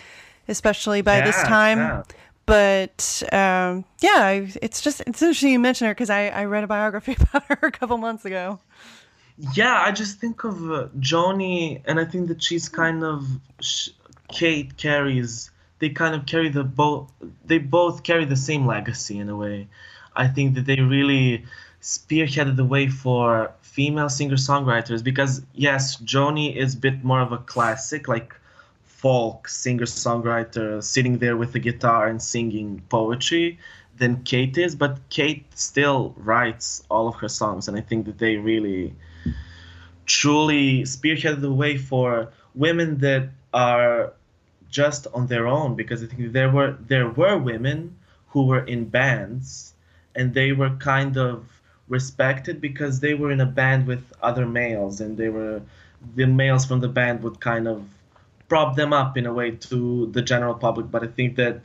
especially 0.48 1.02
by 1.02 1.20
this 1.20 1.40
time. 1.44 1.78
yeah. 1.78 2.02
But 2.46 3.22
um, 3.32 3.84
yeah, 4.00 4.30
it's 4.60 4.80
just 4.80 5.00
it's 5.06 5.22
interesting 5.22 5.52
you 5.52 5.58
mention 5.58 5.86
her 5.86 5.94
because 5.94 6.10
I, 6.10 6.28
I 6.28 6.44
read 6.46 6.64
a 6.64 6.66
biography 6.66 7.16
about 7.20 7.44
her 7.44 7.68
a 7.68 7.70
couple 7.70 7.96
months 7.98 8.24
ago. 8.24 8.58
Yeah, 9.54 9.80
I 9.80 9.90
just 9.92 10.18
think 10.18 10.44
of 10.44 10.70
uh, 10.70 10.88
Joni, 10.98 11.80
and 11.86 11.98
I 11.98 12.04
think 12.04 12.28
that 12.28 12.42
she's 12.42 12.68
kind 12.68 13.02
of 13.02 13.26
sh- 13.60 13.90
Kate 14.28 14.76
carries. 14.76 15.50
They 15.78 15.88
kind 15.88 16.14
of 16.14 16.26
carry 16.26 16.50
the 16.50 16.64
both. 16.64 17.10
They 17.46 17.58
both 17.58 18.02
carry 18.02 18.24
the 18.26 18.36
same 18.36 18.66
legacy 18.66 19.18
in 19.18 19.28
a 19.28 19.36
way. 19.36 19.68
I 20.14 20.28
think 20.28 20.54
that 20.56 20.66
they 20.66 20.80
really 20.80 21.44
spearheaded 21.80 22.56
the 22.56 22.64
way 22.64 22.88
for 22.88 23.52
female 23.62 24.08
singer-songwriters 24.08 25.02
because 25.02 25.42
yes, 25.54 25.96
Joni 25.96 26.54
is 26.54 26.74
a 26.74 26.78
bit 26.78 27.02
more 27.02 27.20
of 27.20 27.32
a 27.32 27.38
classic, 27.38 28.08
like 28.08 28.34
folk 29.00 29.48
singer-songwriter, 29.48 30.82
sitting 30.82 31.18
there 31.18 31.36
with 31.36 31.54
a 31.54 31.58
guitar 31.58 32.06
and 32.06 32.20
singing 32.22 32.82
poetry 32.88 33.58
than 33.96 34.22
Kate 34.24 34.58
is. 34.58 34.74
But 34.74 34.98
Kate 35.08 35.46
still 35.54 36.14
writes 36.16 36.82
all 36.90 37.08
of 37.08 37.14
her 37.16 37.28
songs, 37.28 37.68
and 37.68 37.76
I 37.76 37.80
think 37.80 38.06
that 38.06 38.18
they 38.18 38.36
really 38.36 38.94
truly 40.06 40.82
spearheaded 40.82 41.40
the 41.40 41.52
way 41.52 41.78
for 41.78 42.32
women 42.54 42.98
that 42.98 43.28
are 43.54 44.12
just 44.68 45.06
on 45.14 45.26
their 45.26 45.46
own 45.46 45.74
because 45.74 46.02
I 46.02 46.06
think 46.06 46.32
there 46.32 46.50
were 46.50 46.76
there 46.80 47.08
were 47.08 47.36
women 47.38 47.96
who 48.28 48.46
were 48.46 48.64
in 48.64 48.84
bands 48.84 49.74
and 50.14 50.34
they 50.34 50.52
were 50.52 50.70
kind 50.70 51.16
of 51.16 51.44
respected 51.88 52.60
because 52.60 53.00
they 53.00 53.14
were 53.14 53.32
in 53.32 53.40
a 53.40 53.46
band 53.46 53.86
with 53.86 54.12
other 54.22 54.46
males 54.46 55.00
and 55.00 55.16
they 55.16 55.28
were 55.28 55.60
the 56.14 56.26
males 56.26 56.64
from 56.64 56.80
the 56.80 56.88
band 56.88 57.22
would 57.22 57.40
kind 57.40 57.66
of 57.66 57.82
prop 58.50 58.76
them 58.76 58.92
up 58.92 59.16
in 59.16 59.24
a 59.24 59.32
way 59.32 59.52
to 59.52 59.78
the 60.12 60.20
general 60.20 60.54
public 60.54 60.90
but 60.90 61.02
I 61.02 61.06
think 61.06 61.36
that 61.36 61.62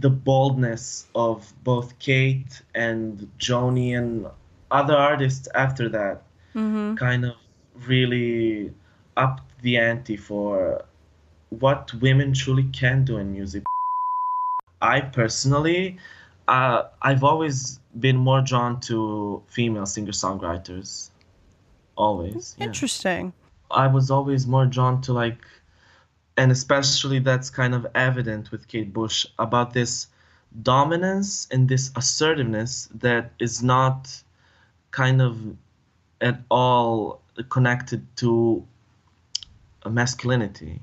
the 0.00 0.10
boldness 0.10 1.06
of 1.14 1.52
both 1.62 1.98
Kate 2.00 2.62
and 2.74 3.30
Joni 3.38 3.96
and 3.96 4.26
other 4.70 4.96
artists 4.96 5.48
after 5.54 5.88
that 5.90 6.22
Mm-hmm. 6.54 6.96
kind 6.96 7.24
of 7.24 7.34
really 7.86 8.74
upped 9.16 9.62
the 9.62 9.78
ante 9.78 10.18
for 10.18 10.84
what 11.48 11.94
women 11.94 12.34
truly 12.34 12.64
can 12.64 13.06
do 13.06 13.16
in 13.16 13.32
music. 13.32 13.62
I 14.82 15.00
personally, 15.00 15.96
uh, 16.48 16.82
I've 17.00 17.24
always 17.24 17.80
been 17.98 18.18
more 18.18 18.42
drawn 18.42 18.80
to 18.80 19.42
female 19.48 19.86
singer-songwriters. 19.86 21.08
Always. 21.96 22.54
yeah. 22.58 22.66
Interesting. 22.66 23.32
I 23.70 23.86
was 23.86 24.10
always 24.10 24.46
more 24.46 24.66
drawn 24.66 25.00
to 25.02 25.14
like, 25.14 25.38
and 26.36 26.50
especially 26.50 27.18
that's 27.18 27.50
kind 27.50 27.74
of 27.74 27.86
evident 27.94 28.50
with 28.50 28.68
Kate 28.68 28.92
Bush 28.92 29.26
about 29.38 29.72
this 29.72 30.06
dominance 30.62 31.48
and 31.50 31.68
this 31.68 31.90
assertiveness 31.96 32.88
that 32.94 33.32
is 33.38 33.62
not 33.62 34.22
kind 34.90 35.22
of 35.22 35.56
at 36.20 36.40
all 36.50 37.20
connected 37.48 38.06
to 38.16 38.66
masculinity. 39.88 40.80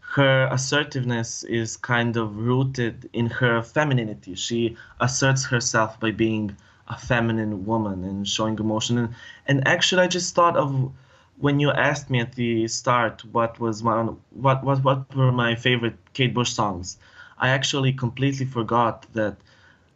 Her 0.00 0.48
assertiveness 0.50 1.42
is 1.42 1.76
kind 1.76 2.16
of 2.16 2.36
rooted 2.36 3.10
in 3.12 3.26
her 3.26 3.62
femininity. 3.62 4.34
She 4.34 4.76
asserts 5.00 5.44
herself 5.44 5.98
by 6.00 6.12
being 6.12 6.56
a 6.88 6.96
feminine 6.96 7.66
woman 7.66 8.04
and 8.04 8.26
showing 8.26 8.58
emotion. 8.58 8.98
And, 8.98 9.14
and 9.46 9.68
actually, 9.68 10.02
I 10.02 10.06
just 10.06 10.34
thought 10.34 10.56
of 10.56 10.92
when 11.38 11.60
you 11.60 11.70
asked 11.70 12.10
me 12.10 12.20
at 12.20 12.34
the 12.34 12.66
start 12.68 13.24
what 13.32 13.58
was 13.60 13.82
my 13.82 14.02
what 14.30 14.64
what 14.64 14.82
what 14.84 15.14
were 15.16 15.32
my 15.32 15.54
favorite 15.54 15.96
Kate 16.14 16.34
Bush 16.34 16.50
songs. 16.52 16.98
I 17.38 17.48
actually 17.48 17.92
completely 17.92 18.46
forgot 18.46 19.06
that 19.14 19.36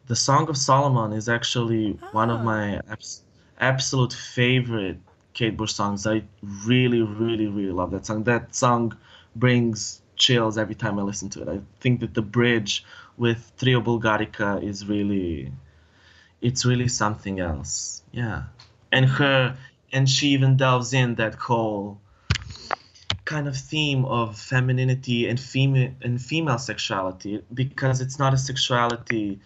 the 0.06 0.16
Song 0.16 0.48
of 0.48 0.56
Solomon 0.56 1.12
is 1.12 1.28
actually 1.28 1.98
one 2.12 2.30
of 2.30 2.40
Ah. 2.40 2.44
my 2.52 2.80
abs- 2.88 3.22
absolute 3.60 4.12
favorite 4.12 4.98
Kate 5.34 5.56
Bush 5.56 5.72
songs. 5.72 6.06
I 6.06 6.22
really, 6.66 7.02
really, 7.02 7.46
really 7.48 7.72
love 7.72 7.90
that 7.92 8.06
song. 8.06 8.24
That 8.24 8.54
song 8.54 8.96
brings 9.36 10.02
chills 10.16 10.58
every 10.58 10.74
time 10.74 10.98
I 10.98 11.02
listen 11.02 11.28
to 11.30 11.42
it. 11.42 11.48
I 11.48 11.60
think 11.80 12.00
that 12.00 12.14
the 12.14 12.22
bridge 12.22 12.84
with 13.16 13.52
Trio 13.58 13.80
Bulgarka 13.80 14.62
is 14.62 14.86
really, 14.86 15.52
it's 16.40 16.64
really 16.64 16.88
something 16.88 17.40
else. 17.40 18.02
Yeah, 18.12 18.44
and 18.92 19.06
her 19.06 19.56
and 19.92 20.08
she 20.08 20.28
even 20.28 20.56
delves 20.56 20.92
in 20.92 21.16
that 21.16 21.34
whole 21.34 22.00
kind 23.24 23.46
of 23.46 23.56
theme 23.56 24.04
of 24.04 24.36
femininity 24.38 25.28
and 25.28 25.38
female 25.38 25.92
and 26.02 26.20
female 26.20 26.58
sexuality 26.58 27.42
because 27.54 28.00
it's 28.00 28.18
not 28.18 28.34
a 28.34 28.38
sexuality. 28.38 29.40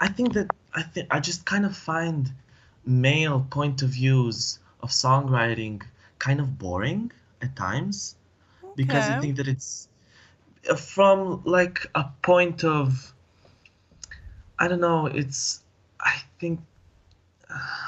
I 0.00 0.08
think 0.08 0.32
that 0.34 0.48
I 0.74 0.82
think 0.82 1.08
I 1.10 1.20
just 1.20 1.44
kind 1.44 1.64
of 1.64 1.76
find 1.76 2.30
male 2.86 3.46
point 3.50 3.82
of 3.82 3.90
views 3.90 4.58
of 4.80 4.90
songwriting 4.90 5.82
kind 6.18 6.40
of 6.40 6.58
boring 6.58 7.12
at 7.40 7.54
times 7.54 8.16
because 8.76 9.10
I 9.10 9.20
think 9.20 9.36
that 9.36 9.48
it's 9.48 9.88
uh, 10.68 10.74
from 10.74 11.42
like 11.44 11.86
a 11.94 12.04
point 12.22 12.64
of 12.64 13.12
I 14.58 14.68
don't 14.68 14.80
know. 14.80 15.06
It's 15.06 15.60
I 16.00 16.22
think 16.38 16.60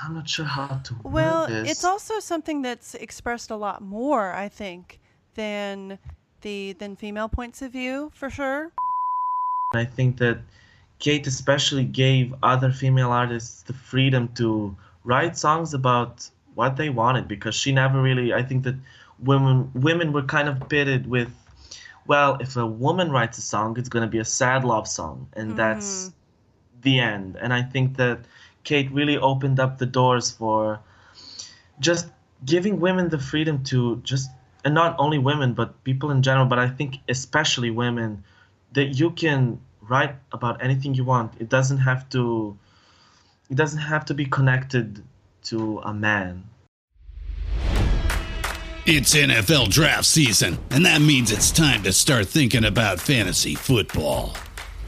I'm 0.02 0.14
not 0.14 0.28
sure 0.28 0.44
how 0.44 0.66
to 0.84 0.96
Well, 1.02 1.46
this. 1.46 1.70
it's 1.70 1.84
also 1.84 2.20
something 2.20 2.62
that's 2.62 2.94
expressed 2.94 3.50
a 3.50 3.56
lot 3.56 3.82
more, 3.82 4.32
I 4.32 4.48
think, 4.48 5.00
than 5.34 5.98
the 6.42 6.72
than 6.74 6.96
female 6.96 7.28
points 7.28 7.62
of 7.62 7.72
view, 7.72 8.10
for 8.14 8.30
sure. 8.30 8.72
I 9.74 9.84
think 9.84 10.18
that 10.18 10.38
Kate 10.98 11.26
especially 11.26 11.84
gave 11.84 12.34
other 12.42 12.70
female 12.70 13.10
artists 13.10 13.62
the 13.62 13.72
freedom 13.72 14.28
to 14.34 14.76
write 15.04 15.36
songs 15.36 15.74
about 15.74 16.30
what 16.54 16.76
they 16.76 16.88
wanted 16.88 17.28
because 17.28 17.54
she 17.54 17.72
never 17.72 18.00
really 18.00 18.32
I 18.32 18.42
think 18.42 18.64
that 18.64 18.76
women 19.18 19.70
women 19.74 20.12
were 20.12 20.22
kind 20.22 20.48
of 20.48 20.68
pitted 20.68 21.06
with 21.06 21.30
well 22.06 22.36
if 22.40 22.56
a 22.56 22.66
woman 22.66 23.10
writes 23.10 23.38
a 23.38 23.42
song 23.42 23.76
it's 23.78 23.88
going 23.88 24.04
to 24.04 24.10
be 24.10 24.18
a 24.18 24.24
sad 24.24 24.64
love 24.64 24.86
song 24.88 25.28
and 25.34 25.48
mm-hmm. 25.48 25.56
that's 25.56 26.12
the 26.82 27.00
end 27.00 27.36
and 27.40 27.52
I 27.52 27.62
think 27.62 27.96
that 27.96 28.20
Kate 28.64 28.90
really 28.90 29.16
opened 29.16 29.60
up 29.60 29.78
the 29.78 29.86
doors 29.86 30.30
for 30.30 30.80
just 31.78 32.08
giving 32.44 32.80
women 32.80 33.08
the 33.08 33.18
freedom 33.18 33.62
to 33.64 33.96
just 34.02 34.30
and 34.64 34.74
not 34.74 34.96
only 34.98 35.18
women 35.18 35.52
but 35.54 35.84
people 35.84 36.10
in 36.10 36.22
general 36.22 36.46
but 36.46 36.58
I 36.58 36.68
think 36.68 36.96
especially 37.08 37.70
women 37.70 38.24
that 38.72 38.98
you 38.98 39.10
can 39.10 39.60
write 39.80 40.16
about 40.32 40.62
anything 40.62 40.94
you 40.94 41.04
want. 41.04 41.32
It 41.38 41.48
doesn't 41.48 41.78
have 41.78 42.08
to 42.10 42.58
it 43.50 43.56
doesn't 43.56 43.80
have 43.80 44.06
to 44.06 44.14
be 44.14 44.24
connected 44.24 45.02
to 45.44 45.80
a 45.84 45.92
man. 45.92 46.44
It's 48.86 49.14
NFL 49.14 49.70
draft 49.70 50.04
season, 50.04 50.58
and 50.70 50.84
that 50.84 51.00
means 51.00 51.30
it's 51.30 51.50
time 51.50 51.82
to 51.84 51.92
start 51.92 52.26
thinking 52.26 52.64
about 52.64 53.00
fantasy 53.00 53.54
football. 53.54 54.36